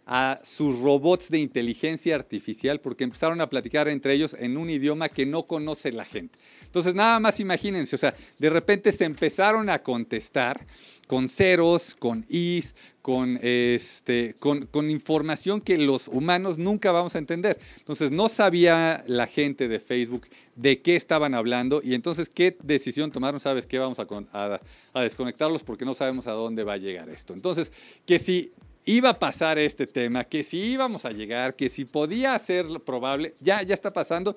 a 0.06 0.40
sus 0.42 0.78
robots 0.80 1.30
de 1.30 1.38
inteligencia 1.38 2.14
artificial 2.14 2.80
porque 2.80 3.04
empezaron 3.04 3.40
a 3.40 3.48
platicar 3.48 3.88
entre 3.88 4.14
ellos 4.14 4.36
en 4.38 4.56
un 4.56 4.70
idioma 4.70 5.08
que 5.08 5.26
no 5.26 5.44
conoce 5.44 5.92
la 5.92 6.04
gente. 6.04 6.38
Entonces, 6.64 6.94
nada 6.94 7.20
más 7.20 7.38
imagínense, 7.38 7.94
o 7.94 7.98
sea, 7.98 8.16
de 8.38 8.50
repente 8.50 8.90
se 8.90 9.04
empezaron 9.04 9.70
a 9.70 9.82
contestar 9.82 10.66
con 11.06 11.28
ceros, 11.28 11.94
con 11.94 12.26
is, 12.28 12.74
con, 13.00 13.38
este, 13.42 14.34
con, 14.40 14.66
con 14.66 14.90
información 14.90 15.60
que 15.60 15.78
los 15.78 16.08
humanos 16.08 16.58
nunca 16.58 16.90
vamos 16.90 17.14
a 17.14 17.18
entender. 17.18 17.60
Entonces, 17.78 18.10
no 18.10 18.28
sabía 18.28 19.04
la 19.06 19.28
gente 19.28 19.68
de 19.68 19.78
Facebook 19.78 20.26
de 20.56 20.82
qué 20.82 20.96
estaban 20.96 21.34
hablando 21.34 21.80
y 21.82 21.94
entonces, 21.94 22.28
¿qué 22.28 22.56
decisión 22.62 23.12
tomaron? 23.12 23.38
¿Sabes 23.38 23.68
qué? 23.68 23.78
Vamos 23.78 24.00
a, 24.00 24.06
a, 24.32 24.60
a 24.94 25.02
desconectarlos 25.02 25.62
porque 25.62 25.84
no 25.84 25.94
sabemos 25.94 26.26
a 26.26 26.32
dónde 26.32 26.64
va 26.64 26.72
a 26.72 26.78
llegar 26.78 27.08
esto. 27.08 27.34
Entonces, 27.34 27.70
que 28.04 28.18
si 28.18 28.52
iba 28.84 29.10
a 29.10 29.18
pasar 29.18 29.58
este 29.58 29.86
tema, 29.86 30.24
que 30.24 30.42
si 30.42 30.58
íbamos 30.58 31.04
a 31.04 31.10
llegar, 31.10 31.54
que 31.54 31.68
si 31.68 31.84
podía 31.84 32.38
ser 32.38 32.66
probable, 32.84 33.34
ya, 33.40 33.62
ya 33.62 33.74
está 33.74 33.92
pasando. 33.92 34.36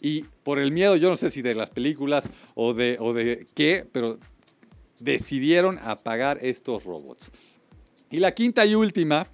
Y 0.00 0.22
por 0.42 0.58
el 0.58 0.72
miedo, 0.72 0.96
yo 0.96 1.08
no 1.08 1.16
sé 1.16 1.30
si 1.30 1.42
de 1.42 1.54
las 1.54 1.70
películas 1.70 2.28
o 2.54 2.74
de, 2.74 2.96
o 3.00 3.12
de 3.12 3.46
qué, 3.54 3.86
pero 3.90 4.18
decidieron 4.98 5.78
apagar 5.80 6.38
estos 6.42 6.84
robots. 6.84 7.30
Y 8.10 8.18
la 8.18 8.32
quinta 8.32 8.66
y 8.66 8.74
última 8.74 9.28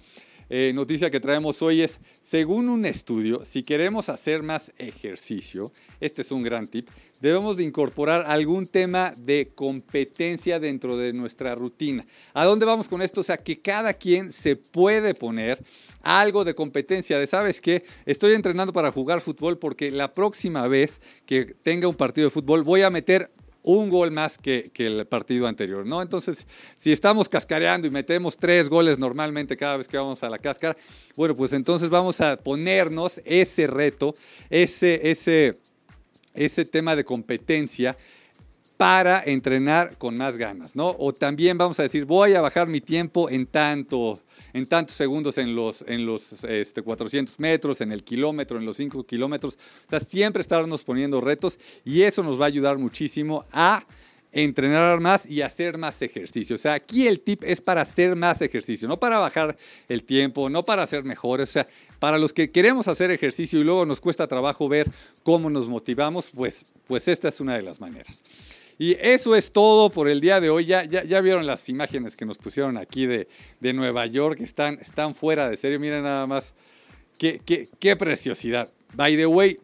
eh, 0.49 0.71
noticia 0.73 1.09
que 1.09 1.19
traemos 1.19 1.61
hoy 1.61 1.81
es, 1.81 1.99
según 2.31 2.69
un 2.69 2.85
estudio, 2.85 3.43
si 3.43 3.61
queremos 3.61 4.07
hacer 4.07 4.41
más 4.41 4.71
ejercicio, 4.77 5.73
este 5.99 6.21
es 6.21 6.31
un 6.31 6.43
gran 6.43 6.65
tip, 6.65 6.87
debemos 7.19 7.57
de 7.57 7.65
incorporar 7.65 8.23
algún 8.25 8.67
tema 8.67 9.13
de 9.17 9.51
competencia 9.53 10.57
dentro 10.57 10.95
de 10.95 11.11
nuestra 11.11 11.55
rutina. 11.55 12.05
¿A 12.33 12.45
dónde 12.45 12.65
vamos 12.65 12.87
con 12.87 13.01
esto? 13.01 13.19
O 13.19 13.23
sea, 13.25 13.35
que 13.35 13.59
cada 13.59 13.95
quien 13.95 14.31
se 14.31 14.55
puede 14.55 15.13
poner 15.13 15.59
algo 16.03 16.45
de 16.45 16.55
competencia, 16.55 17.19
de, 17.19 17.27
¿sabes 17.27 17.59
qué? 17.59 17.83
Estoy 18.05 18.31
entrenando 18.31 18.71
para 18.71 18.93
jugar 18.93 19.19
fútbol 19.19 19.57
porque 19.57 19.91
la 19.91 20.13
próxima 20.13 20.69
vez 20.69 21.01
que 21.25 21.53
tenga 21.63 21.89
un 21.89 21.95
partido 21.95 22.27
de 22.27 22.31
fútbol 22.31 22.63
voy 22.63 22.83
a 22.83 22.89
meter 22.89 23.29
un 23.63 23.89
gol 23.89 24.11
más 24.11 24.37
que, 24.37 24.71
que, 24.73 24.87
el 24.87 25.05
partido 25.05 25.47
anterior, 25.47 25.85
¿no? 25.85 26.01
Entonces, 26.01 26.47
si 26.77 26.91
estamos 26.91 27.29
cascareando 27.29 27.87
y 27.87 27.91
metemos 27.91 28.37
tres 28.37 28.69
goles 28.69 28.97
normalmente 28.97 29.55
cada 29.55 29.77
vez 29.77 29.87
que 29.87 29.97
vamos 29.97 30.23
a 30.23 30.29
la 30.29 30.39
cáscara, 30.39 30.75
bueno, 31.15 31.35
pues 31.35 31.53
entonces 31.53 31.89
vamos 31.89 32.19
a 32.21 32.37
ponernos 32.37 33.21
ese 33.25 33.67
reto, 33.67 34.15
ese, 34.49 35.11
ese, 35.11 35.59
ese 36.33 36.65
tema 36.65 36.95
de 36.95 37.03
competencia 37.03 37.97
para 38.81 39.21
entrenar 39.23 39.95
con 39.99 40.17
más 40.17 40.37
ganas, 40.37 40.75
¿no? 40.75 40.95
O 40.97 41.13
también 41.13 41.55
vamos 41.55 41.79
a 41.79 41.83
decir, 41.83 42.03
voy 42.05 42.33
a 42.33 42.41
bajar 42.41 42.67
mi 42.67 42.81
tiempo 42.81 43.29
en 43.29 43.45
tanto, 43.45 44.19
en 44.53 44.65
tantos 44.65 44.95
segundos 44.95 45.37
en 45.37 45.55
los, 45.55 45.83
en 45.87 46.05
los 46.05 46.43
este, 46.43 46.81
400 46.81 47.39
metros, 47.39 47.81
en 47.81 47.91
el 47.91 48.03
kilómetro, 48.03 48.57
en 48.57 48.65
los 48.65 48.77
5 48.77 49.05
kilómetros. 49.05 49.57
O 49.91 49.99
siempre 50.01 50.41
estarnos 50.41 50.83
poniendo 50.83 51.21
retos 51.21 51.59
y 51.85 52.01
eso 52.03 52.23
nos 52.23 52.39
va 52.39 52.45
a 52.45 52.47
ayudar 52.47 52.77
muchísimo 52.77 53.45
a 53.51 53.85
entrenar 54.31 54.99
más 54.99 55.25
y 55.25 55.41
hacer 55.41 55.77
más 55.77 56.01
ejercicio. 56.01 56.55
O 56.55 56.59
sea, 56.59 56.73
aquí 56.73 57.07
el 57.07 57.21
tip 57.21 57.43
es 57.43 57.59
para 57.59 57.81
hacer 57.81 58.15
más 58.15 58.41
ejercicio, 58.41 58.87
no 58.87 58.97
para 58.99 59.19
bajar 59.19 59.57
el 59.89 60.03
tiempo, 60.03 60.49
no 60.49 60.63
para 60.63 60.83
hacer 60.83 61.03
mejores. 61.03 61.49
O 61.49 61.51
sea, 61.51 61.67
para 61.99 62.17
los 62.17 62.33
que 62.33 62.49
queremos 62.49 62.87
hacer 62.87 63.11
ejercicio 63.11 63.59
y 63.59 63.63
luego 63.63 63.85
nos 63.85 63.99
cuesta 63.99 64.27
trabajo 64.27 64.67
ver 64.67 64.89
cómo 65.23 65.49
nos 65.49 65.67
motivamos, 65.67 66.29
pues, 66.33 66.65
pues 66.87 67.07
esta 67.07 67.27
es 67.27 67.39
una 67.39 67.55
de 67.55 67.61
las 67.61 67.79
maneras. 67.79 68.23
Y 68.81 68.97
eso 68.99 69.35
es 69.35 69.51
todo 69.51 69.91
por 69.91 70.09
el 70.09 70.19
día 70.19 70.41
de 70.41 70.49
hoy. 70.49 70.65
Ya, 70.65 70.83
ya, 70.85 71.21
vieron 71.21 71.45
las 71.45 71.69
imágenes 71.69 72.15
que 72.15 72.25
nos 72.25 72.39
pusieron 72.39 72.77
aquí 72.77 73.05
de, 73.05 73.27
de 73.59 73.73
Nueva 73.73 74.07
York. 74.07 74.39
Están, 74.41 74.79
están 74.81 75.13
fuera 75.13 75.47
de 75.47 75.55
serio. 75.55 75.79
Miren 75.79 76.01
nada 76.01 76.25
más. 76.25 76.51
Qué, 77.19 77.39
qué, 77.45 77.69
qué 77.77 77.95
preciosidad. 77.95 78.69
By 78.95 79.15
the 79.15 79.27
way, 79.27 79.59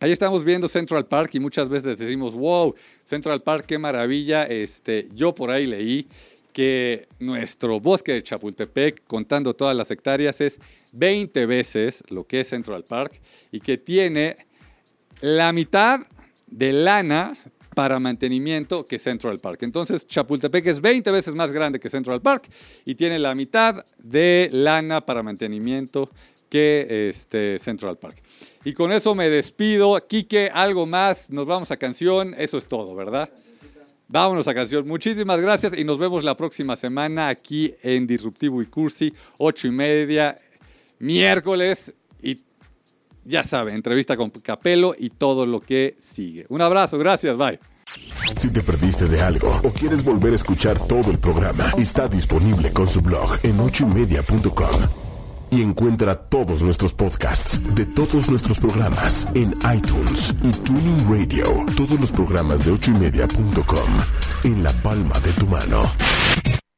ahí 0.00 0.12
estamos 0.12 0.44
viendo 0.44 0.68
Central 0.68 1.06
Park 1.06 1.30
y 1.32 1.40
muchas 1.40 1.70
veces 1.70 1.96
decimos, 1.96 2.34
wow, 2.34 2.74
Central 3.06 3.40
Park, 3.40 3.64
qué 3.66 3.78
maravilla. 3.78 4.44
Este, 4.44 5.08
yo 5.14 5.34
por 5.34 5.50
ahí 5.50 5.66
leí 5.66 6.06
que 6.52 7.08
nuestro 7.20 7.80
bosque 7.80 8.12
de 8.12 8.22
Chapultepec, 8.22 9.02
contando 9.06 9.54
todas 9.54 9.74
las 9.74 9.90
hectáreas, 9.90 10.42
es 10.42 10.60
20 10.92 11.46
veces 11.46 12.04
lo 12.10 12.26
que 12.26 12.42
es 12.42 12.48
Central 12.50 12.84
Park 12.84 13.18
y 13.50 13.60
que 13.60 13.78
tiene 13.78 14.36
la 15.22 15.54
mitad 15.54 16.00
de 16.48 16.74
lana 16.74 17.34
para 17.74 17.98
mantenimiento 17.98 18.84
que 18.84 18.98
Central 18.98 19.38
Park. 19.38 19.62
Entonces, 19.62 20.06
Chapultepec 20.06 20.66
es 20.66 20.80
20 20.80 21.10
veces 21.10 21.34
más 21.34 21.52
grande 21.52 21.80
que 21.80 21.88
Central 21.88 22.20
Park 22.20 22.48
y 22.84 22.94
tiene 22.94 23.18
la 23.18 23.34
mitad 23.34 23.84
de 23.98 24.48
lana 24.52 25.00
para 25.00 25.22
mantenimiento 25.22 26.10
que 26.48 27.08
este 27.08 27.58
Central 27.58 27.96
Park. 27.96 28.22
Y 28.64 28.74
con 28.74 28.92
eso 28.92 29.14
me 29.14 29.30
despido. 29.30 29.98
Quique, 30.06 30.50
algo 30.52 30.84
más, 30.86 31.30
nos 31.30 31.46
vamos 31.46 31.70
a 31.70 31.78
canción, 31.78 32.34
eso 32.36 32.58
es 32.58 32.66
todo, 32.66 32.94
¿verdad? 32.94 33.30
Vámonos 34.08 34.46
a 34.46 34.54
canción. 34.54 34.86
Muchísimas 34.86 35.40
gracias 35.40 35.72
y 35.76 35.84
nos 35.84 35.98
vemos 35.98 36.22
la 36.22 36.36
próxima 36.36 36.76
semana 36.76 37.28
aquí 37.28 37.74
en 37.82 38.06
Disruptivo 38.06 38.60
y 38.60 38.66
Cursi, 38.66 39.14
ocho 39.38 39.66
y 39.66 39.70
media, 39.70 40.36
miércoles. 40.98 41.94
Ya 43.24 43.44
sabe, 43.44 43.74
entrevista 43.74 44.16
con 44.16 44.30
Capelo 44.30 44.94
y 44.98 45.10
todo 45.10 45.46
lo 45.46 45.60
que 45.60 45.96
sigue. 46.14 46.46
Un 46.48 46.62
abrazo, 46.62 46.98
gracias, 46.98 47.36
bye. 47.36 47.58
Si 48.36 48.50
te 48.50 48.62
perdiste 48.62 49.06
de 49.06 49.20
algo 49.20 49.48
o 49.64 49.70
quieres 49.70 50.04
volver 50.04 50.32
a 50.32 50.36
escuchar 50.36 50.78
todo 50.86 51.10
el 51.10 51.18
programa, 51.18 51.64
está 51.78 52.08
disponible 52.08 52.72
con 52.72 52.88
su 52.88 53.00
blog 53.00 53.38
en 53.42 53.60
ochoymedia.com. 53.60 54.80
Y 55.50 55.60
encuentra 55.60 56.16
todos 56.16 56.62
nuestros 56.62 56.94
podcasts 56.94 57.60
de 57.74 57.84
todos 57.84 58.30
nuestros 58.30 58.58
programas 58.58 59.28
en 59.34 59.54
iTunes 59.74 60.34
y 60.42 60.50
Tuning 60.50 61.04
Radio. 61.10 61.66
Todos 61.76 62.00
los 62.00 62.10
programas 62.10 62.64
de 62.64 62.72
ochoymedia.com 62.72 63.90
en 64.44 64.62
la 64.62 64.72
palma 64.82 65.20
de 65.20 65.32
tu 65.32 65.46
mano. 65.46 65.82